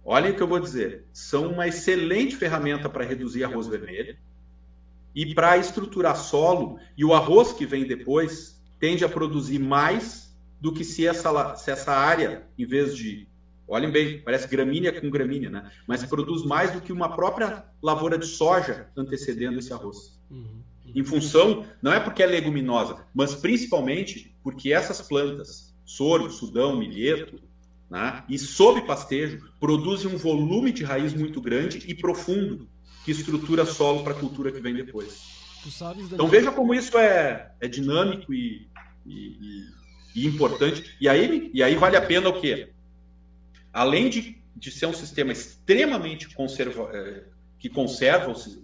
Olha 0.03 0.31
o 0.31 0.35
que 0.35 0.41
eu 0.41 0.47
vou 0.47 0.59
dizer, 0.59 1.05
são 1.13 1.51
uma 1.51 1.67
excelente 1.67 2.35
ferramenta 2.35 2.89
para 2.89 3.05
reduzir 3.05 3.43
arroz 3.43 3.67
vermelho 3.67 4.17
e 5.13 5.33
para 5.33 5.57
estruturar 5.57 6.15
solo, 6.15 6.79
e 6.97 7.03
o 7.03 7.13
arroz 7.13 7.51
que 7.53 7.65
vem 7.65 7.85
depois 7.85 8.61
tende 8.79 9.03
a 9.03 9.09
produzir 9.09 9.59
mais 9.59 10.35
do 10.59 10.73
que 10.73 10.83
se 10.83 11.05
essa, 11.05 11.55
se 11.55 11.71
essa 11.71 11.91
área, 11.91 12.47
em 12.57 12.65
vez 12.65 12.95
de 12.95 13.29
Olhem 13.69 13.91
bem, 13.91 14.19
parece 14.21 14.47
gramínea 14.47 14.99
com 14.99 15.11
gramínea, 15.11 15.47
né? 15.47 15.71
Mas 15.85 16.03
produz 16.03 16.43
mais 16.43 16.71
do 16.71 16.81
que 16.81 16.91
uma 16.91 17.15
própria 17.15 17.63
lavoura 17.83 18.17
de 18.17 18.25
soja 18.25 18.87
antecedendo 18.97 19.59
esse 19.59 19.71
arroz. 19.71 20.19
Uhum. 20.31 20.63
Em 20.95 21.03
função, 21.03 21.67
não 21.79 21.93
é 21.93 21.99
porque 21.99 22.23
é 22.23 22.25
leguminosa, 22.25 23.05
mas 23.13 23.35
principalmente 23.35 24.35
porque 24.41 24.73
essas 24.73 25.01
plantas, 25.01 25.75
sorgo, 25.85 26.31
sudão, 26.31 26.75
milheto, 26.75 27.39
né, 27.89 28.23
e 28.29 28.37
sob 28.37 28.81
pastejo, 28.81 29.51
produzem 29.59 30.13
um 30.13 30.17
volume 30.17 30.71
de 30.71 30.83
raiz 30.83 31.13
muito 31.13 31.41
grande 31.41 31.83
e 31.87 31.93
profundo 31.93 32.67
que 33.03 33.11
estrutura 33.11 33.65
solo 33.65 34.03
para 34.03 34.13
a 34.13 34.19
cultura 34.19 34.51
que 34.51 34.59
vem 34.59 34.73
depois. 34.73 35.39
Então 36.13 36.27
veja 36.27 36.51
como 36.51 36.73
isso 36.73 36.97
é, 36.97 37.51
é 37.59 37.67
dinâmico 37.67 38.33
e, 38.33 38.67
e, 39.05 39.65
e, 40.15 40.25
importante. 40.27 40.95
E 41.01 41.09
aí, 41.09 41.49
e 41.53 41.63
aí 41.63 41.75
vale 41.75 41.97
a 41.97 42.01
pena 42.01 42.29
o 42.29 42.39
quê? 42.39 42.69
além 43.73 44.09
de, 44.09 44.41
de 44.55 44.71
ser 44.71 44.87
um 44.87 44.93
sistema 44.93 45.31
extremamente 45.31 46.33
conserva, 46.33 46.89
eh, 46.93 47.23
que 47.57 47.69
conserva 47.69 48.31
os, 48.31 48.59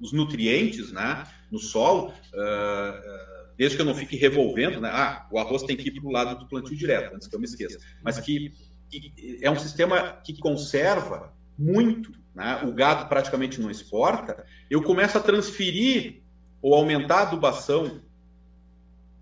os, 0.00 0.12
nutrientes 0.12 0.92
né, 0.92 1.26
no 1.50 1.58
solo, 1.58 2.08
uh, 2.08 3.29
desde 3.60 3.76
que 3.76 3.82
eu 3.82 3.86
não 3.86 3.94
fique 3.94 4.16
revolvendo, 4.16 4.80
né? 4.80 4.88
Ah, 4.90 5.26
o 5.30 5.38
arroz 5.38 5.64
tem 5.64 5.76
que 5.76 5.88
ir 5.88 6.00
para 6.00 6.08
o 6.08 6.10
lado 6.10 6.38
do 6.38 6.48
plantio 6.48 6.74
direto, 6.74 7.14
antes 7.14 7.28
que 7.28 7.36
eu 7.36 7.38
me 7.38 7.44
esqueça. 7.44 7.78
Mas 8.02 8.18
que, 8.18 8.54
que 8.88 9.38
é 9.42 9.50
um 9.50 9.58
sistema 9.58 10.18
que 10.24 10.38
conserva 10.38 11.34
muito, 11.58 12.10
né? 12.34 12.62
o 12.64 12.72
gado 12.72 13.06
praticamente 13.06 13.60
não 13.60 13.70
exporta, 13.70 14.46
eu 14.70 14.82
começo 14.82 15.18
a 15.18 15.20
transferir 15.20 16.22
ou 16.62 16.74
aumentar 16.74 17.18
a 17.18 17.22
adubação, 17.24 18.00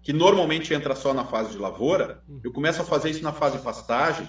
que 0.03 0.12
normalmente 0.12 0.72
entra 0.72 0.95
só 0.95 1.12
na 1.12 1.24
fase 1.24 1.51
de 1.51 1.59
lavoura, 1.59 2.22
eu 2.45 2.53
começo 2.53 2.80
a 2.80 2.84
fazer 2.84 3.11
isso 3.11 3.24
na 3.24 3.32
fase 3.32 3.57
de 3.59 3.64
pastagem, 3.64 4.28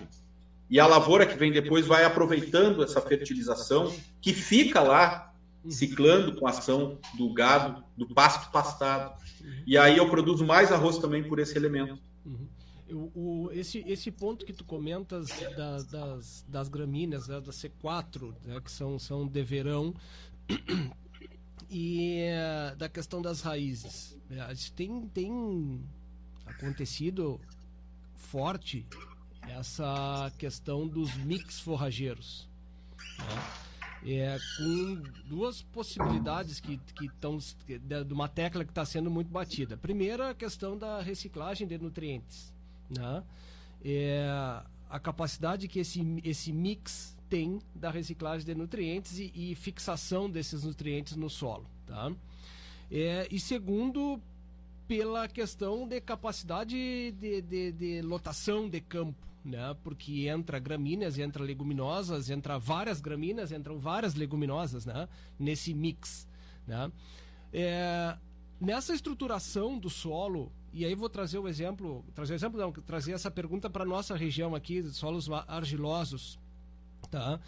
e 0.72 0.80
a 0.80 0.88
lavoura 0.88 1.28
que 1.28 1.38
vem 1.38 1.52
depois 1.52 1.86
vai 1.86 2.04
aproveitando 2.04 2.82
essa 2.82 3.00
fertilização 3.00 3.94
que 4.20 4.34
fica 4.34 4.82
lá 4.82 5.29
ciclando 5.68 6.36
com 6.36 6.48
a 6.48 6.52
ação 6.52 6.98
do 7.18 7.34
gado, 7.34 7.84
do 7.98 8.08
pasto 8.08 8.52
pastado. 8.52 9.20
E 9.66 9.78
aí 9.78 9.98
eu 9.98 10.10
produzo 10.10 10.46
mais 10.46 10.72
arroz 10.72 10.98
também 10.98 11.24
por 11.24 11.40
esse 11.40 11.58
elemento. 11.58 12.00
Uhum. 12.26 12.48
O, 12.92 13.12
o, 13.46 13.52
esse, 13.52 13.84
esse 13.88 14.10
ponto 14.10 14.46
que 14.46 14.54
tu 14.54 14.64
comentas 14.64 15.30
da, 15.56 15.78
das, 15.84 16.46
das 16.48 16.70
gramíneas, 16.70 17.28
né, 17.28 17.40
da 17.40 17.52
C4, 17.52 18.34
né, 18.44 18.60
que 18.62 18.72
são, 18.72 18.98
são 18.98 19.28
de 19.28 19.44
verão, 19.44 19.94
e 21.70 22.24
uh, 22.32 22.76
da 22.76 22.90
questão 22.90 23.22
das 23.22 23.42
raízes. 23.42 24.18
É, 24.32 24.54
tem, 24.76 25.08
tem 25.10 25.84
acontecido 26.46 27.40
forte 28.16 28.88
essa 29.48 30.32
questão 30.38 30.88
dos 30.88 31.16
mix 31.16 31.60
forrageiros. 31.60 32.50
Né? 33.20 33.69
É, 34.06 34.38
com 34.58 35.04
duas 35.26 35.62
possibilidades 35.62 36.60
que 36.60 36.80
estão 37.02 37.38
de 37.38 38.14
uma 38.14 38.30
tecla 38.30 38.64
que 38.64 38.72
está 38.72 38.86
sendo 38.86 39.12
muito 39.12 39.30
batida. 39.30 39.76
Primeiro, 39.76 40.24
a 40.24 40.34
questão 40.34 40.78
da 40.78 41.02
reciclagem 41.02 41.68
de 41.68 41.78
nutrientes. 41.78 42.54
Né? 42.90 43.24
É, 43.84 44.28
a 44.90 45.00
capacidade 45.00 45.68
que 45.68 45.80
esse, 45.80 46.02
esse 46.24 46.52
mix 46.52 47.18
tem 47.30 47.60
da 47.76 47.92
reciclagem 47.92 48.46
de 48.46 48.56
nutrientes 48.56 49.20
e, 49.20 49.32
e 49.36 49.56
fixação 49.56 50.30
desses 50.30 50.64
nutrientes 50.64 51.16
no 51.16 51.30
solo. 51.30 51.66
Tá? 51.86 52.12
É, 52.90 53.28
e 53.30 53.40
segundo, 53.40 54.20
pela 54.88 55.28
questão 55.28 55.88
de 55.88 56.02
capacidade 56.02 56.76
de, 57.12 57.42
de, 57.42 57.72
de 57.72 58.02
lotação 58.02 58.68
de 58.68 58.82
campo 58.82 59.29
né? 59.44 59.76
Porque 59.84 60.28
entra 60.28 60.60
gramíneas, 60.60 61.18
entra 61.18 61.44
leguminosas, 61.44 62.30
entra 62.30 62.58
várias 62.58 63.00
gramíneas, 63.00 63.52
entram 63.52 63.78
várias 63.80 64.16
leguminosas, 64.16 64.86
né? 64.86 65.08
Nesse 65.38 65.74
mix, 65.74 66.28
né? 66.68 66.92
É, 67.52 68.18
nessa 68.60 68.94
estruturação 68.94 69.78
do 69.78 69.90
solo, 69.90 70.52
e 70.72 70.86
aí 70.86 70.94
vou 70.94 71.10
trazer 71.10 71.40
o 71.40 71.48
exemplo, 71.48 72.06
trazer 72.14 72.34
o 72.34 72.36
exemplo 72.36 72.60
não, 72.60 72.72
trazer 72.72 73.14
essa 73.14 73.32
pergunta 73.32 73.70
para 73.70 73.86
nossa 73.86 74.16
região 74.16 74.54
aqui, 74.54 74.84
solos 74.92 75.30
argilosos, 75.48 76.40
tá? 77.10 77.40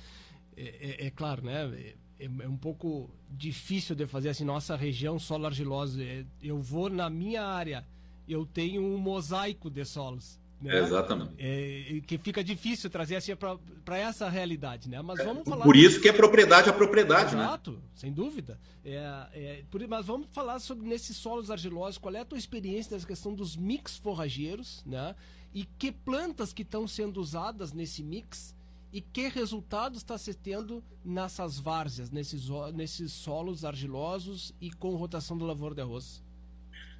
É, 0.55 1.03
é, 1.03 1.07
é 1.07 1.11
claro, 1.11 1.43
né? 1.43 1.95
É, 2.19 2.25
é, 2.25 2.47
um 2.47 2.57
pouco 2.57 3.09
difícil 3.29 3.95
de 3.95 4.07
fazer 4.07 4.29
assim, 4.29 4.43
nossa 4.43 4.75
região 4.75 5.19
solo 5.19 5.45
argiloso. 5.45 6.01
É, 6.01 6.25
eu 6.41 6.61
vou 6.61 6.89
na 6.89 7.09
minha 7.09 7.43
área, 7.43 7.85
eu 8.27 8.45
tenho 8.45 8.81
um 8.81 8.97
mosaico 8.97 9.69
de 9.69 9.83
solos. 9.85 10.40
Né? 10.61 10.77
Exatamente. 10.77 11.33
É, 11.39 12.01
que 12.05 12.17
fica 12.19 12.43
difícil 12.43 12.89
trazer 12.89 13.15
assim 13.15 13.35
para 13.83 13.97
essa 13.97 14.29
realidade, 14.29 14.87
né? 14.87 15.01
Mas 15.01 15.23
vamos 15.23 15.43
falar. 15.43 15.63
Por 15.65 15.75
isso 15.75 15.99
que 15.99 16.07
é 16.07 16.13
propriedade 16.13 16.69
a 16.69 16.73
propriedade, 16.73 17.35
né? 17.35 17.43
Exato, 17.43 17.71
né? 17.71 17.79
sem 17.95 18.13
dúvida. 18.13 18.59
É, 18.85 19.27
é, 19.33 19.63
por, 19.71 19.85
mas 19.87 20.05
vamos 20.05 20.27
falar 20.31 20.59
sobre 20.59 20.87
nesses 20.87 21.17
solos 21.17 21.49
argilosos. 21.49 21.97
Qual 21.97 22.13
é 22.13 22.19
a 22.19 22.25
tua 22.25 22.37
experiência 22.37 22.93
nessa 22.93 23.07
questão 23.07 23.33
dos 23.33 23.55
mix 23.55 23.97
forrageiros, 23.97 24.83
né? 24.85 25.15
E 25.53 25.65
que 25.65 25.91
plantas 25.91 26.53
que 26.53 26.61
estão 26.61 26.87
sendo 26.87 27.19
usadas 27.19 27.73
nesse 27.73 28.03
mix 28.03 28.55
e 28.93 29.01
que 29.01 29.29
resultados 29.29 29.99
está 29.99 30.17
se 30.17 30.33
tendo 30.33 30.83
nessas 31.03 31.59
várzeas, 31.59 32.11
nesses, 32.11 32.47
nesses 32.73 33.11
solos 33.11 33.65
argilosos 33.65 34.53
e 34.61 34.69
com 34.69 34.95
rotação 34.95 35.37
do 35.37 35.45
lavoura 35.45 35.73
de 35.73 35.81
arroz? 35.81 36.21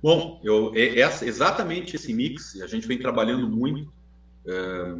Bom, 0.02 0.40
eu, 0.44 0.72
é, 0.76 1.00
é 1.00 1.10
exatamente 1.24 1.96
esse 1.96 2.14
mix, 2.14 2.60
a 2.62 2.68
gente 2.68 2.88
vem 2.88 2.98
trabalhando 2.98 3.48
muito. 3.48 3.92
É, 4.46 4.96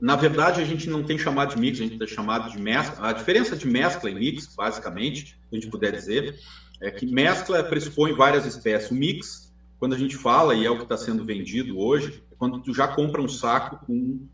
na 0.00 0.16
verdade, 0.16 0.60
a 0.60 0.64
gente 0.64 0.88
não 0.90 1.02
tem 1.02 1.16
chamado 1.16 1.54
de 1.54 1.60
mix, 1.60 1.80
a 1.80 1.84
gente 1.84 1.98
tem 1.98 2.06
chamado 2.06 2.50
de 2.50 2.60
mescla. 2.60 3.08
A 3.08 3.12
diferença 3.12 3.56
de 3.56 3.66
mescla 3.66 4.10
e 4.10 4.14
mix, 4.14 4.54
basicamente, 4.54 5.28
se 5.28 5.36
a 5.50 5.54
gente 5.54 5.68
puder 5.68 5.92
dizer, 5.92 6.38
é 6.80 6.90
que 6.90 7.06
mescla 7.06 7.62
pressupõe 7.62 8.12
várias 8.12 8.44
espécies. 8.44 8.90
O 8.90 8.94
mix, 8.94 9.52
quando 9.78 9.94
a 9.94 9.98
gente 9.98 10.16
fala, 10.16 10.54
e 10.54 10.66
é 10.66 10.70
o 10.70 10.76
que 10.76 10.82
está 10.82 10.96
sendo 10.96 11.24
vendido 11.24 11.78
hoje, 11.78 12.22
é 12.30 12.34
quando 12.36 12.60
tu 12.60 12.74
já 12.74 12.86
compra 12.86 13.22
um 13.22 13.28
saco 13.28 13.84
com 13.86 14.26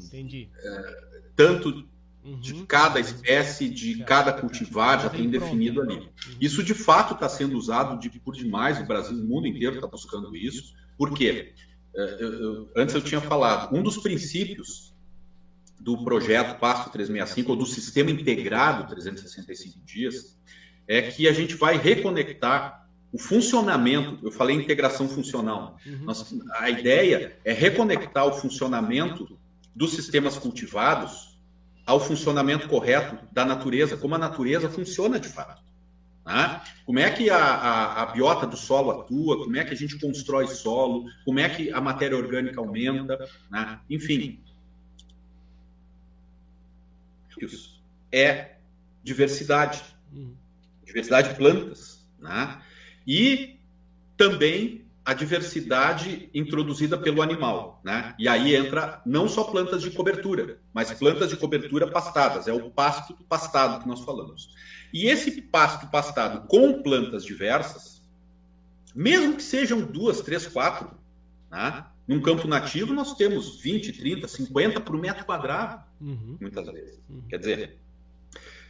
Sim, 0.00 0.48
é, 0.62 1.02
tanto 1.34 1.84
de 2.24 2.52
uhum. 2.52 2.66
cada 2.66 3.00
espécie, 3.00 3.68
de 3.68 4.04
cada 4.04 4.32
cultivar, 4.32 5.00
já 5.00 5.08
tem 5.08 5.30
definido 5.30 5.80
ali. 5.80 5.96
Uhum. 5.96 6.10
Isso 6.40 6.62
de 6.62 6.74
fato 6.74 7.14
está 7.14 7.28
sendo 7.28 7.56
usado 7.56 7.98
de, 7.98 8.10
por 8.20 8.34
demais, 8.34 8.78
o 8.80 8.84
Brasil, 8.84 9.16
o 9.16 9.26
mundo 9.26 9.46
inteiro 9.46 9.76
está 9.76 9.86
buscando 9.86 10.36
isso. 10.36 10.74
Por 10.96 11.14
quê? 11.14 11.52
É, 11.94 12.18
antes 12.76 12.94
eu 12.94 13.00
tinha 13.00 13.20
falado, 13.20 13.74
um 13.74 13.82
dos 13.82 13.98
princípios 13.98 14.94
do 15.80 16.04
projeto 16.04 16.58
Pasto 16.58 16.90
365, 16.90 17.50
ou 17.50 17.56
do 17.56 17.66
sistema 17.66 18.10
integrado 18.10 18.88
365 18.88 19.78
dias, 19.84 20.36
é 20.86 21.02
que 21.02 21.28
a 21.28 21.32
gente 21.32 21.54
vai 21.54 21.78
reconectar 21.78 22.88
o 23.12 23.18
funcionamento, 23.18 24.18
eu 24.26 24.30
falei 24.30 24.56
integração 24.56 25.08
funcional. 25.08 25.78
Uhum. 25.86 26.04
Nós, 26.04 26.34
a 26.56 26.68
ideia 26.68 27.38
é 27.44 27.52
reconectar 27.52 28.26
o 28.26 28.32
funcionamento 28.32 29.38
dos 29.74 29.92
sistemas 29.94 30.36
cultivados 30.36 31.27
ao 31.88 31.98
funcionamento 31.98 32.68
correto 32.68 33.18
da 33.32 33.46
natureza, 33.46 33.96
como 33.96 34.14
a 34.14 34.18
natureza 34.18 34.68
funciona 34.68 35.18
de 35.18 35.26
fato. 35.26 35.62
Né? 36.26 36.60
Como 36.84 36.98
é 36.98 37.10
que 37.10 37.30
a, 37.30 37.38
a, 37.38 38.02
a, 38.02 38.06
biota 38.12 38.46
do 38.46 38.58
solo 38.58 38.90
atua, 38.90 39.38
como 39.42 39.56
é 39.56 39.64
que 39.64 39.72
a 39.72 39.76
gente 39.76 39.98
constrói 39.98 40.48
solo, 40.48 41.06
como 41.24 41.38
é 41.38 41.48
que 41.48 41.72
a 41.72 41.80
matéria 41.80 42.14
orgânica 42.14 42.60
aumenta, 42.60 43.26
né? 43.50 43.80
enfim. 43.88 44.38
Isso 47.40 47.80
é 48.12 48.56
diversidade. 49.02 49.82
Uhum. 50.12 50.34
Diversidade 50.84 51.30
de 51.30 51.36
plantas. 51.36 52.06
Né? 52.18 52.62
E 53.06 53.58
também 54.14 54.84
a 55.08 55.14
diversidade 55.14 56.28
introduzida 56.34 56.98
pelo 56.98 57.22
animal, 57.22 57.80
né? 57.82 58.14
E 58.18 58.28
aí 58.28 58.54
entra 58.54 59.00
não 59.06 59.26
só 59.26 59.44
plantas 59.44 59.80
de 59.80 59.90
cobertura, 59.90 60.58
mas 60.70 60.92
plantas 60.92 61.30
de 61.30 61.36
cobertura 61.38 61.90
pastadas, 61.90 62.46
é 62.46 62.52
o 62.52 62.70
pasto 62.70 63.14
pastado 63.26 63.80
que 63.80 63.88
nós 63.88 64.00
falamos. 64.00 64.54
E 64.92 65.06
esse 65.06 65.40
pasto 65.40 65.86
pastado 65.86 66.46
com 66.46 66.82
plantas 66.82 67.24
diversas, 67.24 68.02
mesmo 68.94 69.36
que 69.36 69.42
sejam 69.42 69.80
duas, 69.80 70.20
três, 70.20 70.46
quatro, 70.46 70.90
né? 71.50 71.86
Num 72.06 72.20
campo 72.20 72.46
nativo 72.46 72.92
nós 72.92 73.14
temos 73.14 73.58
20, 73.62 73.94
30, 73.94 74.28
50 74.28 74.78
por 74.82 74.98
metro 74.98 75.24
quadrado, 75.24 75.82
uhum. 76.02 76.36
muitas 76.38 76.66
vezes. 76.66 77.00
Uhum. 77.08 77.22
Quer 77.30 77.38
dizer, 77.38 77.78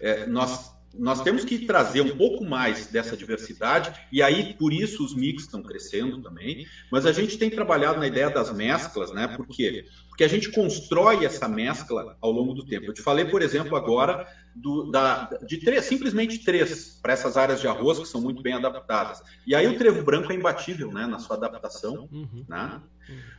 é, 0.00 0.24
nós 0.26 0.72
nós 0.96 1.22
temos 1.22 1.44
que 1.44 1.66
trazer 1.66 2.00
um 2.00 2.16
pouco 2.16 2.44
mais 2.44 2.86
dessa 2.86 3.16
diversidade, 3.16 3.92
e 4.10 4.22
aí 4.22 4.54
por 4.54 4.72
isso 4.72 5.04
os 5.04 5.14
mix 5.14 5.44
estão 5.44 5.62
crescendo 5.62 6.22
também, 6.22 6.66
mas 6.90 7.06
a 7.06 7.12
gente 7.12 7.36
tem 7.36 7.50
trabalhado 7.50 7.98
na 7.98 8.06
ideia 8.06 8.30
das 8.30 8.52
mesclas, 8.52 9.12
né? 9.12 9.28
Por 9.28 9.46
quê? 9.46 9.84
Porque 10.08 10.24
a 10.24 10.28
gente 10.28 10.50
constrói 10.50 11.24
essa 11.24 11.46
mescla 11.46 12.16
ao 12.20 12.32
longo 12.32 12.52
do 12.52 12.66
tempo. 12.66 12.86
Eu 12.86 12.94
te 12.94 13.02
falei, 13.02 13.26
por 13.26 13.40
exemplo, 13.40 13.76
agora 13.76 14.26
do, 14.54 14.90
da, 14.90 15.30
de 15.46 15.58
três, 15.58 15.84
simplesmente 15.84 16.44
três, 16.44 16.98
para 17.00 17.12
essas 17.12 17.36
áreas 17.36 17.60
de 17.60 17.68
arroz 17.68 17.98
que 17.98 18.06
são 18.06 18.20
muito 18.20 18.42
bem 18.42 18.54
adaptadas. 18.54 19.22
E 19.46 19.54
aí 19.54 19.68
o 19.68 19.78
trevo 19.78 20.02
branco 20.02 20.32
é 20.32 20.34
imbatível 20.34 20.90
né, 20.92 21.06
na 21.06 21.20
sua 21.20 21.36
adaptação. 21.36 22.08
Uhum. 22.10 22.44
Né? 22.48 22.82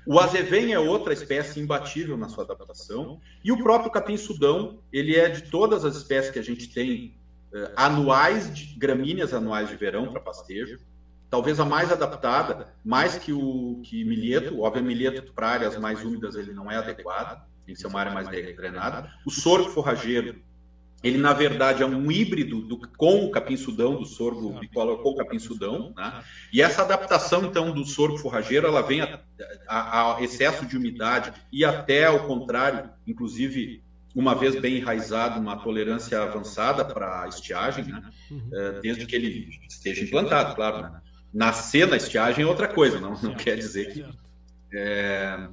O 0.08 0.20
azevém 0.20 0.72
é 0.72 0.80
outra 0.80 1.12
espécie 1.12 1.60
imbatível 1.60 2.16
na 2.16 2.30
sua 2.30 2.46
adaptação. 2.46 3.20
E 3.44 3.52
o 3.52 3.62
próprio 3.62 3.92
capim-sudão, 3.92 4.80
ele 4.94 5.16
é 5.16 5.28
de 5.28 5.50
todas 5.50 5.84
as 5.84 5.98
espécies 5.98 6.32
que 6.32 6.40
a 6.40 6.44
gente 6.44 6.74
tem 6.74 7.20
anuais, 7.76 8.54
de, 8.54 8.78
gramíneas 8.78 9.34
anuais 9.34 9.70
de 9.70 9.76
verão 9.76 10.12
para 10.12 10.22
pastejo. 10.22 10.80
Talvez 11.30 11.60
a 11.60 11.66
mais 11.66 11.92
adaptada, 11.92 12.74
mais 12.84 13.18
que 13.18 13.32
o 13.32 13.82
que 13.84 14.04
milheto, 14.04 14.62
óbvio, 14.62 14.84
milheto 14.84 15.32
para 15.34 15.50
áreas 15.50 15.78
mais 15.78 16.04
úmidas 16.04 16.36
ele 16.36 16.54
não 16.54 16.72
é 16.72 16.78
adequado, 16.78 17.46
tem 17.66 17.76
que 17.76 17.82
ser 17.82 17.88
uma 17.88 18.00
área 18.00 18.12
mais 18.12 18.28
drenada. 18.28 19.12
O 19.26 19.30
sorgo 19.30 19.70
forrageiro, 19.70 20.42
ele 21.04 21.20
na 21.20 21.32
verdade 21.32 21.84
é 21.84 21.86
um 21.86 22.12
híbrido 22.12 22.62
do, 22.62 22.80
com 22.98 23.26
o 23.26 23.32
capim-sudão, 23.32 23.96
do 23.96 24.06
sorgo 24.06 24.60
bicolor 24.60 25.04
com 25.04 25.10
o 25.10 25.16
capim-sudão, 25.16 25.94
né? 25.96 26.24
e 26.52 26.64
essa 26.64 26.82
adaptação 26.82 27.46
então 27.46 27.72
do 27.72 27.86
sorgo 27.86 28.18
forrageiro, 28.18 28.66
ela 28.66 28.82
vem 28.82 29.02
a, 29.02 29.22
a, 29.68 30.16
a 30.18 30.24
excesso 30.24 30.66
de 30.66 30.76
umidade 30.76 31.32
e 31.52 31.64
até 31.64 32.06
ao 32.06 32.26
contrário, 32.26 32.90
inclusive 33.06 33.84
uma 34.16 34.34
vez 34.36 34.60
bem 34.60 34.78
enraizado, 34.78 35.40
uma 35.40 35.58
tolerância 35.58 36.22
avançada 36.22 36.84
para 36.84 37.28
estiagem, 37.28 37.86
né? 37.86 38.02
Uhum. 38.32 38.50
É, 38.54 38.82
desde 38.82 39.06
que 39.06 39.16
ele 39.16 39.50
esteja 39.68 40.04
implantado, 40.04 40.56
claro. 40.56 40.84
Né? 40.84 41.02
Nascer 41.34 41.88
na 41.88 41.98
estiagem 41.98 42.44
é 42.44 42.48
outra 42.48 42.68
coisa, 42.68 43.00
não, 43.00 43.14
não 43.22 43.36
quer 43.36 43.56
dizer 43.56 43.94
que. 43.94 44.06
É, 44.74 45.48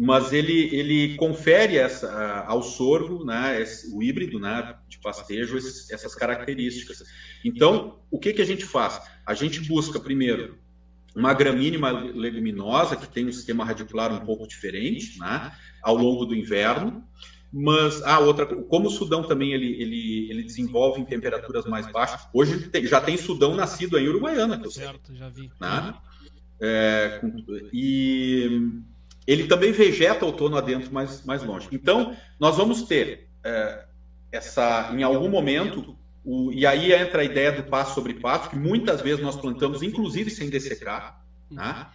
mas 0.00 0.32
ele, 0.32 0.72
ele 0.72 1.16
confere 1.16 1.76
essa, 1.76 2.44
ao 2.46 2.62
sorgo, 2.62 3.24
né, 3.24 3.60
esse, 3.60 3.92
o 3.92 4.00
híbrido 4.00 4.38
né, 4.38 4.76
de 4.88 4.96
pastejo, 4.98 5.58
esses, 5.58 5.90
essas 5.90 6.14
características. 6.14 7.02
Então, 7.44 7.98
o 8.08 8.16
que, 8.16 8.32
que 8.32 8.40
a 8.40 8.46
gente 8.46 8.64
faz? 8.64 9.00
A 9.26 9.34
gente 9.34 9.60
busca, 9.60 9.98
primeiro, 9.98 10.56
uma 11.16 11.34
gramínea 11.34 11.80
uma 11.80 11.90
leguminosa, 11.90 12.94
que 12.94 13.08
tem 13.08 13.26
um 13.26 13.32
sistema 13.32 13.64
radicular 13.64 14.12
um 14.12 14.24
pouco 14.24 14.46
diferente, 14.46 15.18
né, 15.18 15.52
ao 15.82 15.96
longo 15.96 16.24
do 16.24 16.34
inverno. 16.34 17.02
Mas 17.52 18.02
a 18.02 18.16
ah, 18.16 18.18
outra, 18.18 18.44
como 18.44 18.88
o 18.88 18.90
Sudão 18.90 19.22
também 19.22 19.52
ele, 19.52 19.80
ele, 19.80 20.30
ele 20.30 20.42
desenvolve 20.42 21.00
em 21.00 21.04
temperaturas 21.04 21.64
mais 21.64 21.90
baixas. 21.90 22.28
Hoje 22.32 22.68
tem, 22.68 22.86
já 22.86 23.00
tem 23.00 23.16
Sudão 23.16 23.54
nascido 23.54 23.98
em 23.98 24.06
Uruguaiana, 24.06 24.58
que 24.58 24.66
eu 24.66 24.70
certo, 24.70 25.08
sei. 25.08 25.16
já 25.16 25.28
vi. 25.30 25.50
Né? 25.58 25.94
É, 26.60 27.20
e 27.72 28.70
ele 29.26 29.46
também 29.46 29.72
vegeta 29.72 30.26
outono 30.26 30.58
adentro 30.58 30.92
mais, 30.92 31.24
mais 31.24 31.42
longe. 31.42 31.68
Então, 31.72 32.14
nós 32.38 32.56
vamos 32.56 32.82
ter 32.82 33.28
é, 33.42 33.84
essa, 34.30 34.90
em 34.94 35.02
algum 35.02 35.28
momento, 35.30 35.96
o, 36.24 36.52
e 36.52 36.66
aí 36.66 36.92
entra 36.92 37.22
a 37.22 37.24
ideia 37.24 37.52
do 37.52 37.62
passo 37.62 37.94
sobre 37.94 38.14
passo, 38.14 38.50
que 38.50 38.56
muitas 38.56 39.00
vezes 39.00 39.22
nós 39.22 39.36
plantamos, 39.36 39.82
inclusive 39.82 40.30
sem 40.30 40.50
dessecar. 40.50 41.24
Né? 41.50 41.86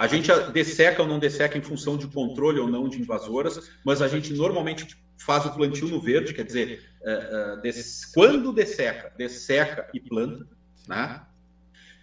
A 0.00 0.06
gente 0.06 0.32
desseca 0.54 1.02
ou 1.02 1.06
não 1.06 1.18
desseca 1.18 1.58
em 1.58 1.60
função 1.60 1.94
de 1.98 2.06
controle 2.06 2.58
ou 2.58 2.66
não 2.66 2.88
de 2.88 2.98
invasoras, 2.98 3.70
mas 3.84 4.00
a 4.00 4.08
gente 4.08 4.32
normalmente 4.32 4.96
faz 5.18 5.44
o 5.44 5.52
plantio 5.52 5.88
no 5.88 6.00
verde, 6.00 6.32
quer 6.32 6.42
dizer, 6.42 6.82
uh, 7.02 7.60
des... 7.60 8.06
quando 8.06 8.50
desseca, 8.50 9.12
desseca 9.18 9.90
e 9.92 10.00
planta, 10.00 10.48
né? 10.88 11.20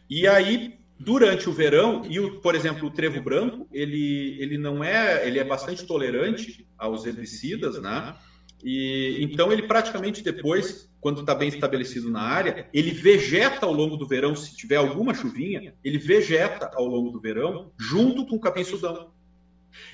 E 0.07 0.27
aí, 0.27 0.77
durante 0.99 1.49
o 1.49 1.51
verão, 1.51 2.03
e 2.07 2.19
o, 2.19 2.39
por 2.39 2.53
exemplo, 2.53 2.87
o 2.87 2.91
trevo 2.91 3.19
branco, 3.19 3.67
ele, 3.73 4.37
ele 4.39 4.59
não 4.59 4.83
é, 4.83 5.27
ele 5.27 5.39
é 5.39 5.43
bastante 5.43 5.83
tolerante 5.83 6.67
aos 6.77 7.03
herbicidas, 7.03 7.81
né? 7.81 8.15
E 8.63 9.17
então 9.21 9.51
ele 9.51 9.63
praticamente 9.63 10.21
depois 10.21 10.87
quando 11.07 11.21
está 11.21 11.33
bem 11.33 11.47
estabelecido 11.47 12.09
na 12.09 12.19
área, 12.19 12.67
ele 12.73 12.91
vegeta 12.91 13.65
ao 13.65 13.71
longo 13.71 13.95
do 13.95 14.05
verão, 14.05 14.35
se 14.35 14.53
tiver 14.53 14.75
alguma 14.75 15.13
chuvinha, 15.13 15.73
ele 15.81 15.97
vegeta 15.97 16.69
ao 16.75 16.85
longo 16.85 17.11
do 17.11 17.21
verão, 17.21 17.71
junto 17.79 18.25
com 18.25 18.35
o 18.35 18.39
capim-sudão. 18.41 19.11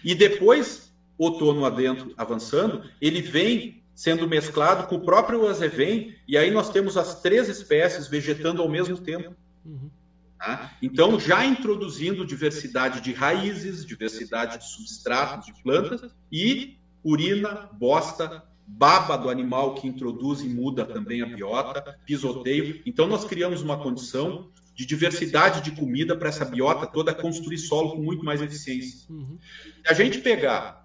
E 0.04 0.16
depois, 0.16 0.92
outono 1.16 1.66
adentro 1.66 2.16
avançando, 2.18 2.90
ele 3.00 3.22
vem 3.22 3.84
sendo 3.94 4.28
mesclado 4.28 4.88
com 4.88 4.96
o 4.96 5.06
próprio 5.06 5.48
azevém, 5.48 6.16
e 6.28 6.36
aí 6.36 6.50
nós 6.50 6.72
temos 6.72 6.98
as 6.98 7.22
três 7.22 7.48
espécies 7.48 8.08
vegetando 8.08 8.60
ao 8.64 8.68
mesmo 8.68 8.98
tempo. 8.98 9.36
Uhum. 9.64 9.92
Tá? 10.40 10.76
Então, 10.82 11.20
já 11.20 11.46
introduzindo 11.46 12.26
diversidade 12.26 13.02
de 13.02 13.14
raízes, 13.14 13.86
diversidade 13.86 14.58
de 14.58 14.68
substratos, 14.68 15.46
de 15.46 15.62
plantas, 15.62 16.12
e 16.32 16.76
urina, 17.04 17.70
bosta, 17.74 18.42
baba 18.66 19.18
do 19.18 19.30
animal 19.30 19.76
que 19.76 19.88
introduz 19.88 20.42
e 20.42 20.50
muda 20.50 20.86
também 20.86 21.22
a 21.22 21.26
biota, 21.26 22.00
pisoteio. 22.06 22.82
Então, 22.86 23.08
nós 23.08 23.26
criamos 23.26 23.62
uma 23.62 23.78
condição 23.78 24.50
de 24.76 24.86
diversidade 24.86 25.62
de 25.62 25.72
comida 25.72 26.16
para 26.16 26.30
essa 26.30 26.46
biota 26.46 26.88
toda 26.88 27.14
construir 27.14 27.58
solo 27.58 27.92
com 27.92 28.02
muito 28.02 28.26
mais 28.26 28.42
eficiência. 28.42 29.06
Uhum. 29.10 29.38
Se 29.86 29.92
a 29.92 29.94
gente 29.94 30.20
pegar. 30.20 30.84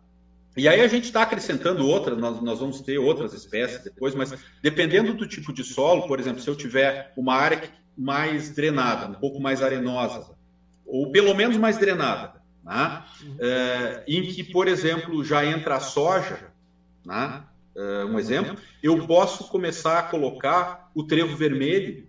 E 0.56 0.66
aí 0.68 0.80
a 0.80 0.88
gente 0.88 1.04
está 1.04 1.22
acrescentando 1.22 1.86
outras, 1.86 2.18
nós, 2.18 2.42
nós 2.42 2.58
vamos 2.58 2.80
ter 2.80 2.98
outras 2.98 3.32
espécies 3.32 3.82
depois, 3.84 4.14
mas 4.14 4.34
dependendo 4.60 5.14
do 5.14 5.26
tipo 5.26 5.52
de 5.52 5.62
solo, 5.62 6.08
por 6.08 6.18
exemplo, 6.18 6.42
se 6.42 6.48
eu 6.48 6.56
tiver 6.56 7.12
uma 7.16 7.34
área 7.34 7.62
mais 7.96 8.50
drenada, 8.50 9.06
um 9.06 9.14
pouco 9.14 9.40
mais 9.40 9.62
arenosa, 9.62 10.30
ou 10.84 11.12
pelo 11.12 11.34
menos 11.34 11.56
mais 11.56 11.78
drenada, 11.78 12.42
né? 12.64 13.04
É, 13.38 14.04
em 14.08 14.22
que, 14.22 14.42
por 14.42 14.66
exemplo, 14.66 15.24
já 15.24 15.44
entra 15.44 15.76
a 15.76 15.80
soja, 15.80 16.52
né? 17.04 17.44
Uh, 17.78 18.06
um 18.06 18.18
exemplo, 18.18 18.56
eu 18.82 19.06
posso 19.06 19.48
começar 19.48 19.98
a 19.98 20.02
colocar 20.02 20.90
o 20.94 21.04
trevo 21.04 21.36
vermelho, 21.36 22.06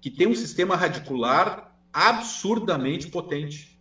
que 0.00 0.10
tem 0.10 0.26
um 0.26 0.34
sistema 0.34 0.76
radicular 0.76 1.74
absurdamente 1.92 3.08
potente. 3.08 3.78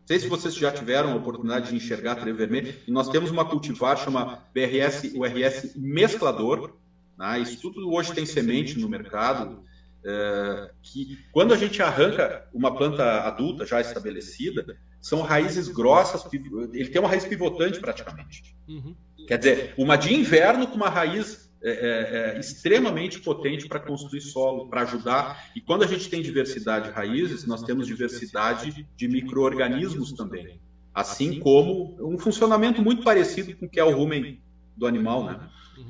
Não 0.00 0.08
sei 0.08 0.18
se 0.18 0.28
vocês 0.28 0.54
já 0.54 0.72
tiveram 0.72 1.12
a 1.12 1.16
oportunidade 1.16 1.70
de 1.70 1.76
enxergar 1.76 2.16
trevo 2.16 2.36
vermelho, 2.36 2.74
e 2.86 2.90
nós 2.90 3.08
temos 3.08 3.30
uma 3.30 3.44
cultivar 3.44 3.96
chama 3.96 4.42
BRS, 4.52 5.14
URS 5.14 5.76
mesclador. 5.76 6.74
Né? 7.16 7.40
Isso 7.40 7.60
tudo 7.62 7.90
hoje 7.92 8.12
tem 8.12 8.26
semente 8.26 8.78
no 8.78 8.88
mercado. 8.88 9.64
Uh, 10.04 10.68
que 10.82 11.16
quando 11.30 11.54
a 11.54 11.56
gente 11.56 11.80
arranca 11.80 12.48
uma 12.52 12.74
planta 12.76 13.20
adulta 13.20 13.64
já 13.64 13.80
estabelecida, 13.80 14.76
são 15.02 15.20
raízes 15.20 15.66
grossas, 15.66 16.24
ele 16.72 16.88
tem 16.88 17.00
uma 17.00 17.08
raiz 17.08 17.24
pivotante 17.24 17.80
praticamente. 17.80 18.56
Uhum. 18.68 18.94
Quer 19.26 19.36
dizer, 19.36 19.74
uma 19.76 19.96
de 19.96 20.14
inverno 20.14 20.68
com 20.68 20.76
uma 20.76 20.88
raiz 20.88 21.50
é, 21.60 21.70
é, 21.70 22.36
é 22.36 22.40
extremamente 22.40 23.20
potente 23.20 23.66
para 23.66 23.80
construir 23.80 24.20
solo, 24.20 24.68
para 24.68 24.82
ajudar. 24.82 25.50
E 25.56 25.60
quando 25.60 25.82
a 25.82 25.88
gente 25.88 26.08
tem 26.08 26.22
diversidade 26.22 26.88
de 26.88 26.94
raízes, 26.94 27.44
nós 27.44 27.64
temos 27.64 27.86
diversidade 27.86 28.86
de 28.96 29.08
micro-organismos 29.08 30.12
também. 30.12 30.60
Assim 30.94 31.40
como 31.40 31.96
um 32.00 32.16
funcionamento 32.16 32.80
muito 32.80 33.02
parecido 33.02 33.56
com 33.56 33.66
o 33.66 33.68
que 33.68 33.80
é 33.80 33.84
o 33.84 33.96
rumen 33.96 34.40
do 34.76 34.86
animal, 34.86 35.24
né? 35.24 35.40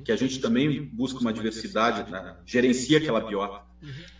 Que 0.05 0.13
a 0.13 0.17
gente 0.17 0.41
também 0.41 0.85
busca 0.87 1.21
uma 1.21 1.33
diversidade, 1.33 2.11
né? 2.11 2.37
gerencia 2.47 2.97
aquela 2.99 3.21
biota. 3.21 3.63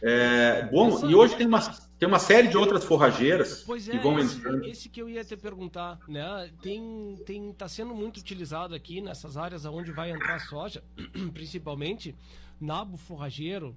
É, 0.03 0.69
bom, 0.73 1.09
e 1.09 1.15
hoje 1.15 1.37
tem 1.37 1.47
uma, 1.47 1.61
tem 2.03 2.09
uma 2.09 2.19
série 2.19 2.49
de 2.49 2.57
outras 2.57 2.85
forrageiras 2.85 3.63
pois 3.65 3.89
é, 3.89 3.93
que 3.93 3.99
vão 3.99 4.19
esse, 4.19 4.37
entrando. 4.37 4.65
Esse 4.65 4.89
que 4.89 5.01
eu 5.01 5.09
ia 5.09 5.25
te 5.25 5.37
perguntar, 5.37 6.01
né? 6.09 6.51
Tem, 6.61 7.17
tem, 7.25 7.53
tá 7.53 7.69
sendo 7.69 7.95
muito 7.95 8.17
utilizado 8.17 8.75
aqui 8.75 9.01
nessas 9.01 9.37
áreas 9.37 9.65
onde 9.67 9.93
vai 9.93 10.11
entrar 10.11 10.41
soja, 10.41 10.83
principalmente 11.33 12.13
nabo 12.61 12.97
forrageiro. 12.97 13.77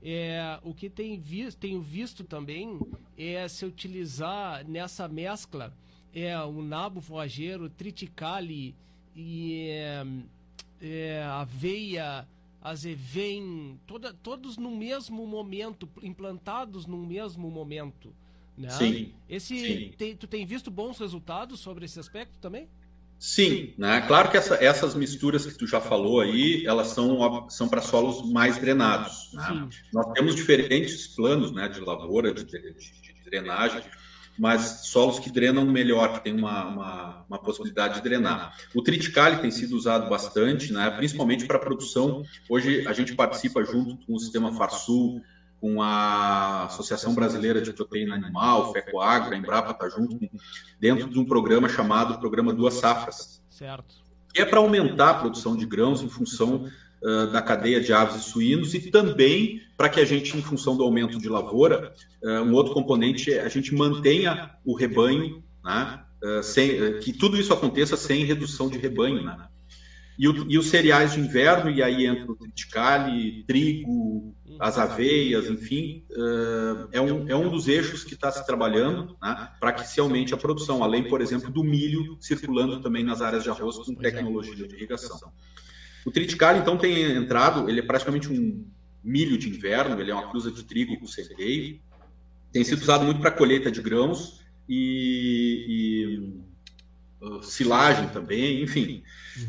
É, 0.00 0.56
o 0.62 0.72
que 0.72 0.88
tem 0.88 1.18
visto, 1.18 1.58
tenho 1.58 1.82
visto 1.82 2.22
também 2.22 2.78
é 3.18 3.48
se 3.48 3.66
utilizar 3.66 4.64
nessa 4.68 5.08
mescla 5.08 5.74
é 6.14 6.38
o 6.38 6.62
nabo 6.62 7.00
forrageiro, 7.00 7.68
triticale 7.68 8.72
e 9.16 9.66
é, 9.68 10.06
é, 10.80 11.24
aveia, 11.24 12.24
azevém, 12.64 13.78
toda, 13.86 14.14
todos 14.14 14.56
no 14.56 14.74
mesmo 14.74 15.26
momento, 15.26 15.86
implantados 16.02 16.86
no 16.86 16.96
mesmo 16.96 17.50
momento. 17.50 18.10
Né? 18.56 18.70
Sim. 18.70 19.12
Esse, 19.28 19.58
sim. 19.58 19.94
Tem, 19.98 20.16
tu 20.16 20.26
tem 20.26 20.46
visto 20.46 20.70
bons 20.70 20.98
resultados 20.98 21.60
sobre 21.60 21.84
esse 21.84 22.00
aspecto 22.00 22.38
também? 22.38 22.66
Sim, 23.18 23.74
né? 23.78 24.00
claro 24.06 24.30
que 24.30 24.36
essa, 24.36 24.54
essas 24.56 24.94
misturas 24.94 25.46
que 25.46 25.56
tu 25.56 25.66
já 25.66 25.80
falou 25.80 26.20
aí, 26.20 26.66
elas 26.66 26.88
são, 26.88 27.48
são 27.48 27.68
para 27.68 27.80
solos 27.80 28.30
mais 28.32 28.58
drenados. 28.58 29.30
Né? 29.34 29.68
Nós 29.92 30.12
temos 30.12 30.34
diferentes 30.34 31.08
planos 31.08 31.52
né, 31.52 31.68
de 31.68 31.80
lavoura, 31.80 32.32
de, 32.32 32.44
de, 32.44 32.60
de 32.60 33.24
drenagem 33.24 33.82
mas 34.38 34.86
solos 34.86 35.18
que 35.18 35.30
drenam 35.30 35.64
melhor, 35.64 36.14
que 36.14 36.24
tem 36.24 36.36
uma, 36.36 36.64
uma, 36.66 37.24
uma 37.28 37.38
possibilidade 37.38 37.94
de 37.94 38.02
drenar. 38.02 38.56
O 38.74 38.82
triticale 38.82 39.38
tem 39.38 39.50
sido 39.50 39.76
usado 39.76 40.08
bastante, 40.08 40.72
né, 40.72 40.90
principalmente 40.90 41.46
para 41.46 41.58
produção. 41.58 42.24
Hoje 42.48 42.86
a 42.86 42.92
gente 42.92 43.14
participa 43.14 43.64
junto 43.64 43.96
com 44.04 44.14
o 44.14 44.18
sistema 44.18 44.52
Farsul, 44.52 45.22
com 45.60 45.80
a 45.80 46.64
Associação 46.64 47.14
Brasileira 47.14 47.60
de 47.60 47.72
Proteína 47.72 48.16
Animal, 48.16 48.72
FECOAGRA, 48.72 49.34
a 49.34 49.38
Embrapa 49.38 49.70
está 49.70 49.88
junto, 49.88 50.18
dentro 50.78 51.08
de 51.08 51.18
um 51.18 51.24
programa 51.24 51.68
chamado 51.68 52.18
Programa 52.18 52.52
Duas 52.52 52.74
Safras. 52.74 53.42
Certo. 53.48 53.94
Que 54.32 54.42
é 54.42 54.44
para 54.44 54.58
aumentar 54.58 55.10
a 55.10 55.14
produção 55.14 55.56
de 55.56 55.64
grãos 55.64 56.02
em 56.02 56.08
função 56.08 56.68
uh, 57.04 57.26
da 57.30 57.42
cadeia 57.42 57.80
de 57.80 57.92
aves 57.92 58.16
e 58.16 58.30
suínos 58.30 58.74
e 58.74 58.90
também 58.90 59.60
para 59.76 59.88
que 59.88 60.00
a 60.00 60.04
gente, 60.04 60.36
em 60.36 60.42
função 60.42 60.76
do 60.76 60.82
aumento 60.82 61.18
de 61.18 61.28
lavoura, 61.28 61.92
uh, 62.22 62.42
um 62.42 62.54
outro 62.54 62.72
componente 62.72 63.32
é 63.32 63.42
a 63.42 63.48
gente 63.48 63.74
mantenha 63.74 64.50
o 64.64 64.74
rebanho, 64.74 65.44
né, 65.62 66.00
uh, 66.22 66.42
sem, 66.42 66.98
que 67.00 67.12
tudo 67.12 67.38
isso 67.38 67.52
aconteça 67.52 67.96
sem 67.96 68.24
redução 68.24 68.70
de 68.70 68.78
rebanho. 68.78 69.22
Né? 69.22 69.36
E, 70.18 70.28
o, 70.28 70.50
e, 70.50 70.56
os 70.56 70.68
cereais 70.68 71.12
de 71.12 71.20
inverno, 71.20 71.70
e 71.70 71.82
aí 71.82 72.06
entra 72.06 72.30
o 72.30 72.36
triticale, 72.36 73.44
trigo, 73.46 74.32
as 74.60 74.78
aveias, 74.78 75.50
enfim, 75.50 76.04
é, 76.92 77.00
um, 77.00 77.28
é 77.28 77.34
um 77.34 77.50
dos 77.50 77.66
eixos 77.66 78.04
que 78.04 78.14
está 78.14 78.30
se 78.30 78.46
trabalhando 78.46 79.16
né, 79.20 79.48
para 79.58 79.72
que 79.72 79.84
se 79.84 79.98
aumente 79.98 80.32
a 80.32 80.36
produção, 80.36 80.84
além, 80.84 81.08
por 81.08 81.20
exemplo, 81.20 81.50
do 81.50 81.64
milho 81.64 82.16
circulando 82.20 82.80
também 82.80 83.02
nas 83.02 83.20
áreas 83.20 83.42
de 83.42 83.50
arroz 83.50 83.76
com 83.78 83.92
tecnologia 83.96 84.68
de 84.68 84.76
irrigação. 84.76 85.32
O 86.04 86.10
triticale, 86.10 86.58
então, 86.58 86.76
tem 86.76 87.16
entrado, 87.16 87.68
ele 87.68 87.80
é 87.80 87.82
praticamente 87.82 88.30
um 88.30 88.66
milho 89.02 89.38
de 89.38 89.48
inverno, 89.48 90.00
ele 90.00 90.10
é 90.10 90.14
uma 90.14 90.30
cruza 90.30 90.50
de 90.50 90.62
trigo 90.62 90.98
com 90.98 91.06
cerejeiro, 91.06 91.78
tem 92.52 92.62
sido 92.62 92.82
usado 92.82 93.04
muito 93.04 93.20
para 93.20 93.30
colheita 93.30 93.70
de 93.70 93.82
grãos 93.82 94.40
e, 94.68 95.66
e 97.20 97.26
uh, 97.26 97.42
silagem 97.42 98.08
também, 98.08 98.62
enfim, 98.62 99.02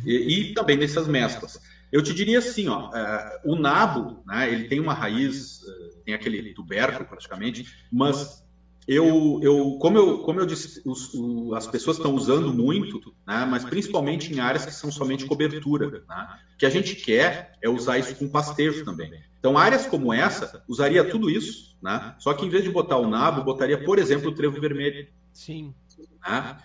e, 0.05 0.49
e, 0.49 0.53
também 0.53 0.77
nessas 0.77 1.07
mesclas. 1.07 1.59
Eu 1.91 2.01
te 2.01 2.13
diria 2.13 2.39
assim, 2.39 2.67
ó, 2.67 2.89
uh, 2.89 3.39
o 3.45 3.55
nabo, 3.55 4.23
né, 4.25 4.51
ele 4.51 4.67
tem 4.67 4.79
uma 4.79 4.93
raiz, 4.93 5.61
uh, 5.61 5.97
tem 6.03 6.13
aquele 6.13 6.53
tubérculo 6.53 7.05
praticamente, 7.05 7.65
mas 7.91 8.44
eu, 8.87 9.39
eu, 9.41 9.77
como 9.79 9.97
eu, 9.97 10.19
como 10.19 10.39
eu 10.39 10.45
disse, 10.45 10.81
os, 10.85 11.13
o, 11.13 11.55
as 11.55 11.65
pessoas 11.65 11.97
estão 11.97 12.13
usando 12.13 12.53
muito, 12.53 13.15
né, 13.25 13.45
mas 13.45 13.65
principalmente 13.65 14.31
em 14.31 14.39
áreas 14.39 14.65
que 14.65 14.73
são 14.73 14.91
somente 14.91 15.25
cobertura. 15.25 16.03
Né? 16.07 16.27
O 16.53 16.57
que 16.57 16.65
a 16.65 16.69
gente 16.69 16.95
quer 16.95 17.57
é 17.61 17.69
usar 17.69 17.97
isso 17.97 18.15
com 18.15 18.29
pastejo 18.29 18.85
também. 18.85 19.11
Então, 19.39 19.57
áreas 19.57 19.87
como 19.87 20.13
essa, 20.13 20.63
usaria 20.67 21.03
tudo 21.03 21.29
isso, 21.29 21.75
né? 21.81 22.15
só 22.19 22.33
que 22.33 22.45
em 22.45 22.49
vez 22.49 22.63
de 22.63 22.69
botar 22.69 22.97
o 22.97 23.09
nabo, 23.09 23.43
botaria, 23.43 23.83
por 23.83 23.97
exemplo, 23.97 24.29
o 24.29 24.35
trevo 24.35 24.61
vermelho. 24.61 25.07
Sim. 25.33 25.73
Né? 26.27 26.57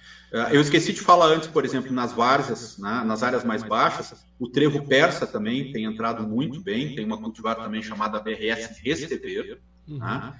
Eu 0.53 0.61
esqueci 0.61 0.93
de 0.93 1.01
falar 1.01 1.27
antes, 1.27 1.49
por 1.49 1.65
exemplo, 1.65 1.91
nas 1.93 2.13
várzeas, 2.13 2.79
né, 2.79 3.03
nas 3.05 3.23
áreas 3.23 3.45
mais 3.45 3.63
baixas, 3.63 4.25
o 4.39 4.49
trevo 4.49 4.87
persa 4.87 5.27
também 5.27 5.73
tem 5.73 5.85
entrado 5.85 6.23
muito 6.27 6.61
bem, 6.61 6.95
tem 6.95 7.05
uma 7.05 7.19
cultivar 7.19 7.57
também 7.57 7.83
chamada 7.83 8.21
BRS 8.21 8.81
Restever, 8.83 9.61
uhum. 9.89 9.99
né? 9.99 10.39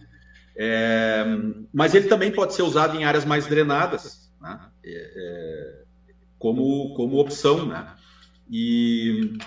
É, 0.57 1.25
mas 1.73 1.95
ele 1.95 2.09
também 2.09 2.31
pode 2.31 2.55
ser 2.55 2.63
usado 2.63 2.97
em 2.97 3.05
áreas 3.05 3.25
mais 3.25 3.47
drenadas, 3.47 4.31
né? 4.41 4.61
é, 4.85 5.13
é, 5.17 5.83
como, 6.39 6.95
como 6.95 7.19
opção. 7.19 7.67
Né? 7.67 7.95
E, 8.51 9.39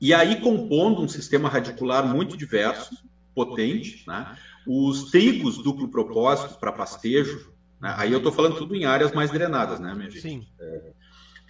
e 0.00 0.14
aí, 0.14 0.40
compondo 0.40 1.02
um 1.02 1.08
sistema 1.08 1.48
radicular 1.48 2.06
muito 2.06 2.36
diverso, 2.36 2.96
potente, 3.34 4.04
né? 4.06 4.36
os 4.66 5.10
trigos 5.10 5.62
duplo 5.62 5.88
propósito 5.88 6.58
para 6.58 6.72
pastejo, 6.72 7.52
né? 7.80 7.94
aí 7.96 8.12
eu 8.12 8.18
estou 8.18 8.32
falando 8.32 8.56
tudo 8.56 8.76
em 8.76 8.84
áreas 8.84 9.12
mais 9.12 9.30
drenadas, 9.30 9.80
né, 9.80 9.92
minha 9.94 10.10
gente? 10.10 10.22
Sim. 10.22 10.46
É, 10.60 10.92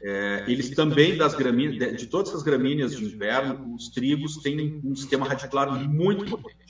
é, 0.04 0.44
eles 0.48 0.70
também, 0.70 1.16
das 1.16 1.34
gramíneas, 1.34 1.78
de, 1.78 1.96
de 1.96 2.06
todas 2.06 2.34
as 2.34 2.42
gramíneas 2.42 2.96
de 2.96 3.04
inverno, 3.04 3.74
os 3.74 3.88
trigos 3.90 4.36
têm 4.38 4.80
um 4.84 4.96
sistema 4.96 5.26
radicular 5.26 5.70
muito 5.88 6.38
potente 6.38 6.61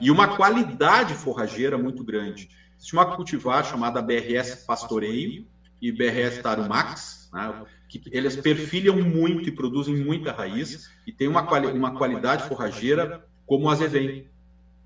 e 0.00 0.10
uma 0.10 0.36
qualidade 0.36 1.14
forrageira 1.14 1.76
muito 1.76 2.04
grande. 2.04 2.48
Existe 2.76 2.94
uma 2.94 3.16
cultivar 3.16 3.64
chamada 3.64 4.02
BRS 4.02 4.64
Pastoreio 4.66 5.46
e 5.80 5.92
BRS 5.92 6.42
Tarumax, 6.42 7.28
né, 7.32 7.64
que 7.88 8.02
eles 8.10 8.36
perfilham 8.36 8.96
muito 8.96 9.48
e 9.48 9.52
produzem 9.52 9.96
muita 9.96 10.32
raiz 10.32 10.90
e 11.06 11.12
tem 11.12 11.28
uma, 11.28 11.46
quali 11.46 11.66
uma 11.66 11.94
qualidade 11.94 12.44
forrageira 12.44 13.24
como 13.46 13.66
o 13.66 13.70
azevém. 13.70 14.28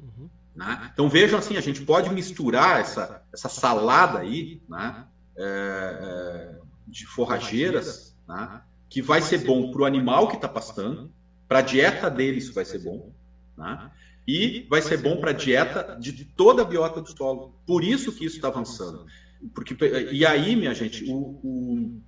Uhum. 0.01 0.29
Né? 0.55 0.91
Então 0.93 1.09
vejam 1.09 1.39
assim, 1.39 1.57
a 1.57 1.61
gente 1.61 1.83
pode 1.83 2.11
misturar 2.11 2.81
essa, 2.81 3.23
essa 3.33 3.49
salada 3.49 4.19
aí 4.19 4.63
né, 4.69 5.07
é, 5.37 5.43
é, 5.43 6.59
de 6.87 7.07
forrageiras 7.07 8.17
né, 8.27 8.63
que 8.89 9.03
vai 9.03 9.21
ser 9.21 9.39
bom 9.39 9.71
para 9.71 9.83
o 9.83 9.85
animal 9.85 10.29
que 10.29 10.37
está 10.37 10.49
pastando, 10.49 11.13
para 11.47 11.59
a 11.61 11.63
dieta 11.63 12.11
dele 12.11 12.39
isso 12.39 12.53
vai 12.53 12.65
ser 12.65 12.81
bom, 12.81 13.13
né? 13.57 13.91
E 14.27 14.66
vai 14.68 14.83
ser 14.83 14.99
bom 14.99 15.18
para 15.18 15.31
a 15.31 15.35
dieta 15.35 15.97
de 16.01 16.24
toda 16.24 16.62
a 16.62 16.64
biota 16.64 17.01
do 17.01 17.16
solo. 17.16 17.55
Por 17.64 17.85
isso 17.85 18.12
que 18.12 18.24
isso 18.24 18.37
está 18.37 18.49
avançando. 18.49 19.07
Porque, 19.55 19.77
e 20.11 20.27
aí, 20.27 20.57
minha 20.57 20.74
gente, 20.74 21.05
o, 21.05 21.14
o, 21.14 22.03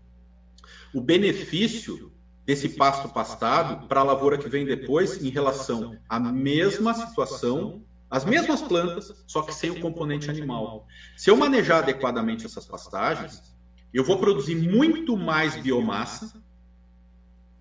o 0.95 1.01
benefício 1.01 2.13
desse 2.45 2.71
pasto 2.71 3.09
pastado 3.11 3.87
para 3.87 4.01
a 4.01 4.03
lavoura 4.03 4.37
que 4.37 4.49
vem 4.49 4.65
depois 4.65 5.23
em 5.23 5.29
relação 5.29 5.97
à 6.09 6.19
mesma 6.19 6.95
situação, 6.95 7.85
as 8.11 8.25
mesmas 8.25 8.63
plantas, 8.63 9.23
só 9.27 9.43
que 9.43 9.55
sem 9.55 9.71
o 9.71 9.81
componente 9.81 10.31
animal. 10.31 10.87
Se 11.17 11.31
eu 11.31 11.37
manejar 11.37 11.81
adequadamente 11.83 12.47
essas 12.47 12.67
pastagens, 12.67 13.55
eu 13.93 14.03
vou 14.03 14.19
produzir 14.19 14.57
muito 14.57 15.17
mais 15.17 15.57
biomassa. 15.57 16.43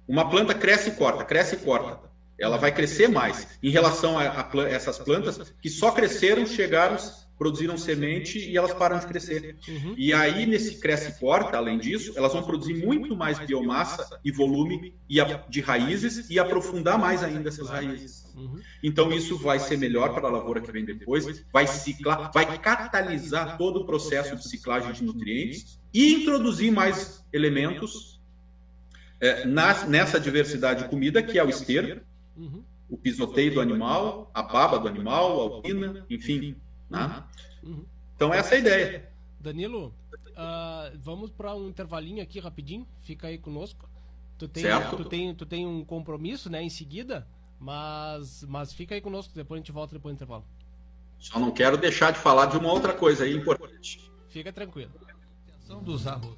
Uma 0.08 0.30
planta 0.30 0.56
cresce 0.56 0.90
e 0.90 0.94
corta, 0.94 1.26
cresce 1.26 1.56
e 1.56 1.60
corta 1.60 2.08
ela 2.40 2.58
vai 2.58 2.72
crescer 2.72 3.08
mais 3.08 3.48
em 3.62 3.70
relação 3.70 4.18
a, 4.18 4.24
a, 4.24 4.42
a, 4.42 4.70
essas 4.70 5.00
plantas 5.00 5.54
que 5.62 5.70
só 5.70 5.92
cresceram, 5.92 6.46
chegaram, 6.46 6.98
produziram 7.38 7.78
semente 7.78 8.40
e 8.40 8.58
elas 8.58 8.74
param 8.74 9.00
de 9.00 9.06
crescer. 9.06 9.56
Uhum. 9.68 9.94
E 9.98 10.14
aí, 10.14 10.46
nesse 10.46 10.80
cresce 10.80 11.12
e 11.12 11.14
corta, 11.14 11.58
além 11.58 11.78
disso, 11.78 12.14
elas 12.16 12.34
vão 12.34 12.44
produzir 12.44 12.74
muito 12.74 13.16
mais 13.16 13.38
biomassa 13.40 14.20
e 14.26 14.32
volume 14.32 14.94
de 15.50 15.62
raízes 15.62 16.30
e 16.30 16.40
aprofundar 16.40 16.98
mais 16.98 17.24
ainda 17.24 17.50
essas 17.50 17.70
raízes. 17.70 18.26
Uhum. 18.36 18.60
Então, 18.84 19.12
isso 19.12 19.38
vai 19.38 19.60
ser 19.60 19.78
melhor 19.78 20.14
para 20.14 20.28
a 20.28 20.32
lavoura 20.32 20.62
que 20.62 20.72
vem 20.72 20.84
depois, 20.84 21.46
vai 21.54 21.68
ciclar, 21.68 22.32
vai 22.34 22.58
catalisar 22.58 23.58
todo 23.58 23.82
o 23.82 23.86
processo 23.86 24.36
de 24.36 24.48
ciclagem 24.48 24.92
de 24.92 25.04
nutrientes 25.04 25.80
e 25.94 26.14
introduzir 26.14 26.72
mais 26.72 27.24
elementos 27.32 28.20
é, 29.20 29.46
nessa 29.46 30.20
diversidade 30.20 30.84
de 30.84 30.90
comida, 30.90 31.22
que 31.22 31.38
é 31.38 31.44
o 31.44 31.50
esterco, 31.50 32.07
Uhum. 32.38 32.64
O 32.90 32.98
pisoteio 32.98 33.54
do 33.54 33.60
animal, 33.60 34.32
a 34.34 34.42
baba 34.42 34.80
do 34.80 34.88
animal, 34.88 35.40
a 35.40 35.56
alpina, 35.56 36.06
enfim. 36.10 36.56
Né? 36.90 37.24
Uhum. 37.64 37.86
Então, 38.16 38.34
essa 38.34 38.54
é 38.54 38.58
a 38.58 38.60
ideia. 38.60 39.10
Danilo, 39.40 39.94
uh, 40.30 40.98
vamos 40.98 41.32
para 41.32 41.54
um 41.54 41.68
intervalinho 41.68 42.22
aqui 42.22 42.40
rapidinho. 42.40 42.88
Fica 43.02 43.28
aí 43.28 43.38
conosco. 43.38 43.90
Tu 44.38 44.48
tem, 44.48 44.64
certo. 44.64 44.98
tu 44.98 45.06
tem, 45.06 45.36
tu 45.36 45.46
tem 45.46 45.66
um 45.66 45.84
compromisso 45.84 46.50
né, 46.50 46.62
em 46.62 46.70
seguida, 46.70 47.28
mas, 47.60 48.44
mas 48.48 48.72
fica 48.72 48.96
aí 48.96 49.02
conosco. 49.02 49.34
Depois 49.34 49.58
a 49.58 49.62
gente 49.62 49.72
volta 49.72 49.96
depois 49.96 50.14
do 50.14 50.18
intervalo. 50.18 50.46
Só 51.20 51.40
não 51.40 51.52
quero 51.52 51.78
deixar 51.78 52.12
de 52.12 52.20
falar 52.20 52.46
de 52.46 52.58
uma 52.58 52.72
outra 52.72 52.94
coisa 52.94 53.24
aí 53.24 53.36
importante. 53.36 54.12
Fica 54.30 54.54
tranquilo. 54.54 54.92
Dos 55.82 56.06
arroz. 56.08 56.38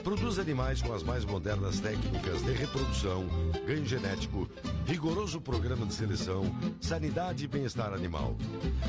Produz 0.07 0.39
animais 0.39 0.81
com 0.81 0.93
as 0.93 1.03
mais 1.03 1.25
modernas 1.25 1.81
técnicas 1.81 2.41
de 2.45 2.53
reprodução, 2.53 3.27
ganho 3.67 3.85
genético, 3.85 4.49
rigoroso 4.87 5.41
programa 5.41 5.85
de 5.85 5.93
seleção, 5.93 6.45
sanidade 6.81 7.45
e 7.45 7.49
bem-estar 7.49 7.93
animal. 7.93 8.37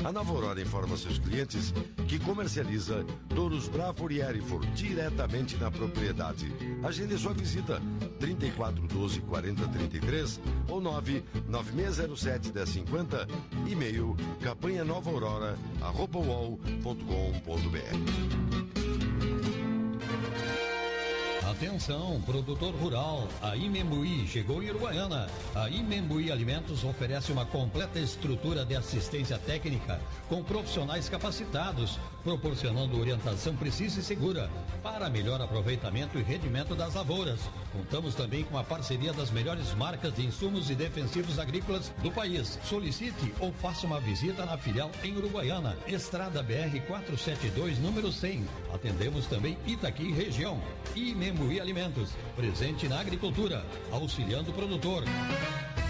A 0.04 0.12
Nova 0.12 0.30
Aurora 0.32 0.62
informa 0.62 0.96
seus 0.96 1.18
clientes 1.18 1.74
que 2.06 2.20
comercializa 2.20 3.04
touros 3.34 3.66
Bravo 3.66 4.08
e 4.12 4.20
Erifor 4.20 4.64
diretamente 4.66 5.56
na 5.56 5.72
propriedade. 5.72 6.54
Agende 6.84 7.18
sua 7.18 7.34
visita 7.34 7.82
3412 8.20 9.20
4033 9.22 10.40
ou 10.68 10.80
99607 10.80 12.52
1050 12.52 13.26
e-mail 13.66 14.16
campanha 14.40 14.84
nova 14.84 15.10
aurora 15.10 15.58
arroba 15.82 16.20
Atenção, 21.58 22.22
produtor 22.24 22.72
rural, 22.76 23.26
a 23.42 23.56
Imembuí 23.56 24.28
chegou 24.28 24.62
em 24.62 24.70
Uruguaiana. 24.70 25.26
A 25.56 25.68
Imembuí 25.68 26.30
Alimentos 26.30 26.84
oferece 26.84 27.32
uma 27.32 27.44
completa 27.44 27.98
estrutura 27.98 28.64
de 28.64 28.76
assistência 28.76 29.36
técnica 29.38 30.00
com 30.28 30.40
profissionais 30.40 31.08
capacitados, 31.08 31.98
proporcionando 32.22 32.98
orientação 32.98 33.56
precisa 33.56 34.00
e 34.00 34.02
segura 34.02 34.48
para 34.82 35.10
melhor 35.10 35.42
aproveitamento 35.42 36.18
e 36.18 36.22
rendimento 36.22 36.74
das 36.74 36.94
lavouras. 36.94 37.40
Contamos 37.72 38.14
também 38.14 38.44
com 38.44 38.56
a 38.56 38.64
parceria 38.64 39.12
das 39.12 39.30
melhores 39.30 39.74
marcas 39.74 40.14
de 40.14 40.24
insumos 40.24 40.70
e 40.70 40.74
defensivos 40.74 41.38
agrícolas 41.38 41.92
do 42.02 42.10
país. 42.10 42.58
Solicite 42.64 43.34
ou 43.40 43.52
faça 43.52 43.86
uma 43.86 44.00
visita 44.00 44.46
na 44.46 44.56
filial 44.56 44.90
em 45.02 45.16
Uruguaiana, 45.16 45.76
Estrada 45.86 46.42
BR 46.42 46.80
472, 46.86 47.78
número 47.78 48.12
100. 48.12 48.46
Atendemos 48.72 49.26
também 49.26 49.58
Itaqui 49.66 50.12
região. 50.12 50.60
Imembuí 50.94 51.48
Chuí 51.48 51.60
Alimentos, 51.60 52.10
presente 52.36 52.88
na 52.88 53.00
agricultura, 53.00 53.64
auxiliando 53.90 54.50
o 54.50 54.54
produtor. 54.54 55.02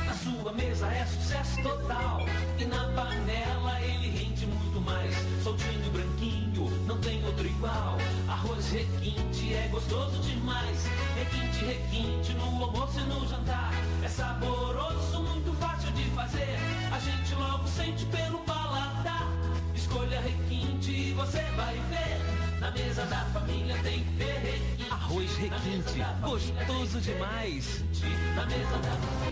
Na 0.06 0.14
sua 0.14 0.52
mesa 0.52 0.86
é 0.86 1.04
sucesso 1.04 1.60
total 1.62 2.20
e 2.58 2.64
na 2.64 2.84
panela 2.94 3.80
ele 3.82 4.08
rende 4.08 4.46
muito 4.46 4.80
mais. 4.80 5.12
Soltinho 5.42 5.84
e 5.84 5.90
branquinho, 5.90 6.17
não 6.88 6.98
tem 6.98 7.22
outro 7.26 7.46
igual. 7.46 7.98
Arroz 8.26 8.70
requinte 8.72 9.54
é 9.54 9.68
gostoso 9.70 10.18
demais. 10.22 10.86
Requinte, 11.16 11.64
requinte 11.64 12.32
no 12.32 12.64
almoço 12.64 12.98
e 12.98 13.02
no 13.02 13.28
jantar. 13.28 13.72
É 14.02 14.08
saboroso, 14.08 15.22
muito 15.22 15.52
fácil 15.60 15.92
de 15.92 16.04
fazer. 16.10 16.56
A 16.90 16.98
gente 16.98 17.34
logo 17.34 17.68
sente 17.68 18.06
pelo 18.06 18.38
paladar. 18.38 19.28
Escolha 19.74 20.20
requinte 20.20 20.90
e 20.90 21.12
você 21.12 21.42
vai 21.56 21.74
ver. 21.74 22.58
Na 22.58 22.70
mesa 22.70 23.04
da 23.04 23.24
família 23.26 23.76
tem 23.82 24.02
que 24.02 24.12
ter 24.16 24.38
requinte. 24.38 24.77
Arroz 25.08 25.36
requinte, 25.38 26.04
gostoso 26.20 27.00
demais. 27.00 27.82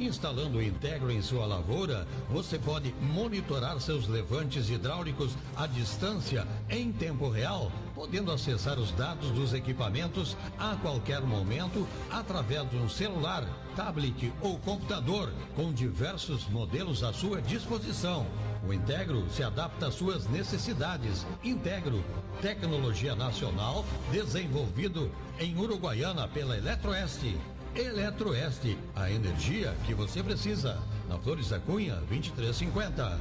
Instalando 0.00 0.56
o 0.56 0.62
Integro 0.62 1.12
em 1.12 1.20
sua 1.20 1.44
lavoura, 1.44 2.08
você 2.30 2.58
pode 2.58 2.94
monitorar 2.98 3.78
seus 3.78 4.08
levantes 4.08 4.70
hidráulicos 4.70 5.36
à 5.54 5.66
distância 5.66 6.48
em 6.70 6.90
tempo 6.90 7.28
real, 7.28 7.70
podendo 7.94 8.32
acessar 8.32 8.78
os 8.78 8.90
dados 8.92 9.30
dos 9.32 9.52
equipamentos 9.52 10.34
a 10.58 10.76
qualquer 10.76 11.20
momento 11.20 11.86
através 12.10 12.70
de 12.70 12.78
um 12.78 12.88
celular, 12.88 13.44
tablet 13.76 14.32
ou 14.40 14.58
computador, 14.60 15.30
com 15.54 15.70
diversos 15.74 16.48
modelos 16.48 17.04
à 17.04 17.12
sua 17.12 17.42
disposição. 17.42 18.26
O 18.66 18.72
Integro 18.72 19.30
se 19.30 19.44
adapta 19.44 19.86
às 19.86 19.94
suas 19.94 20.26
necessidades. 20.26 21.24
Integro, 21.44 22.02
tecnologia 22.42 23.14
nacional 23.14 23.84
desenvolvido 24.10 25.08
em 25.38 25.56
Uruguaiana 25.56 26.26
pela 26.26 26.56
Eletroeste. 26.56 27.38
Eletroeste, 27.76 28.76
a 28.96 29.08
energia 29.08 29.72
que 29.86 29.94
você 29.94 30.20
precisa. 30.20 30.78
Na 31.08 31.16
Flores 31.16 31.50
da 31.50 31.60
Cunha, 31.60 31.94
2350. 32.08 33.20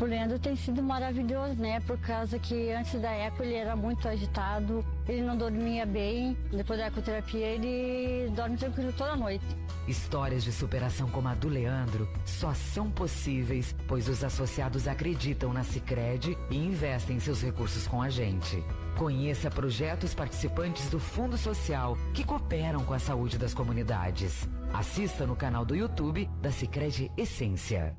O 0.00 0.04
Leandro 0.04 0.38
tem 0.38 0.56
sido 0.56 0.82
maravilhoso, 0.82 1.56
né? 1.56 1.80
Por 1.80 1.98
causa 1.98 2.38
que 2.38 2.72
antes 2.72 2.98
da 2.98 3.10
eco 3.10 3.42
ele 3.42 3.54
era 3.54 3.76
muito 3.76 4.08
agitado, 4.08 4.82
ele 5.06 5.20
não 5.20 5.36
dormia 5.36 5.84
bem. 5.84 6.34
Depois 6.50 6.78
da 6.78 6.86
ecoterapia 6.86 7.46
ele 7.46 8.30
dorme 8.30 8.56
tranquilo 8.56 8.90
toda 8.96 9.16
noite. 9.16 9.44
Histórias 9.88 10.44
de 10.44 10.52
superação 10.52 11.08
como 11.08 11.28
a 11.28 11.34
do 11.34 11.48
Leandro 11.48 12.06
só 12.26 12.52
são 12.52 12.90
possíveis 12.90 13.74
pois 13.86 14.06
os 14.06 14.22
associados 14.22 14.86
acreditam 14.86 15.50
na 15.50 15.64
Sicredi 15.64 16.36
e 16.50 16.56
investem 16.56 17.18
seus 17.18 17.40
recursos 17.40 17.86
com 17.86 18.02
a 18.02 18.10
gente. 18.10 18.62
Conheça 18.98 19.50
projetos 19.50 20.12
participantes 20.14 20.90
do 20.90 21.00
Fundo 21.00 21.38
Social 21.38 21.96
que 22.12 22.22
cooperam 22.22 22.84
com 22.84 22.92
a 22.92 22.98
saúde 22.98 23.38
das 23.38 23.54
comunidades. 23.54 24.46
Assista 24.74 25.26
no 25.26 25.34
canal 25.34 25.64
do 25.64 25.74
YouTube 25.74 26.28
da 26.42 26.52
Sicredi 26.52 27.10
Essência. 27.16 27.96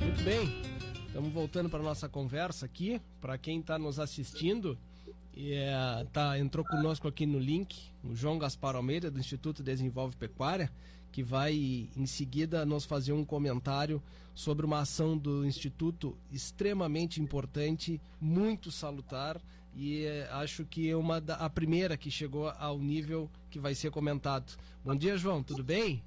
Muito 0.00 0.24
bem. 0.24 0.62
Estamos 1.08 1.30
voltando 1.30 1.68
para 1.68 1.82
nossa 1.82 2.08
conversa 2.08 2.64
aqui. 2.64 3.02
Para 3.20 3.36
quem 3.36 3.60
está 3.60 3.78
nos 3.78 4.00
assistindo, 4.00 4.78
e, 5.36 5.52
é, 5.52 6.06
tá, 6.12 6.38
entrou 6.38 6.64
conosco 6.64 7.06
aqui 7.06 7.26
no 7.26 7.38
link 7.38 7.76
o 8.02 8.14
João 8.14 8.38
Gaspar 8.38 8.74
Almeida, 8.74 9.10
do 9.10 9.20
Instituto 9.20 9.62
Desenvolve 9.62 10.16
Pecuária, 10.16 10.70
que 11.12 11.22
vai 11.22 11.88
em 11.96 12.06
seguida 12.06 12.64
nos 12.64 12.84
fazer 12.84 13.12
um 13.12 13.24
comentário 13.24 14.02
sobre 14.34 14.64
uma 14.64 14.80
ação 14.80 15.16
do 15.16 15.44
Instituto 15.46 16.16
extremamente 16.32 17.20
importante, 17.20 18.00
muito 18.20 18.70
salutar 18.70 19.40
e 19.74 20.04
é, 20.04 20.28
acho 20.32 20.64
que 20.64 20.88
é 20.88 20.96
uma 20.96 21.20
da, 21.20 21.34
a 21.34 21.50
primeira 21.50 21.96
que 21.96 22.10
chegou 22.10 22.48
ao 22.58 22.78
nível 22.78 23.28
que 23.50 23.58
vai 23.58 23.74
ser 23.74 23.90
comentado. 23.90 24.56
Bom 24.82 24.96
dia, 24.96 25.18
João, 25.18 25.42
tudo 25.42 25.62
bem? 25.62 26.02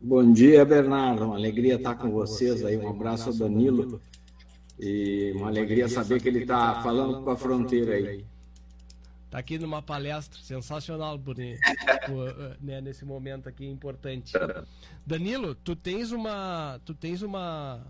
Bom 0.00 0.32
dia, 0.32 0.64
Bernardo. 0.64 1.24
Uma 1.24 1.34
alegria 1.34 1.74
estar 1.74 1.96
com 1.96 2.10
vocês 2.10 2.64
aí. 2.64 2.76
Um 2.76 2.88
abraço 2.88 3.36
Danilo. 3.36 4.00
E 4.78 5.32
uma 5.34 5.48
alegria 5.48 5.88
saber 5.88 6.22
que 6.22 6.28
ele 6.28 6.42
está 6.42 6.80
falando 6.80 7.24
com 7.24 7.30
a 7.30 7.36
fronteira 7.36 7.94
aí. 7.94 8.24
Tá 9.30 9.38
aqui 9.38 9.58
numa 9.58 9.82
palestra 9.82 10.40
sensacional 10.42 11.18
por, 11.18 11.34
por, 11.34 12.56
né, 12.60 12.80
nesse 12.80 13.04
momento 13.04 13.48
aqui 13.48 13.66
importante. 13.66 14.32
Danilo, 15.06 15.54
tu 15.54 15.76
tens 15.76 16.12
uma, 16.12 16.80
tu 16.84 16.94
tens 16.94 17.22
uma, 17.22 17.86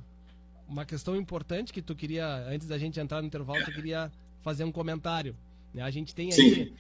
uma 0.68 0.84
questão 0.84 1.16
importante 1.16 1.72
que 1.72 1.82
tu 1.82 1.94
queria, 1.94 2.26
antes 2.48 2.66
da 2.66 2.78
gente 2.78 2.98
entrar 2.98 3.20
no 3.20 3.26
intervalo, 3.26 3.64
tu 3.64 3.72
queria 3.72 4.10
fazer 4.42 4.64
um 4.64 4.72
comentário. 4.72 5.36
Né? 5.72 5.82
A 5.82 5.90
gente 5.90 6.14
tem 6.14 6.32
aí 6.32 6.74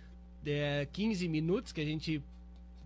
é, 0.44 0.86
15 0.92 1.28
minutos 1.28 1.72
que 1.72 1.80
a 1.80 1.84
gente 1.84 2.22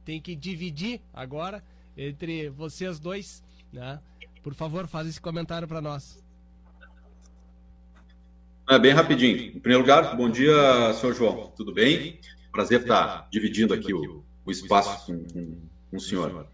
tem 0.05 0.21
que 0.21 0.35
dividir 0.35 1.01
agora 1.13 1.63
entre 1.97 2.49
vocês 2.51 2.99
dois, 2.99 3.43
né? 3.73 4.01
Por 4.43 4.55
favor, 4.55 4.87
faz 4.89 5.07
esse 5.07 5.21
comentário 5.21 5.69
para 5.69 5.81
nós. 5.81 6.22
É 8.71 8.79
bem 8.79 8.93
rapidinho. 8.93 9.37
Em 9.37 9.61
primeiro 9.61 9.81
lugar, 9.81 10.17
bom 10.17 10.31
dia, 10.31 10.95
senhor 10.95 11.15
João. 11.15 11.53
Tudo 11.57 11.75
bem? 11.75 12.21
Prazer 12.53 12.83
estar 12.83 13.29
dividindo 13.31 13.75
aqui 13.75 13.93
o, 13.93 14.25
o 14.45 14.51
espaço 14.51 15.07
com, 15.07 15.25
com, 15.25 15.59
com, 15.91 15.97
o 15.97 16.01
senhor. 16.01 16.47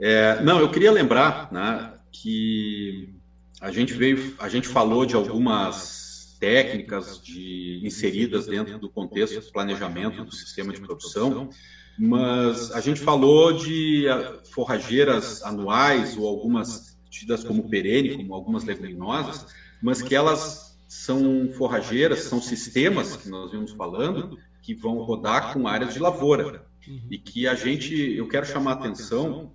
É, 0.00 0.42
não, 0.42 0.60
eu 0.60 0.70
queria 0.70 0.90
lembrar 0.90 1.52
né, 1.52 1.92
que 2.10 3.14
a 3.60 3.70
gente 3.70 3.92
veio, 3.92 4.34
a 4.38 4.48
gente 4.48 4.66
falou 4.66 5.04
de 5.04 5.14
algumas 5.14 6.36
técnicas 6.40 7.22
de, 7.22 7.80
inseridas 7.84 8.46
dentro 8.46 8.78
do 8.78 8.88
contexto 8.88 9.40
do 9.40 9.52
planejamento 9.52 10.24
do 10.24 10.34
sistema 10.34 10.72
de 10.72 10.80
produção, 10.80 11.50
mas 11.98 12.72
a 12.72 12.80
gente 12.80 13.00
falou 13.00 13.52
de 13.52 14.08
ah, 14.08 14.40
forrageiras 14.52 15.42
anuais 15.42 16.16
ou 16.16 16.26
algumas 16.26 16.98
tidas 17.10 17.44
como 17.44 17.68
perene, 17.68 18.16
como 18.16 18.34
algumas 18.34 18.64
leguminosas, 18.64 19.46
mas 19.82 20.02
que 20.02 20.14
elas 20.14 20.63
são 20.94 21.50
forrageiras, 21.52 22.20
são 22.20 22.40
sistemas 22.40 23.16
que 23.16 23.28
nós 23.28 23.50
vimos 23.50 23.72
falando, 23.72 24.38
que 24.62 24.72
vão 24.72 24.98
rodar 24.98 25.52
com 25.52 25.66
áreas 25.66 25.92
de 25.92 25.98
lavoura. 25.98 26.64
E 27.10 27.18
que 27.18 27.48
a 27.48 27.54
gente, 27.54 27.94
eu 28.16 28.28
quero 28.28 28.46
chamar 28.46 28.72
a 28.72 28.74
atenção 28.74 29.50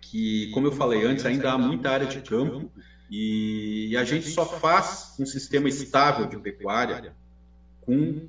que, 0.00 0.50
como 0.52 0.68
eu 0.68 0.72
falei 0.72 1.04
antes, 1.04 1.26
ainda 1.26 1.52
há 1.52 1.58
muita 1.58 1.90
área 1.90 2.06
de 2.06 2.20
campo 2.20 2.70
e 3.10 3.96
a 3.96 4.04
gente 4.04 4.28
só 4.28 4.44
faz 4.46 5.16
um 5.18 5.26
sistema 5.26 5.68
estável 5.68 6.26
de 6.26 6.38
pecuária 6.38 7.12
com 7.80 8.28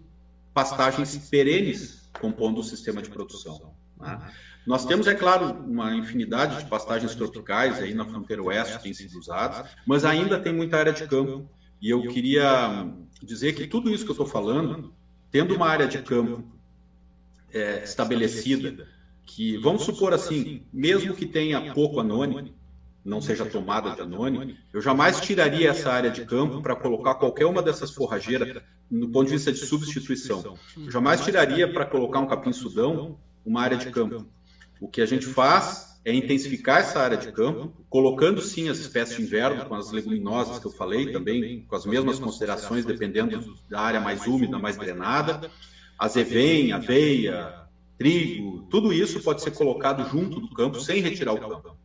pastagens 0.54 1.16
perenes 1.30 2.10
compondo 2.20 2.62
o 2.62 2.64
sistema 2.64 3.02
de 3.02 3.10
produção. 3.10 3.74
Né? 4.00 4.34
Nós 4.66 4.86
temos, 4.86 5.06
é 5.06 5.14
claro, 5.14 5.52
uma 5.52 5.96
infinidade 5.96 6.64
de 6.64 6.70
pastagens 6.70 7.14
tropicais 7.14 7.80
aí 7.80 7.94
na 7.94 8.06
fronteira 8.06 8.42
oeste 8.42 8.78
que 8.78 8.84
têm 8.84 8.94
sido 8.94 9.20
usadas, 9.20 9.70
mas 9.86 10.04
ainda 10.04 10.40
tem 10.40 10.54
muita 10.54 10.78
área 10.78 10.94
de 10.94 11.06
campo 11.06 11.48
e 11.84 11.90
eu 11.90 12.02
queria 12.08 12.90
dizer 13.22 13.52
que 13.52 13.68
tudo 13.68 13.94
isso 13.94 14.06
que 14.06 14.12
eu 14.12 14.14
estou 14.14 14.26
falando, 14.26 14.94
tendo 15.30 15.54
uma 15.54 15.68
área 15.68 15.86
de 15.86 16.02
campo 16.02 16.42
é, 17.54 17.84
estabelecida, 17.84 18.88
que 19.26 19.58
vamos 19.58 19.84
supor 19.84 20.14
assim, 20.14 20.64
mesmo 20.72 21.14
que 21.14 21.26
tenha 21.26 21.74
pouco 21.74 22.00
anônimo, 22.00 22.56
não 23.04 23.20
seja 23.20 23.46
tomada 23.46 23.94
de 23.94 24.00
anônimo, 24.00 24.56
eu 24.72 24.82
jamais 24.82 25.20
tiraria 25.20 25.72
essa 25.72 25.92
área 25.92 26.10
de 26.10 26.24
campo 26.24 26.62
para 26.62 26.74
colocar 26.74 27.16
qualquer 27.16 27.48
uma 27.48 27.62
dessas 27.62 27.92
forrageiras 27.92 28.64
no 28.90 29.10
ponto 29.10 29.26
de 29.28 29.34
vista 29.34 29.52
de 29.52 29.60
substituição. 29.60 30.58
Eu 30.78 30.90
jamais 30.90 31.20
tiraria 31.20 31.70
para 31.70 31.86
colocar 31.86 32.22
um 32.22 32.28
capim-sudão 32.28 33.20
uma 33.46 33.62
área 33.62 33.76
de 33.76 33.92
campo. 33.92 34.26
O 34.80 34.88
que 34.88 35.02
a 35.02 35.06
gente 35.06 35.26
faz 35.26 35.93
é 36.06 36.14
intensificar 36.14 36.80
essa 36.82 37.00
área 37.00 37.18
de 37.18 37.32
campo, 37.32 37.72
colocando 37.90 38.42
sim 38.42 38.68
as 38.68 38.78
espécies 38.78 39.18
de 39.18 39.24
inverno, 39.24 39.66
com 39.66 39.76
as 39.76 39.92
leguminosas 39.92 40.60
que 40.60 40.68
eu 40.68 40.72
falei, 40.72 41.12
também 41.12 41.66
com 41.68 41.76
as 41.76 41.86
mesmas 41.86 42.20
considerações, 42.20 42.86
dependendo 42.86 43.56
da 43.70 43.80
área 43.80 44.02
mais 44.02 44.28
úmida, 44.28 44.60
mais 44.60 44.76
drenada, 44.76 45.50
azevém, 45.98 46.74
aveia, 46.74 47.64
trigo, 47.98 48.68
tudo 48.70 48.92
isso 48.92 49.22
pode 49.22 49.42
ser 49.42 49.52
colocado 49.52 50.10
junto 50.10 50.42
do 50.42 50.50
campo, 50.50 50.80
sem 50.82 51.02
retirar 51.02 51.34
o 51.34 51.40
campo. 51.40 51.78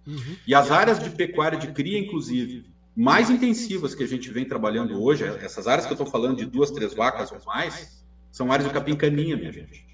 E 0.47 0.55
as 0.55 0.71
áreas 0.71 0.99
de 0.99 1.11
pecuária 1.11 1.59
de 1.59 1.69
cria, 1.69 1.99
inclusive, 1.99 2.65
mais 2.97 3.31
intensivas 3.31 3.95
que 3.95 4.03
a 4.03 4.09
gente 4.09 4.29
vem 4.31 4.45
trabalhando 4.45 5.01
hoje, 5.01 5.23
essas 5.23 5.69
áreas 5.69 5.87
que 5.87 5.93
eu 5.93 5.97
estou 5.97 6.11
falando 6.11 6.39
de 6.39 6.47
duas, 6.47 6.73
três 6.73 6.93
vacas 6.93 7.31
ou 7.31 7.39
mais, 7.47 8.05
são 8.33 8.51
áreas 8.51 8.67
de 8.67 8.75
capim-caninha, 8.75 9.37
minha 9.37 9.53
gente. 9.53 9.87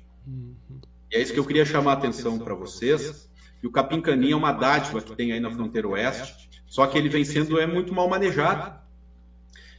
E 1.11 1.17
é 1.17 1.21
isso 1.21 1.35
que 1.35 1.39
eu 1.39 1.45
queria 1.45 1.67
chamar 1.67 1.91
a 1.91 1.95
atenção 1.95 2.39
para 2.39 2.55
vocês, 2.55 3.29
e 3.65 3.67
o 3.67 3.71
capim-caninha 3.71 4.35
é 4.35 4.37
uma 4.37 4.53
dádiva 4.53 5.01
que 5.01 5.17
tem 5.17 5.33
aí 5.33 5.41
na 5.41 5.51
fronteira 5.51 5.89
oeste, 5.89 6.51
só 6.67 6.87
que 6.87 6.99
ele 6.99 7.09
vem 7.09 7.25
sendo 7.25 7.59
é 7.59 7.67
muito 7.67 7.95
mal 7.95 8.07
manejado. 8.07 8.79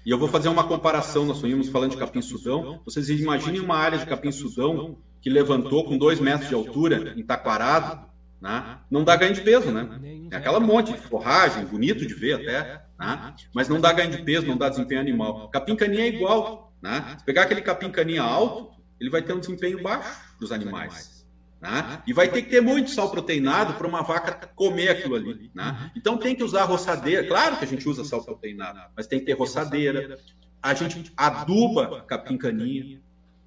E 0.03 0.09
eu 0.09 0.17
vou 0.17 0.27
fazer 0.27 0.49
uma 0.49 0.63
comparação, 0.63 1.23
nós 1.23 1.37
estamos 1.37 1.69
falando 1.69 1.91
de 1.91 1.97
capim-sudão. 1.97 2.81
Vocês 2.83 3.07
imaginem 3.11 3.61
uma 3.61 3.77
área 3.77 3.99
de 3.99 4.07
capim-sudão 4.07 4.97
que 5.21 5.29
levantou 5.29 5.85
com 5.85 5.99
dois 5.99 6.19
metros 6.19 6.49
de 6.49 6.55
altura, 6.55 7.13
entaquarado, 7.15 8.07
né? 8.41 8.79
não 8.89 9.03
dá 9.03 9.15
ganho 9.15 9.35
de 9.35 9.41
peso, 9.41 9.69
né? 9.69 9.87
É 10.31 10.37
aquela 10.37 10.59
monte 10.59 10.91
de 10.91 10.97
forragem, 10.97 11.63
bonito 11.65 12.07
de 12.07 12.13
ver 12.15 12.33
até, 12.33 12.81
né? 12.99 13.35
mas 13.53 13.69
não 13.69 13.79
dá 13.79 13.93
ganho 13.93 14.09
de 14.09 14.23
peso, 14.23 14.47
não 14.47 14.57
dá 14.57 14.67
desempenho 14.67 15.01
animal. 15.01 15.47
Capim-caninha 15.49 16.05
é 16.05 16.07
igual. 16.07 16.73
Né? 16.81 17.17
Se 17.19 17.23
pegar 17.23 17.43
aquele 17.43 17.61
capim-caninha 17.61 18.23
alto, 18.23 18.71
ele 18.99 19.11
vai 19.11 19.21
ter 19.21 19.33
um 19.33 19.39
desempenho 19.39 19.83
baixo 19.83 20.09
dos 20.39 20.51
animais. 20.51 21.14
Né? 21.61 22.01
E 22.05 22.13
vai 22.13 22.27
ter 22.29 22.41
que 22.43 22.49
ter 22.49 22.61
muito 22.61 22.91
sal 22.91 23.09
proteinado 23.09 23.73
para 23.73 23.87
uma 23.87 24.01
vaca 24.01 24.47
comer 24.55 24.89
aquilo 24.89 25.15
ali. 25.15 25.49
Né? 25.53 25.91
Então 25.95 26.17
tem 26.17 26.35
que 26.35 26.43
usar 26.43 26.65
roçadeira. 26.65 27.27
Claro 27.27 27.57
que 27.57 27.65
a 27.65 27.67
gente 27.67 27.87
usa 27.87 28.03
sal 28.03 28.23
proteinado, 28.23 28.79
mas 28.95 29.07
tem 29.07 29.19
que 29.19 29.25
ter 29.25 29.33
roçadeira. 29.33 30.19
A 30.61 30.73
gente 30.73 31.11
aduba 31.15 32.01
capim 32.01 32.37
caninha 32.37 33.01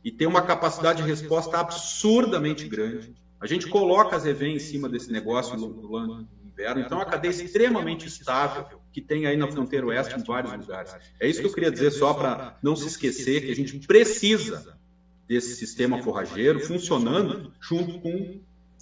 e 0.05 0.11
tem 0.11 0.27
uma 0.27 0.43
capacidade 0.43 1.03
de 1.03 1.09
resposta 1.09 1.59
absurdamente 1.59 2.67
grande. 2.69 3.15
A 3.41 3.47
gente 3.47 3.69
coloca 3.69 4.17
as 4.17 4.27
EV 4.27 4.49
em 4.49 4.59
cima 4.59 4.89
desse 4.89 5.13
negócio 5.13 5.57
no 5.57 6.27
inverno. 6.45 6.81
Então 6.81 6.99
é 6.99 7.05
uma 7.05 7.11
cadeia 7.11 7.31
extremamente 7.31 8.07
estável 8.07 8.81
que 8.93 9.01
tem 9.01 9.27
aí 9.27 9.37
na 9.37 9.47
fronteira 9.47 9.87
oeste 9.87 10.19
em 10.19 10.25
vários 10.25 10.53
lugares. 10.53 10.95
É 11.21 11.29
isso 11.29 11.41
que 11.41 11.47
eu 11.47 11.53
queria 11.53 11.71
dizer 11.71 11.91
só 11.93 12.15
para 12.15 12.59
não 12.63 12.75
se 12.75 12.87
esquecer 12.87 13.43
que 13.43 13.53
a 13.53 13.55
gente 13.55 13.87
precisa 13.87 14.77
desse 15.29 15.55
sistema 15.55 16.03
forrageiro 16.03 16.59
funcionando 16.61 17.53
junto 17.61 18.01
com 18.01 18.41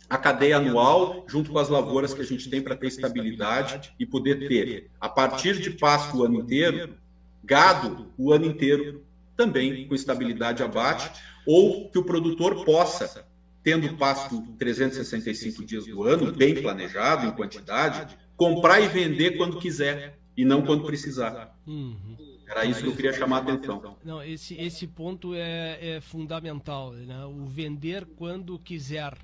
a 0.09 0.16
cadeia 0.16 0.59
anual, 0.59 1.24
junto 1.26 1.51
com 1.51 1.59
as 1.59 1.68
lavouras 1.68 2.14
que 2.14 2.20
a 2.20 2.24
gente 2.24 2.49
tem 2.49 2.62
para 2.62 2.76
ter 2.76 2.86
estabilidade 2.86 3.92
e 3.99 4.07
poder 4.07 4.47
ter, 4.49 4.88
a 5.01 5.09
partir 5.09 5.61
de 5.61 5.70
pasto 5.70 6.18
o 6.18 6.24
ano 6.24 6.40
inteiro, 6.40 6.94
gado 7.42 8.12
o 8.16 8.32
ano 8.32 8.47
inteiro 8.47 9.05
também 9.36 9.86
com 9.86 9.94
estabilidade 9.94 10.62
abate, 10.62 11.20
ou 11.44 11.90
que 11.90 11.99
o 11.99 12.05
produtor 12.05 12.64
possa, 12.64 13.26
tendo 13.62 13.97
pasto 13.97 14.40
365 14.59 15.64
dias 15.64 15.86
do 15.86 16.05
ano, 16.05 16.32
bem 16.32 16.62
planejado 16.62 17.26
em 17.26 17.32
quantidade, 17.32 18.16
comprar 18.36 18.80
e 18.80 18.88
vender 18.88 19.36
quando 19.36 19.59
quiser 19.59 20.18
e 20.36 20.44
não 20.44 20.62
quando 20.62 20.84
precisar. 20.84 21.57
Uhum. 21.66 22.36
Era 22.47 22.64
isso 22.64 22.80
que 22.80 22.88
eu 22.88 22.97
queria 22.97 23.12
chamar 23.12 23.38
a 23.38 23.53
atenção. 23.53 23.97
Não, 24.05 24.22
esse, 24.22 24.55
esse 24.55 24.86
ponto 24.86 25.34
é, 25.34 25.97
é 25.97 26.01
fundamental, 26.01 26.92
né? 26.92 27.24
o 27.24 27.44
vender 27.44 28.07
quando 28.16 28.59
quiser. 28.59 29.16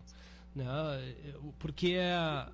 Né? 0.55 0.65
Porque 1.59 1.95
é, 1.97 2.47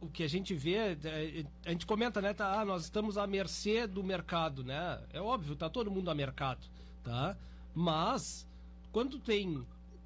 o 0.00 0.08
que 0.08 0.22
a 0.22 0.28
gente 0.28 0.54
vê, 0.54 0.74
é, 0.74 1.44
a 1.64 1.70
gente 1.70 1.86
comenta, 1.86 2.20
né? 2.20 2.34
Tá, 2.34 2.60
ah, 2.60 2.64
nós 2.64 2.84
estamos 2.84 3.16
à 3.16 3.26
mercê 3.26 3.86
do 3.86 4.02
mercado, 4.02 4.62
né? 4.64 5.00
É 5.12 5.20
óbvio, 5.20 5.56
tá 5.56 5.70
todo 5.70 5.90
mundo 5.90 6.10
a 6.10 6.14
mercado, 6.14 6.66
tá? 7.02 7.36
Mas 7.74 8.46
quando 8.92 9.18
tem, 9.18 9.64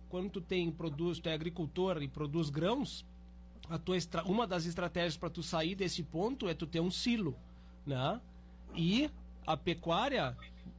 quando 0.09 0.41
tem 0.41 0.71
produz, 0.71 1.19
tu 1.19 1.29
é 1.29 1.35
agricultor 1.35 2.03
e 2.03 2.09
produz 2.09 2.51
grãos, 2.51 3.05
a 3.69 3.79
tua 3.79 3.97
uma 4.27 4.47
das 4.47 4.67
estratégias 4.67 5.17
para 5.17 5.31
tu 5.31 5.43
sair 5.43 5.75
desse 5.75 6.03
ponto 6.03 6.49
é 6.49 6.55
tu 6.55 6.67
ter 6.67 6.81
um 6.81 6.91
silo, 6.91 7.37
né? 7.87 8.21
E 8.75 9.11
a 9.47 9.57
pecuária, 9.57 10.37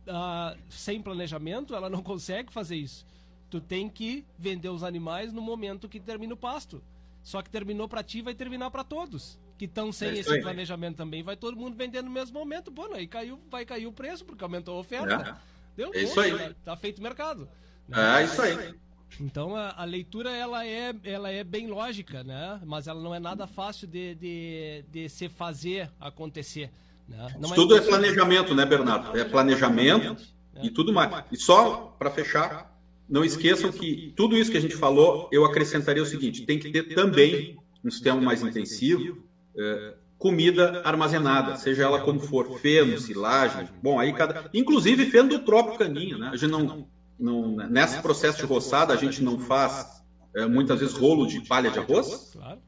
uh, 0.07 0.57
sem 0.69 1.01
planejamento, 1.01 1.75
ela 1.75 1.89
não 1.89 2.01
consegue 2.03 2.51
fazer 2.51 2.75
isso. 2.75 3.05
Tu 3.49 3.59
tem 3.59 3.89
que 3.89 4.25
vender 4.37 4.69
os 4.69 4.83
animais 4.83 5.33
no 5.33 5.41
momento 5.41 5.89
que 5.89 5.99
termina 5.99 6.33
o 6.33 6.37
pasto. 6.37 6.81
Só 7.23 7.41
que 7.41 7.49
terminou 7.49 7.87
para 7.87 8.03
ti, 8.03 8.21
vai 8.21 8.33
terminar 8.33 8.71
para 8.71 8.83
todos. 8.83 9.39
Que 9.57 9.65
estão 9.65 9.91
sem 9.91 10.09
é 10.09 10.17
esse 10.17 10.33
aí. 10.33 10.41
planejamento 10.41 10.97
também, 10.97 11.21
vai 11.21 11.35
todo 11.35 11.55
mundo 11.55 11.75
vendendo 11.75 12.05
no 12.05 12.11
mesmo 12.11 12.37
momento. 12.39 12.71
Pô, 12.71 12.91
aí 12.93 13.05
caiu, 13.05 13.39
vai 13.49 13.63
cair 13.65 13.85
o 13.85 13.91
preço, 13.91 14.25
porque 14.25 14.43
aumentou 14.43 14.77
a 14.77 14.79
oferta. 14.79 15.37
É. 15.37 15.51
Deu 15.75 15.93
é 15.93 16.01
isso 16.01 16.19
aí. 16.19 16.31
Tá, 16.31 16.55
tá 16.65 16.75
feito 16.75 17.01
mercado. 17.01 17.47
É 17.91 18.23
isso 18.23 18.41
aí. 18.41 18.73
Então 19.19 19.55
a, 19.55 19.71
a, 19.71 19.83
leitura 19.83 20.31
ela 20.31 20.65
é, 20.65 20.95
ela 21.03 21.29
é 21.29 21.43
bem 21.43 21.67
lógica, 21.67 22.23
né? 22.23 22.59
Mas 22.65 22.87
ela 22.87 23.01
não 23.01 23.13
é 23.13 23.19
nada 23.19 23.45
fácil 23.45 23.87
de, 23.87 24.15
de, 24.15 24.85
de 24.89 25.09
se 25.09 25.27
fazer 25.27 25.91
acontecer. 25.99 26.71
Não, 27.39 27.49
tudo 27.51 27.75
é 27.75 27.81
planejamento, 27.81 28.55
né, 28.55 28.65
Bernardo? 28.65 29.17
É 29.17 29.23
planejamento 29.23 30.23
e 30.61 30.69
tudo 30.69 30.93
mais. 30.93 31.25
E 31.31 31.37
só 31.37 31.95
para 31.97 32.09
fechar, 32.11 32.71
não 33.09 33.25
esqueçam 33.25 33.71
que 33.71 34.13
tudo 34.15 34.37
isso 34.37 34.51
que 34.51 34.57
a 34.57 34.61
gente 34.61 34.75
falou, 34.75 35.29
eu 35.31 35.45
acrescentaria 35.45 36.01
o 36.01 36.05
seguinte: 36.05 36.45
tem 36.45 36.59
que 36.59 36.71
ter 36.71 36.83
também 36.95 37.57
um 37.83 37.89
sistema 37.89 38.21
mais 38.21 38.41
intensivo, 38.41 39.23
é, 39.57 39.95
comida 40.17 40.81
armazenada, 40.85 41.57
seja 41.57 41.83
ela 41.83 42.01
como 42.01 42.19
for, 42.19 42.59
feno, 42.59 42.97
silagem. 42.97 43.67
Bom, 43.81 43.99
aí 43.99 44.13
cada. 44.13 44.49
Inclusive 44.53 45.07
feno 45.07 45.29
do 45.29 45.39
próprio 45.39 45.77
caninho, 45.77 46.17
né? 46.17 46.29
A 46.31 46.37
gente 46.37 46.51
não, 46.51 46.87
não, 47.19 47.55
nesse 47.69 48.01
processo 48.01 48.37
de 48.37 48.45
roçada, 48.45 48.93
a 48.93 48.97
gente 48.97 49.23
não 49.23 49.39
faz 49.39 50.01
é, 50.35 50.45
muitas 50.45 50.79
vezes 50.79 50.95
rolo 50.95 51.27
de 51.27 51.41
palha 51.41 51.69
de 51.69 51.79
arroz? 51.79 52.31
Claro. 52.33 52.61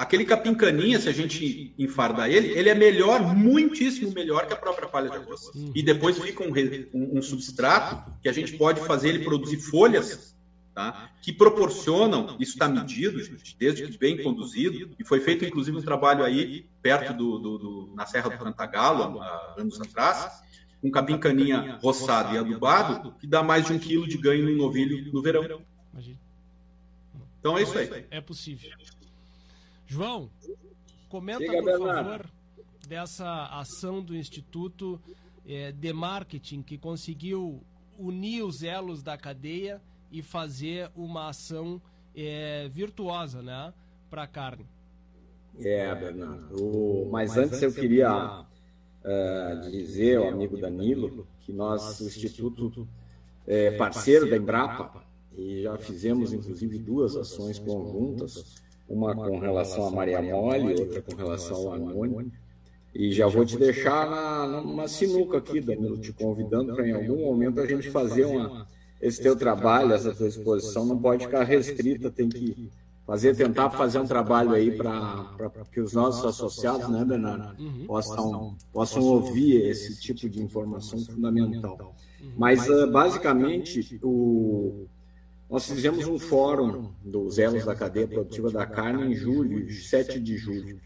Aquele 0.00 0.24
capim 0.24 0.54
caninha, 0.54 0.98
se 0.98 1.10
a 1.10 1.12
gente 1.12 1.74
enfardar 1.78 2.30
ele, 2.30 2.58
ele 2.58 2.70
é 2.70 2.74
melhor, 2.74 3.20
muitíssimo 3.36 4.10
melhor 4.14 4.46
que 4.46 4.54
a 4.54 4.56
própria 4.56 4.88
palha 4.88 5.10
de 5.10 5.16
arroz. 5.16 5.50
E 5.74 5.82
depois 5.82 6.18
fica 6.18 6.42
um, 6.42 6.50
um, 6.94 7.18
um 7.18 7.22
substrato 7.22 8.10
que 8.22 8.26
a 8.26 8.32
gente 8.32 8.56
pode 8.56 8.80
fazer 8.80 9.10
ele 9.10 9.24
produzir 9.24 9.58
folhas 9.58 10.34
Tá? 10.74 11.10
que 11.20 11.32
proporcionam, 11.32 12.36
isso 12.40 12.52
está 12.52 12.66
medido, 12.66 13.18
desde 13.58 13.88
que 13.88 13.98
bem 13.98 14.22
conduzido, 14.22 14.94
e 14.98 15.04
foi 15.04 15.20
feito 15.20 15.44
inclusive 15.44 15.76
um 15.76 15.82
trabalho 15.82 16.24
aí 16.24 16.64
perto 16.80 17.12
do, 17.12 17.38
do, 17.38 17.58
do 17.58 17.92
na 17.94 18.06
Serra 18.06 18.30
do 18.30 18.38
Cantagalo, 18.38 19.20
há 19.20 19.56
anos 19.58 19.78
atrás, 19.80 20.42
um 20.82 20.90
capim 20.90 21.18
caninha 21.18 21.78
roçado 21.82 22.34
e 22.34 22.38
adubado, 22.38 23.12
que 23.20 23.26
dá 23.26 23.42
mais 23.42 23.66
de 23.66 23.74
um 23.74 23.78
quilo 23.78 24.08
de 24.08 24.16
ganho 24.16 24.48
no 24.48 24.56
novilho 24.56 25.12
no 25.12 25.20
verão. 25.20 25.60
Então 27.38 27.58
é 27.58 27.62
isso 27.62 27.76
aí. 27.76 28.06
É 28.10 28.20
possível. 28.22 28.70
João, 29.94 30.30
comenta, 31.08 31.40
Diga, 31.40 31.54
por 31.56 31.64
Bernardo. 31.64 32.04
favor, 32.10 32.30
dessa 32.86 33.46
ação 33.46 34.00
do 34.00 34.14
Instituto 34.16 35.00
eh, 35.44 35.72
de 35.72 35.92
Marketing 35.92 36.62
que 36.62 36.78
conseguiu 36.78 37.60
unir 37.98 38.44
os 38.44 38.62
elos 38.62 39.02
da 39.02 39.18
cadeia 39.18 39.82
e 40.12 40.22
fazer 40.22 40.88
uma 40.94 41.28
ação 41.30 41.82
eh, 42.14 42.68
virtuosa 42.72 43.42
né, 43.42 43.74
para 44.08 44.22
a 44.22 44.26
carne. 44.28 44.64
É, 45.60 45.92
Bernardo. 45.92 46.54
O- 46.62 47.08
Mas 47.10 47.36
antes 47.36 47.60
eu 47.60 47.72
queria 47.72 48.44
eh, 49.02 49.60
dizer 49.72 50.18
ao 50.18 50.28
amigo 50.28 50.56
Danilo 50.56 51.26
que 51.40 51.52
nós, 51.52 51.98
o 51.98 52.04
Instituto, 52.06 52.86
é 53.44 53.72
parceiro 53.72 54.30
da 54.30 54.36
Embrapa 54.36 55.04
e 55.36 55.62
já 55.62 55.76
fizemos 55.78 56.32
inclusive 56.32 56.78
duas 56.78 57.16
ações 57.16 57.58
conjuntas, 57.58 58.54
uma 58.90 59.14
com 59.14 59.38
relação 59.38 59.86
à 59.86 59.90
Maria 59.90 60.20
Mole, 60.20 60.80
outra 60.80 61.00
com 61.00 61.14
relação 61.14 61.56
ao 61.56 61.74
Anônimo. 61.74 62.30
E 62.92 63.12
já 63.12 63.28
vou 63.28 63.44
te 63.44 63.56
deixar 63.56 64.10
na, 64.10 64.60
numa 64.60 64.88
sinuca 64.88 65.38
aqui, 65.38 65.60
Danilo, 65.60 65.96
te 65.96 66.12
convidando 66.12 66.74
para 66.74 66.88
em 66.88 66.92
algum 66.92 67.24
momento 67.24 67.60
a 67.60 67.66
gente 67.66 67.88
fazer 67.88 68.24
uma, 68.24 68.66
esse 69.00 69.22
teu 69.22 69.36
trabalho, 69.36 69.92
essa 69.92 70.12
tua 70.12 70.26
exposição 70.26 70.84
não 70.84 70.98
pode 70.98 71.24
ficar 71.24 71.44
restrita, 71.44 72.10
tem 72.10 72.28
que 72.28 72.68
fazer, 73.06 73.36
tentar 73.36 73.70
fazer 73.70 74.00
um 74.00 74.06
trabalho 74.06 74.52
aí 74.52 74.76
para 74.76 75.50
que 75.70 75.80
os 75.80 75.92
nossos 75.92 76.24
associados, 76.24 76.88
né, 76.88 77.04
Bernardo, 77.04 77.56
possam, 77.86 78.56
possam 78.72 79.02
ouvir 79.04 79.66
esse 79.66 80.00
tipo 80.00 80.28
de 80.28 80.42
informação 80.42 80.98
fundamental. 80.98 81.94
Mas, 82.36 82.68
ah, 82.68 82.88
basicamente, 82.88 84.00
o, 84.02 84.86
nós 85.50 85.66
fizemos 85.68 86.06
um 86.06 86.18
fórum 86.18 86.92
dos 87.04 87.38
elos 87.38 87.64
da 87.64 87.74
cadeia 87.74 88.06
produtiva 88.06 88.50
da 88.50 88.64
carne 88.66 89.12
em 89.12 89.14
julho, 89.16 89.68
7 89.72 90.20
de 90.20 90.36
julho. 90.36 90.80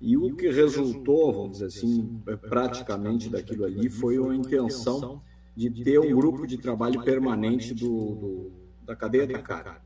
E 0.00 0.16
o 0.16 0.34
que 0.36 0.50
resultou, 0.50 1.32
vamos 1.32 1.52
dizer 1.52 1.66
assim, 1.66 2.20
praticamente 2.48 3.30
daquilo 3.30 3.64
ali, 3.64 3.88
foi 3.88 4.18
uma 4.18 4.34
intenção 4.36 5.20
de 5.56 5.70
ter 5.70 5.98
um 5.98 6.14
grupo 6.14 6.46
de 6.46 6.58
trabalho 6.58 7.02
permanente 7.02 7.72
do, 7.72 7.86
do- 8.14 8.52
da 8.84 8.94
cadeia 8.94 9.26
da 9.26 9.40
carne. 9.40 9.78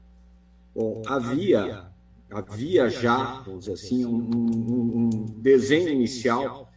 Bom, 0.75 1.03
havia, 1.07 1.87
havia 2.31 2.89
já, 2.91 3.41
vamos 3.43 3.61
dizer 3.67 3.75
assim, 3.75 4.05
um, 4.05 4.17
um- 4.35 4.97
um 5.07 5.11
desenho 5.41 5.89
inicial 5.91 6.69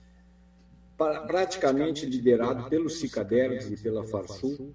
pra- 0.97 1.21
praticamente 1.21 2.05
liderado 2.05 2.69
pelos 2.69 2.99
Cicaderos 2.99 3.65
e 3.71 3.77
pela 3.77 4.03
Farsul 4.03 4.71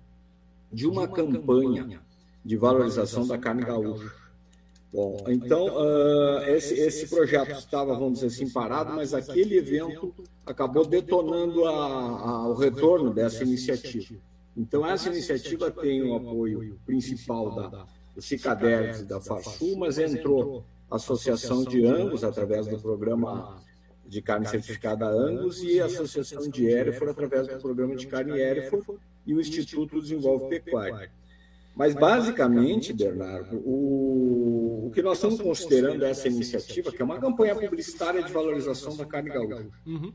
de 0.72 0.86
uma 0.88 1.06
campanha 1.06 2.00
de 2.46 2.56
valorização 2.56 3.26
da 3.26 3.36
carne 3.36 3.64
gaúcha. 3.64 4.12
Bom, 4.92 5.24
então, 5.28 5.66
ah, 5.78 6.44
esse, 6.48 6.74
esse 6.74 7.08
projeto 7.08 7.50
estava, 7.50 7.92
vamos 7.94 8.20
dizer 8.20 8.28
assim, 8.28 8.48
parado, 8.50 8.92
mas 8.94 9.12
aquele 9.12 9.58
evento 9.58 10.14
acabou 10.46 10.86
detonando 10.86 11.64
a- 11.66 11.70
a- 11.74 12.48
o 12.48 12.54
retorno 12.54 13.12
dessa 13.12 13.42
iniciativa. 13.42 14.14
Então, 14.56 14.86
essa 14.86 15.08
iniciativa 15.10 15.70
tem 15.70 16.02
o 16.02 16.14
apoio 16.14 16.78
principal 16.86 17.50
da, 17.70 17.86
Cicaderes 18.18 19.00
e 19.00 19.04
da 19.04 19.20
Farsul, 19.20 19.76
mas 19.76 19.98
entrou 19.98 20.64
a 20.90 20.96
Associação 20.96 21.62
de 21.64 21.84
Angus, 21.84 22.24
através 22.24 22.66
do 22.66 22.78
programa 22.78 23.60
de 24.06 24.22
carne 24.22 24.46
certificada 24.46 25.06
Angus, 25.06 25.62
e 25.62 25.78
a 25.80 25.84
Associação 25.86 26.48
de 26.48 26.64
Hereford, 26.66 27.10
através 27.10 27.48
do 27.48 27.58
programa 27.60 27.94
de 27.96 28.06
carne 28.06 28.38
Hereford, 28.38 28.86
e 29.26 29.34
o 29.34 29.40
Instituto 29.40 30.00
Desenvolve 30.00 30.48
Pecuária. 30.60 31.10
Mas, 31.76 31.94
basicamente, 31.94 32.92
Bernardo, 32.94 33.58
o, 33.58 34.86
o 34.86 34.90
que 34.90 35.02
nós 35.02 35.18
estamos 35.18 35.40
considerando 35.40 36.02
essa 36.04 36.26
iniciativa, 36.26 36.90
que 36.90 37.02
é 37.02 37.04
uma 37.04 37.18
campanha 37.20 37.54
publicitária 37.54 38.22
de 38.22 38.32
valorização 38.32 38.96
da 38.96 39.04
carne 39.04 39.28
gaúcha, 39.28 39.68
Uhum. 39.86 40.10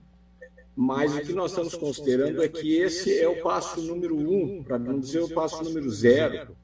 mas 0.76 1.16
o 1.16 1.22
que 1.22 1.34
nós 1.34 1.51
estamos 1.51 1.76
considerando 1.76 2.41
é 2.41 2.47
que 2.47 2.76
esse 2.78 3.16
é 3.20 3.28
o 3.30 3.41
passo 3.43 3.80
número 3.82 4.18
um, 4.18 4.64
para 4.64 4.80
não 4.80 4.99
dizer 4.99 5.20
o 5.22 5.30
passo 5.30 5.64
número 5.64 5.88
zero, 5.91 6.55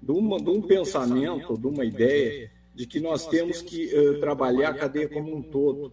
de, 0.00 0.12
uma, 0.12 0.38
de 0.38 0.50
um 0.50 0.62
pensamento, 0.62 1.58
de 1.58 1.66
uma 1.66 1.84
ideia 1.84 2.50
de 2.74 2.86
que 2.86 3.00
nós 3.00 3.26
temos 3.26 3.60
que 3.60 3.88
eh, 3.92 4.20
trabalhar 4.20 4.70
a 4.70 4.74
cadeia 4.74 5.08
como 5.08 5.34
um 5.34 5.42
todo. 5.42 5.92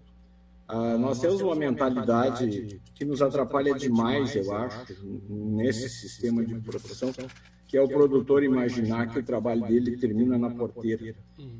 Ah, 0.67 0.97
nós 0.97 1.19
temos 1.19 1.41
uma 1.41 1.55
mentalidade 1.55 2.79
que 2.95 3.05
nos 3.05 3.21
atrapalha 3.21 3.73
demais, 3.73 4.35
eu 4.35 4.53
acho, 4.53 4.85
nesse 5.29 5.89
sistema 5.89 6.43
de 6.45 6.55
produção, 6.59 7.11
que 7.71 7.77
é 7.77 7.81
o 7.81 7.87
produtor 7.87 8.43
imaginar 8.43 9.07
que 9.07 9.19
o 9.19 9.23
trabalho 9.23 9.61
dele 9.65 9.95
termina 9.95 10.37
na 10.37 10.49
porteira. 10.49 11.15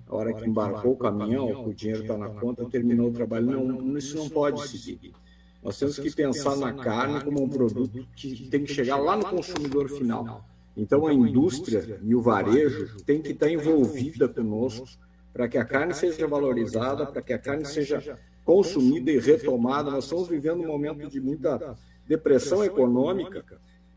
A 0.06 0.14
hora 0.14 0.34
que 0.34 0.46
embarcou 0.46 0.92
o 0.92 0.98
caminhão, 0.98 1.66
o 1.66 1.74
dinheiro 1.74 2.02
está 2.02 2.18
na 2.18 2.28
conta, 2.28 2.66
terminou 2.66 3.08
o 3.08 3.14
trabalho. 3.14 3.46
Não, 3.46 3.98
isso 3.98 4.18
não 4.18 4.28
pode 4.28 4.68
seguir. 4.68 5.14
Nós 5.64 5.80
temos 5.80 5.98
que 5.98 6.14
pensar 6.14 6.58
na 6.58 6.74
carne 6.74 7.24
como 7.24 7.42
um 7.42 7.48
produto 7.48 8.06
que 8.14 8.50
tem 8.50 8.66
que 8.66 8.74
chegar 8.74 8.98
lá 8.98 9.16
no 9.16 9.26
consumidor 9.26 9.88
final. 9.88 10.44
Então 10.76 11.08
a 11.08 11.14
indústria 11.14 11.98
e 12.04 12.14
o 12.14 12.22
varejo 12.22 13.02
tem 13.06 13.22
que 13.22 13.32
estar 13.32 13.50
envolvida 13.50 14.28
conosco 14.28 14.86
para 15.32 15.48
que 15.48 15.58
a 15.58 15.64
carne 15.64 15.94
seja 15.94 16.28
valorizada, 16.28 17.06
para 17.06 17.22
que 17.22 17.32
a 17.32 17.40
carne 17.40 17.64
seja 17.64 18.20
consumida 18.44 19.10
e 19.12 19.18
retomada. 19.18 19.90
Nós 19.90 20.04
estamos 20.04 20.28
vivendo 20.28 20.62
um 20.62 20.68
momento 20.68 21.10
de 21.10 21.22
muita 21.22 21.78
depressão 22.06 22.66
econômica 22.66 23.46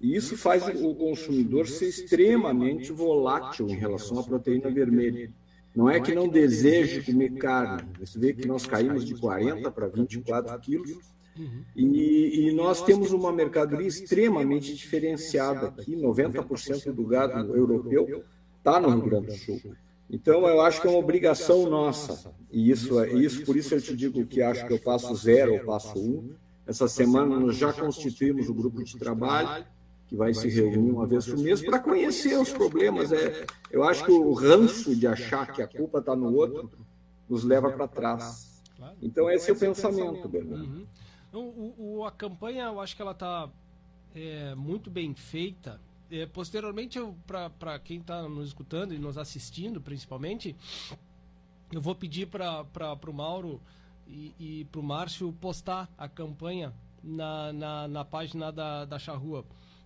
e 0.01 0.15
isso 0.15 0.37
faz 0.37 0.67
o 0.69 0.95
consumidor 0.95 1.67
ser 1.67 1.89
extremamente 1.89 2.93
volátil 2.93 3.69
em 3.69 3.77
relação 3.77 4.19
à 4.19 4.23
proteína 4.23 4.71
vermelha. 4.71 5.33
Não 5.75 5.91
é 5.91 6.01
que 6.01 6.15
não 6.15 6.29
deseje 6.29 7.03
comer 7.03 7.35
carne, 7.35 7.89
você 7.99 8.19
vê 8.19 8.33
que 8.33 8.47
nós 8.47 8.65
caímos 8.67 9.05
de 9.05 9.15
40 9.17 9.71
para 9.71 9.89
24 9.89 10.59
quilos 10.61 11.15
e, 11.75 12.49
e 12.49 12.53
nós 12.53 12.83
temos 12.83 13.13
uma 13.13 13.33
mercadoria 13.33 13.89
extremamente 13.89 14.75
diferenciada 14.75 15.69
aqui, 15.69 15.97
90% 15.97 16.93
do 16.93 17.05
gado 17.05 17.57
europeu 17.57 18.25
está 18.59 18.79
no 18.79 18.89
Rio 18.91 19.03
Grande 19.03 19.27
do 19.27 19.35
Sul. 19.35 19.61
Então, 20.09 20.47
eu 20.47 20.61
acho 20.61 20.81
que 20.81 20.87
é 20.87 20.91
uma 20.91 20.99
obrigação 20.99 21.69
nossa. 21.69 22.33
E 22.53 22.71
isso, 22.71 23.01
é 23.01 23.13
isso 23.13 23.45
por 23.45 23.57
isso 23.57 23.75
eu 23.75 23.81
te 23.81 23.97
digo 23.97 24.25
que 24.27 24.41
acho 24.43 24.67
que 24.67 24.73
eu 24.73 24.79
passo 24.79 25.15
zero 25.17 25.55
ou 25.55 25.61
passo 25.61 25.99
um. 25.99 26.35
Essa 26.67 26.87
semana 26.87 27.39
nós 27.39 27.57
já 27.57 27.73
constituímos 27.73 28.49
o 28.49 28.55
grupo 28.55 28.83
de 28.83 28.97
trabalho, 28.97 29.67
que 30.15 30.19
vai 30.19 30.33
se 30.33 30.49
reunir 30.49 30.91
uma 30.93 31.07
vez 31.07 31.27
por 31.27 31.37
mês 31.39 31.61
para 31.61 31.81
conhecer 31.81 32.39
os 32.39 32.51
problemas. 32.53 33.11
É, 33.13 33.45
eu 33.71 33.83
acho 33.83 34.05
que 34.05 34.13
o 34.13 34.33
ranço 34.33 34.95
de 34.95 35.07
achar 35.07 35.53
que 35.53 35.61
a 35.61 35.67
culpa 35.67 35.99
está 35.99 36.15
no 36.15 36.33
outro 36.33 36.71
nos 37.29 37.43
leva 37.43 37.71
para 37.73 37.89
trás. 37.89 38.63
Então, 39.03 39.29
esse 39.31 39.51
é 39.51 39.53
o 39.53 39.59
pensamento, 39.59 40.29
Bernardo. 40.29 40.65
Uhum. 40.65 40.87
Então, 41.29 41.43
o, 41.43 41.97
o- 41.99 42.05
a 42.05 42.13
campanha, 42.13 42.65
eu 42.67 42.81
acho 42.81 42.95
que 42.95 43.03
ela 43.03 43.11
está 43.13 43.49
muito 44.57 44.89
bem 44.89 45.15
feita. 45.15 45.81
É, 46.11 46.27
posteriormente, 46.27 46.99
para 47.59 47.79
quem 47.81 47.99
está 47.99 48.23
nos 48.29 48.49
escutando 48.49 48.95
e 48.95 48.99
nos 48.99 49.19
assistindo, 49.19 49.81
principalmente, 49.81 50.55
eu 51.73 51.81
vou 51.81 51.95
pedir 51.95 52.27
para 52.29 52.65
o 53.09 53.13
Mauro 53.13 53.61
e, 54.07 54.33
e 54.39 54.65
para 54.71 54.81
o 54.81 54.85
Márcio 54.85 55.33
postar 55.41 55.91
a 55.99 56.09
campanha 56.09 56.73
na, 57.03 57.53
na, 57.53 57.89
na 57.89 58.05
página 58.05 58.53
da, 58.53 58.85
da 58.85 58.99
Charrua. 58.99 59.45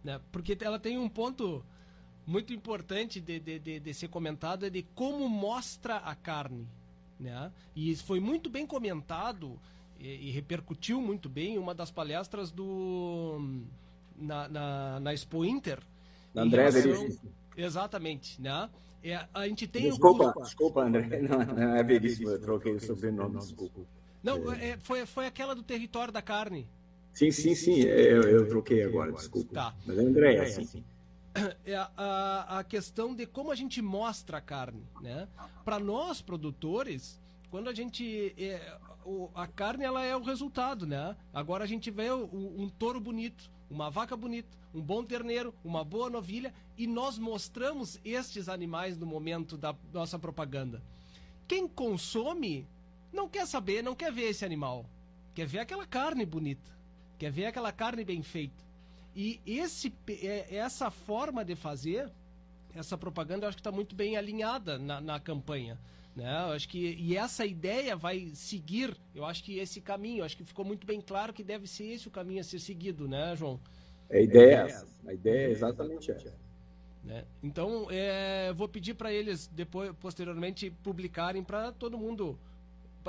Né? 0.08 0.18
Porque 0.32 0.56
ela 0.62 0.78
tem 0.78 0.96
um 0.96 1.06
ponto 1.06 1.62
muito 2.26 2.54
importante 2.54 3.20
de, 3.20 3.38
de, 3.38 3.58
de, 3.58 3.78
de 3.78 3.94
ser 3.94 4.08
comentado, 4.08 4.64
é 4.64 4.70
de 4.70 4.82
como 4.94 5.28
mostra 5.28 5.96
a 5.96 6.14
carne. 6.14 6.66
Né? 7.20 7.52
E 7.76 7.90
isso 7.90 8.04
foi 8.06 8.18
muito 8.18 8.48
bem 8.48 8.66
comentado 8.66 9.60
e, 10.00 10.28
e 10.28 10.30
repercutiu 10.30 10.98
muito 11.02 11.28
bem 11.28 11.56
em 11.56 11.58
uma 11.58 11.74
das 11.74 11.90
palestras 11.90 12.50
do 12.50 13.60
na, 14.16 14.48
na, 14.48 15.00
na 15.00 15.12
Expo 15.12 15.44
Inter. 15.44 15.78
Da 16.32 16.40
André 16.40 16.70
relação-. 16.70 17.18
Exatamente, 17.54 18.40
né? 18.40 18.70
É, 19.04 19.28
a 19.34 19.46
gente 19.46 19.66
tem 19.68 19.90
Desculpa, 19.90 20.28
alguns- 20.28 20.46
desculpa, 20.46 20.84
André. 20.84 21.20
Não, 21.28 21.38
não 21.38 21.76
é 21.76 21.82
veríssimo, 21.82 22.30
eu 22.30 22.40
troquei 22.40 22.72
o 22.74 22.80
sobrenome, 22.80 23.36
desculpa. 23.38 23.82
Não, 24.22 24.50
é, 24.52 24.78
foi, 24.78 25.04
foi 25.04 25.26
aquela 25.26 25.54
do 25.54 25.62
território 25.62 26.12
da 26.12 26.22
carne. 26.22 26.66
Sim, 27.18 27.32
sim, 27.32 27.52
sim, 27.56 27.82
é, 27.82 28.12
eu, 28.12 28.22
eu 28.22 28.48
troquei 28.48 28.80
agora, 28.84 29.10
desculpa. 29.10 29.52
Tá. 29.52 29.74
Mas 29.84 29.98
é 29.98 30.02
André, 30.02 30.40
assim. 30.40 30.84
é 31.66 31.74
a, 31.74 32.60
a 32.60 32.62
questão 32.62 33.12
de 33.12 33.26
como 33.26 33.50
a 33.50 33.56
gente 33.56 33.82
mostra 33.82 34.38
a 34.38 34.40
carne, 34.40 34.84
né? 35.00 35.26
Para 35.64 35.80
nós 35.80 36.22
produtores, 36.22 37.20
quando 37.50 37.68
a 37.68 37.74
gente 37.74 38.32
é, 38.38 38.78
o, 39.04 39.28
a 39.34 39.48
carne 39.48 39.82
ela 39.82 40.04
é 40.04 40.14
o 40.14 40.22
resultado, 40.22 40.86
né? 40.86 41.16
Agora 41.34 41.64
a 41.64 41.66
gente 41.66 41.90
vê 41.90 42.08
o, 42.08 42.30
um 42.32 42.68
touro 42.68 43.00
bonito, 43.00 43.50
uma 43.68 43.90
vaca 43.90 44.16
bonita, 44.16 44.56
um 44.72 44.80
bom 44.80 45.02
terneiro, 45.02 45.52
uma 45.64 45.82
boa 45.82 46.08
novilha 46.08 46.54
e 46.76 46.86
nós 46.86 47.18
mostramos 47.18 47.98
estes 48.04 48.48
animais 48.48 48.96
no 48.96 49.06
momento 49.06 49.56
da 49.56 49.74
nossa 49.92 50.20
propaganda. 50.20 50.80
Quem 51.48 51.66
consome 51.66 52.64
não 53.12 53.28
quer 53.28 53.44
saber, 53.44 53.82
não 53.82 53.96
quer 53.96 54.12
ver 54.12 54.28
esse 54.28 54.44
animal, 54.44 54.86
quer 55.34 55.48
ver 55.48 55.58
aquela 55.58 55.84
carne 55.84 56.24
bonita, 56.24 56.77
quer 57.18 57.30
ver 57.30 57.46
aquela 57.46 57.72
carne 57.72 58.04
bem 58.04 58.22
feita. 58.22 58.64
E 59.14 59.40
esse, 59.44 59.92
é, 60.22 60.54
essa 60.54 60.90
forma 60.90 61.44
de 61.44 61.56
fazer 61.56 62.10
essa 62.74 62.96
propaganda, 62.96 63.44
eu 63.44 63.48
acho 63.48 63.56
que 63.56 63.60
está 63.60 63.72
muito 63.72 63.94
bem 63.94 64.16
alinhada 64.16 64.78
na, 64.78 65.00
na 65.00 65.18
campanha. 65.18 65.78
Né? 66.14 66.30
Eu 66.48 66.52
acho 66.52 66.68
que 66.68 66.96
e 66.98 67.16
essa 67.16 67.44
ideia 67.46 67.96
vai 67.96 68.30
seguir, 68.34 68.96
eu 69.14 69.24
acho 69.24 69.42
que 69.42 69.58
esse 69.58 69.80
caminho, 69.80 70.24
acho 70.24 70.36
que 70.36 70.44
ficou 70.44 70.64
muito 70.64 70.86
bem 70.86 71.00
claro 71.00 71.32
que 71.32 71.42
deve 71.42 71.66
ser 71.66 71.84
esse 71.92 72.08
o 72.08 72.10
caminho 72.10 72.40
a 72.40 72.44
ser 72.44 72.58
seguido, 72.58 73.08
né, 73.08 73.34
João? 73.36 73.60
A 74.10 74.18
ideia 74.18 74.56
é 74.56 74.60
essa. 74.62 74.86
A 75.06 75.12
ideia 75.12 75.48
é 75.48 75.50
exatamente 75.50 76.10
essa. 76.10 76.32
Né? 77.04 77.24
Então, 77.42 77.86
é, 77.90 78.52
vou 78.52 78.68
pedir 78.68 78.94
para 78.94 79.12
eles 79.12 79.46
depois, 79.48 79.92
posteriormente, 80.00 80.70
publicarem 80.82 81.42
para 81.42 81.72
todo 81.72 81.96
mundo 81.96 82.38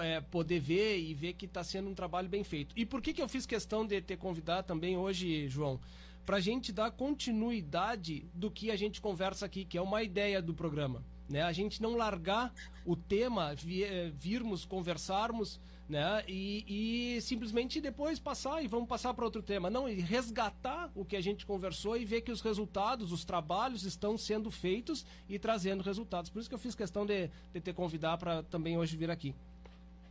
é, 0.02 0.22
poder 0.22 0.60
ver 0.60 1.00
e 1.00 1.14
ver 1.14 1.34
que 1.34 1.46
está 1.46 1.64
sendo 1.64 1.90
um 1.90 1.94
trabalho 1.94 2.30
bem 2.30 2.44
feito. 2.44 2.74
E 2.76 2.86
por 2.86 3.02
que, 3.02 3.14
que 3.14 3.22
eu 3.22 3.28
fiz 3.28 3.46
questão 3.46 3.86
de 3.86 4.02
ter 4.02 4.18
convidado 4.18 4.68
também 4.68 4.98
hoje, 4.98 5.48
João? 5.48 5.80
Para 6.26 6.38
a 6.38 6.42
gente 6.42 6.72
dar 6.72 6.92
continuidade 6.92 8.26
do 8.34 8.52
que 8.52 8.70
a 8.70 8.76
gente 8.76 9.02
conversa 9.02 9.46
aqui, 9.46 9.66
que 9.66 9.78
é 9.78 9.82
uma 9.82 10.04
ideia 10.04 10.42
do 10.42 10.54
programa 10.54 11.04
né? 11.30 11.44
A 11.44 11.52
gente 11.52 11.82
não 11.82 11.96
largar 11.96 12.52
o 12.84 12.96
tema, 12.96 13.54
eh, 13.54 14.12
virmos, 14.12 14.66
conversarmos, 14.66 15.60
né? 15.88 16.24
E, 16.28 17.16
e 17.18 17.22
simplesmente 17.22 17.80
depois 17.80 18.20
passar 18.20 18.64
e 18.64 18.68
vamos 18.68 18.90
passar 18.90 19.14
para 19.14 19.26
outro 19.26 19.42
tema. 19.42 19.70
Não, 19.70 19.88
e 19.88 20.02
resgatar 20.02 20.92
o 20.96 21.06
que 21.06 21.16
a 21.16 21.22
gente 21.22 21.46
conversou 21.46 21.96
e 21.96 22.04
ver 22.04 22.22
que 22.22 22.32
os 22.32 22.42
resultados, 22.42 23.12
os 23.12 23.24
trabalhos 23.24 23.84
estão 23.84 24.18
sendo 24.18 24.50
feitos 24.50 25.06
e 25.28 25.38
trazendo 25.38 25.84
resultados. 25.84 26.30
Por 26.30 26.40
isso 26.40 26.50
que 26.50 26.56
eu 26.56 26.60
fiz 26.60 26.74
questão 26.74 27.06
de, 27.06 27.30
de 27.54 27.62
te 27.62 27.74
convidar 27.74 28.18
para 28.18 28.44
também 28.44 28.78
hoje 28.78 28.98
vir 28.98 29.12
aqui. 29.12 29.36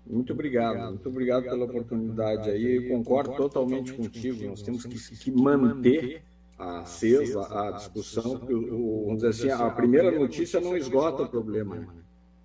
Muito 0.08 0.32
obrigado, 0.32 0.90
muito 0.90 1.08
obrigado 1.08 1.44
pela 1.44 1.64
oportunidade 1.64 2.48
aí. 2.50 2.76
Eu 2.76 2.88
concordo 2.88 3.36
totalmente 3.36 3.92
contigo. 3.92 4.46
Nós 4.46 4.62
temos 4.62 4.84
que, 4.84 5.30
manter 5.30 6.22
acesa 6.58 7.46
a 7.46 7.70
discussão, 7.72 8.38
vamos 8.38 9.22
dizer 9.22 9.28
assim, 9.28 9.50
a 9.50 9.70
primeira 9.70 10.10
notícia 10.10 10.60
não 10.60 10.76
esgota 10.76 11.22
o 11.22 11.28
problema. 11.28 11.76
Né? 11.76 11.86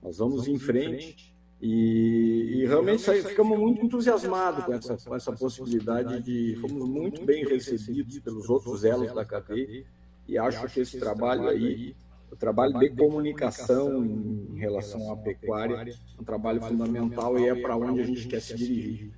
Nós 0.03 0.17
vamos 0.17 0.47
em 0.47 0.59
frente 0.59 1.33
e, 1.59 2.59
e 2.59 2.65
realmente 2.67 3.09
ficamos 3.23 3.57
muito 3.57 3.85
entusiasmados 3.85 4.65
com 4.65 4.73
essa, 4.73 4.97
com 4.97 5.15
essa 5.15 5.31
possibilidade 5.31 6.21
de. 6.21 6.57
Fomos 6.57 6.87
muito 6.87 7.25
bem 7.25 7.45
recebidos 7.45 8.19
pelos 8.19 8.49
outros 8.49 8.83
elos 8.83 9.13
da 9.13 9.23
cadeia 9.23 9.85
e 10.27 10.37
acho 10.37 10.67
que 10.67 10.81
esse 10.81 10.99
trabalho 10.99 11.47
aí, 11.47 11.95
o 12.33 12.35
trabalho 12.35 12.77
de 12.79 12.89
comunicação 12.89 14.05
em 14.05 14.57
relação 14.57 15.11
à 15.11 15.17
pecuária, 15.17 15.93
é 16.17 16.21
um 16.21 16.23
trabalho 16.23 16.61
fundamental 16.61 17.39
e 17.39 17.47
é 17.47 17.55
para 17.55 17.77
onde 17.77 18.01
a 18.01 18.05
gente 18.05 18.27
quer 18.27 18.41
se 18.41 18.55
dirigir. 18.55 19.11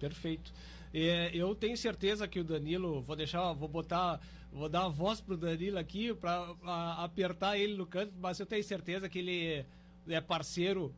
Perfeito. 0.00 0.52
É, 0.92 1.30
eu 1.34 1.54
tenho 1.54 1.76
certeza 1.76 2.26
que 2.28 2.40
o 2.40 2.44
Danilo, 2.44 3.02
vou 3.02 3.16
deixar, 3.16 3.52
vou 3.52 3.68
botar 3.68 4.20
Vou 4.52 4.68
dar 4.68 4.84
a 4.84 4.88
voz 4.88 5.18
pro 5.18 5.34
Danilo 5.34 5.78
aqui 5.78 6.12
para 6.12 6.54
apertar 6.98 7.56
ele 7.56 7.74
no 7.74 7.86
canto, 7.86 8.12
mas 8.20 8.38
eu 8.38 8.44
tenho 8.44 8.62
certeza 8.62 9.08
que 9.08 9.18
ele 9.18 9.64
é 10.06 10.20
parceiro 10.20 10.94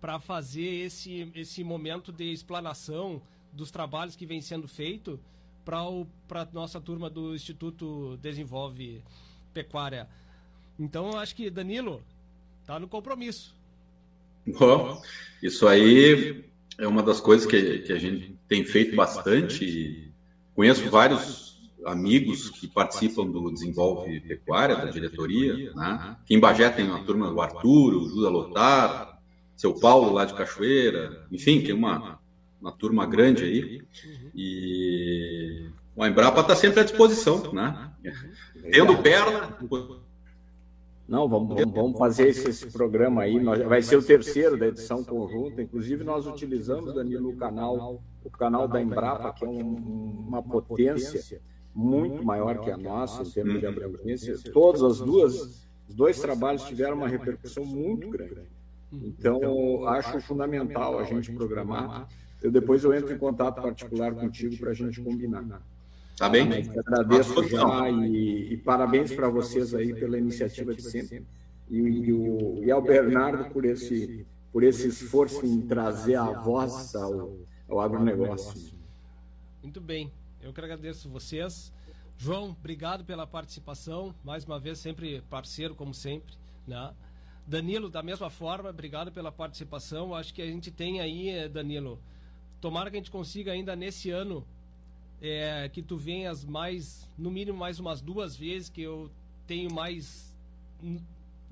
para 0.00 0.20
fazer 0.20 0.84
esse, 0.84 1.30
esse 1.34 1.64
momento 1.64 2.12
de 2.12 2.32
explanação 2.32 3.20
dos 3.52 3.72
trabalhos 3.72 4.14
que 4.14 4.24
vem 4.24 4.40
sendo 4.40 4.68
feito 4.68 5.18
para 5.64 6.42
a 6.42 6.48
nossa 6.52 6.80
turma 6.80 7.10
do 7.10 7.34
Instituto 7.34 8.16
Desenvolve 8.18 9.02
Pecuária. 9.52 10.08
Então, 10.82 11.16
acho 11.16 11.36
que 11.36 11.48
Danilo 11.48 12.02
tá 12.66 12.78
no 12.80 12.88
compromisso. 12.88 13.54
Bom, 14.44 15.00
isso 15.40 15.68
aí 15.68 16.44
é 16.76 16.88
uma 16.88 17.04
das 17.04 17.20
coisas 17.20 17.46
que, 17.46 17.78
que 17.78 17.92
a 17.92 17.98
gente 17.98 18.36
tem 18.48 18.64
feito 18.64 18.96
bastante. 18.96 20.12
Conheço 20.56 20.90
vários 20.90 21.70
amigos 21.86 22.50
que 22.50 22.66
participam 22.66 23.26
do 23.26 23.52
Desenvolve 23.52 24.20
Pecuária, 24.22 24.74
da 24.74 24.86
diretoria. 24.86 25.72
Né? 25.72 26.16
Aqui 26.20 26.34
em 26.34 26.40
Bagé 26.40 26.68
tem 26.68 26.84
uma 26.84 27.04
turma 27.04 27.30
do 27.30 27.40
Arthur, 27.40 27.94
o 27.94 28.08
Juda 28.08 28.28
Lotar, 28.28 29.20
seu 29.56 29.78
Paulo 29.78 30.12
lá 30.12 30.24
de 30.24 30.34
Cachoeira, 30.34 31.24
enfim, 31.30 31.60
tem 31.60 31.72
uma, 31.74 32.18
uma 32.60 32.72
turma 32.72 33.06
grande 33.06 33.44
aí. 33.44 33.82
E 34.34 35.68
o 35.94 36.04
Embrapa 36.04 36.40
está 36.40 36.56
sempre 36.56 36.80
à 36.80 36.82
disposição, 36.82 37.52
né? 37.52 37.92
Tendo 38.72 38.98
perna. 38.98 39.56
Não, 41.12 41.28
vamos, 41.28 41.62
vamos 41.74 41.98
fazer 41.98 42.28
esse, 42.28 42.48
esse 42.48 42.72
programa 42.72 43.20
aí. 43.20 43.38
Nós, 43.38 43.60
vai 43.64 43.82
ser 43.82 43.96
o 43.96 44.02
terceiro 44.02 44.56
da 44.56 44.68
edição 44.68 45.04
conjunta. 45.04 45.60
Inclusive, 45.60 46.02
nós 46.02 46.26
utilizamos, 46.26 46.94
Danilo, 46.94 47.28
o 47.28 47.36
canal, 47.36 48.02
o 48.24 48.30
canal 48.30 48.66
da 48.66 48.80
Embrapa, 48.80 49.30
que 49.34 49.44
é 49.44 49.48
um, 49.48 49.60
uma 50.26 50.42
potência 50.42 51.38
muito 51.74 52.24
maior 52.24 52.60
que 52.60 52.70
a 52.70 52.78
nossa 52.78 53.24
em 53.24 53.30
termos 53.30 53.60
de 53.60 53.66
abrangência. 53.66 54.38
Todas 54.54 54.82
as 54.82 55.00
duas, 55.00 55.68
os 55.86 55.94
dois 55.94 56.18
trabalhos 56.18 56.64
tiveram 56.64 56.96
uma 56.96 57.08
repercussão 57.08 57.62
muito 57.62 58.08
grande. 58.08 58.48
Então, 58.90 59.86
acho 59.88 60.18
fundamental 60.22 60.98
a 60.98 61.04
gente 61.04 61.30
programar. 61.30 62.08
Eu 62.42 62.50
depois 62.50 62.84
eu 62.84 62.94
entro 62.94 63.12
em 63.12 63.18
contato 63.18 63.60
particular 63.60 64.14
contigo 64.14 64.56
para 64.56 64.70
a 64.70 64.74
gente 64.74 64.98
combinar. 65.02 65.62
Tá 66.16 66.28
bem? 66.28 66.48
agradeço 66.78 67.48
já 67.48 67.90
e, 67.90 68.52
e 68.52 68.56
parabéns 68.58 69.12
para 69.12 69.28
vocês 69.28 69.74
aí 69.74 69.94
pela 69.94 70.18
iniciativa 70.18 70.74
de 70.74 70.82
sempre. 70.82 71.26
E, 71.70 71.78
e, 71.78 72.12
o, 72.12 72.62
e 72.62 72.70
ao 72.70 72.82
Bernardo 72.82 73.50
por 73.50 73.64
esse, 73.64 74.26
por 74.52 74.62
esse 74.62 74.88
esforço 74.88 75.44
em 75.46 75.62
trazer 75.62 76.16
a 76.16 76.30
voz 76.30 76.94
ao, 76.94 77.36
ao 77.68 77.80
agronegócio. 77.80 78.72
Muito 79.62 79.80
bem. 79.80 80.12
Eu 80.40 80.52
que 80.52 80.60
agradeço 80.60 81.08
vocês. 81.08 81.72
João, 82.18 82.50
obrigado 82.50 83.04
pela 83.04 83.26
participação. 83.26 84.14
Mais 84.22 84.44
uma 84.44 84.60
vez, 84.60 84.78
sempre 84.78 85.22
parceiro, 85.30 85.74
como 85.74 85.94
sempre. 85.94 86.34
Né? 86.66 86.92
Danilo, 87.46 87.88
da 87.88 88.02
mesma 88.02 88.28
forma, 88.28 88.70
obrigado 88.70 89.10
pela 89.10 89.32
participação. 89.32 90.14
Acho 90.14 90.32
que 90.34 90.42
a 90.42 90.46
gente 90.46 90.70
tem 90.70 91.00
aí, 91.00 91.30
eh, 91.30 91.48
Danilo, 91.48 91.98
tomara 92.60 92.90
que 92.90 92.96
a 92.96 93.00
gente 93.00 93.10
consiga 93.10 93.52
ainda 93.52 93.74
nesse 93.74 94.10
ano 94.10 94.46
é, 95.22 95.68
que 95.68 95.80
tu 95.80 95.96
venhas 95.96 96.44
mais, 96.44 97.08
no 97.16 97.30
mínimo 97.30 97.56
mais 97.56 97.78
umas 97.78 98.00
duas 98.00 98.36
vezes, 98.36 98.68
que 98.68 98.82
eu 98.82 99.08
tenho 99.46 99.72
mais 99.72 100.36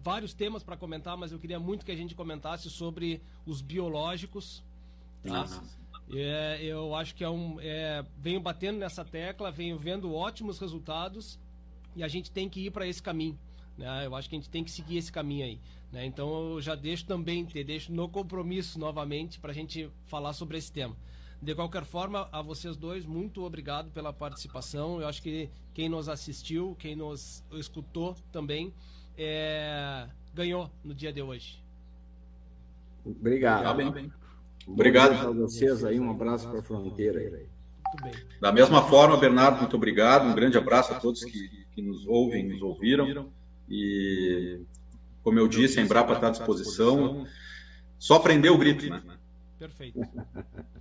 vários 0.02 0.34
temas 0.34 0.64
para 0.64 0.76
comentar, 0.76 1.16
mas 1.16 1.30
eu 1.30 1.38
queria 1.38 1.60
muito 1.60 1.84
que 1.86 1.92
a 1.92 1.96
gente 1.96 2.14
comentasse 2.16 2.68
sobre 2.68 3.22
os 3.46 3.62
biológicos. 3.62 4.64
Tá? 5.22 5.46
É, 6.12 6.58
eu 6.64 6.94
acho 6.96 7.14
que 7.14 7.22
é 7.22 7.30
um. 7.30 7.60
É, 7.60 8.04
venho 8.18 8.40
batendo 8.40 8.78
nessa 8.78 9.04
tecla, 9.04 9.52
venho 9.52 9.78
vendo 9.78 10.12
ótimos 10.12 10.58
resultados 10.58 11.38
e 11.94 12.02
a 12.02 12.08
gente 12.08 12.30
tem 12.32 12.48
que 12.48 12.66
ir 12.66 12.72
para 12.72 12.88
esse 12.88 13.00
caminho. 13.00 13.38
Né? 13.78 14.06
Eu 14.06 14.16
acho 14.16 14.28
que 14.28 14.34
a 14.34 14.38
gente 14.38 14.50
tem 14.50 14.64
que 14.64 14.70
seguir 14.72 14.96
esse 14.96 15.12
caminho 15.12 15.44
aí. 15.44 15.60
Né? 15.92 16.06
Então 16.06 16.54
eu 16.54 16.60
já 16.60 16.74
deixo 16.74 17.06
também, 17.06 17.44
te 17.44 17.62
deixo 17.62 17.92
no 17.92 18.08
compromisso 18.08 18.80
novamente 18.80 19.38
para 19.38 19.52
a 19.52 19.54
gente 19.54 19.88
falar 20.06 20.32
sobre 20.32 20.58
esse 20.58 20.72
tema. 20.72 20.96
De 21.42 21.54
qualquer 21.54 21.84
forma, 21.84 22.28
a 22.30 22.42
vocês 22.42 22.76
dois, 22.76 23.06
muito 23.06 23.42
obrigado 23.44 23.90
pela 23.92 24.12
participação. 24.12 25.00
Eu 25.00 25.08
acho 25.08 25.22
que 25.22 25.48
quem 25.72 25.88
nos 25.88 26.06
assistiu, 26.06 26.76
quem 26.78 26.94
nos 26.94 27.42
escutou 27.52 28.14
também, 28.30 28.74
é, 29.16 30.06
ganhou 30.34 30.70
no 30.84 30.94
dia 30.94 31.10
de 31.10 31.22
hoje. 31.22 31.58
Obrigado. 33.04 33.74
Bem. 33.74 34.12
Obrigado. 34.66 35.18
para 35.18 35.30
vocês 35.30 35.82
aí, 35.82 35.98
um 35.98 36.10
abraço 36.10 36.46
para 36.48 36.60
a 36.60 36.62
fronteira. 36.62 37.18
Aí. 37.18 37.46
Da 38.38 38.52
mesma 38.52 38.82
forma, 38.82 39.16
Bernardo, 39.16 39.60
muito 39.60 39.76
obrigado. 39.76 40.26
Um 40.26 40.34
grande 40.34 40.58
abraço 40.58 40.92
a 40.92 41.00
todos 41.00 41.24
que, 41.24 41.48
que 41.74 41.80
nos 41.80 42.06
ouvem, 42.06 42.46
nos 42.46 42.60
ouviram. 42.60 43.30
E, 43.66 44.60
como 45.22 45.38
eu 45.38 45.48
disse, 45.48 45.80
a 45.80 45.82
Embrapa 45.82 46.12
está 46.12 46.28
à 46.28 46.30
disposição. 46.30 47.26
Só 47.98 48.18
prender 48.18 48.52
o 48.52 48.58
grito, 48.58 48.88
né? 48.90 49.02
Perfeito. 49.58 50.00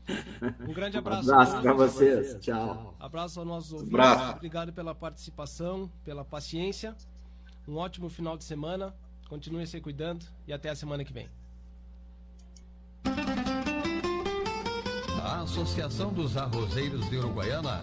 Um 0.68 0.74
grande 0.74 0.98
abraço. 0.98 1.30
Um 1.30 1.34
abraço 1.34 1.62
para 1.62 1.74
vocês. 1.74 2.38
Tchau. 2.40 2.96
Abraço 3.00 3.40
aos 3.40 3.48
nossos 3.48 3.74
ouvintes. 3.74 3.94
Abraço. 3.94 4.36
Obrigado 4.38 4.74
pela 4.74 4.96
participação, 4.96 5.90
pela 6.04 6.24
paciência. 6.26 6.96
Um 7.68 7.78
ótimo 7.78 8.10
final 8.10 8.38
de 8.38 8.44
semana. 8.44 8.94
Continue 9.30 9.68
se 9.68 9.80
cuidando 9.80 10.26
e 10.48 10.54
até 10.54 10.70
a 10.70 10.76
semana 10.76 11.06
que 11.06 11.14
vem. 11.14 11.30
A 15.24 15.42
Associação 15.42 16.12
dos 16.12 16.36
Arrozeiros 16.36 17.08
de 17.10 17.18
Uruguaiana 17.18 17.78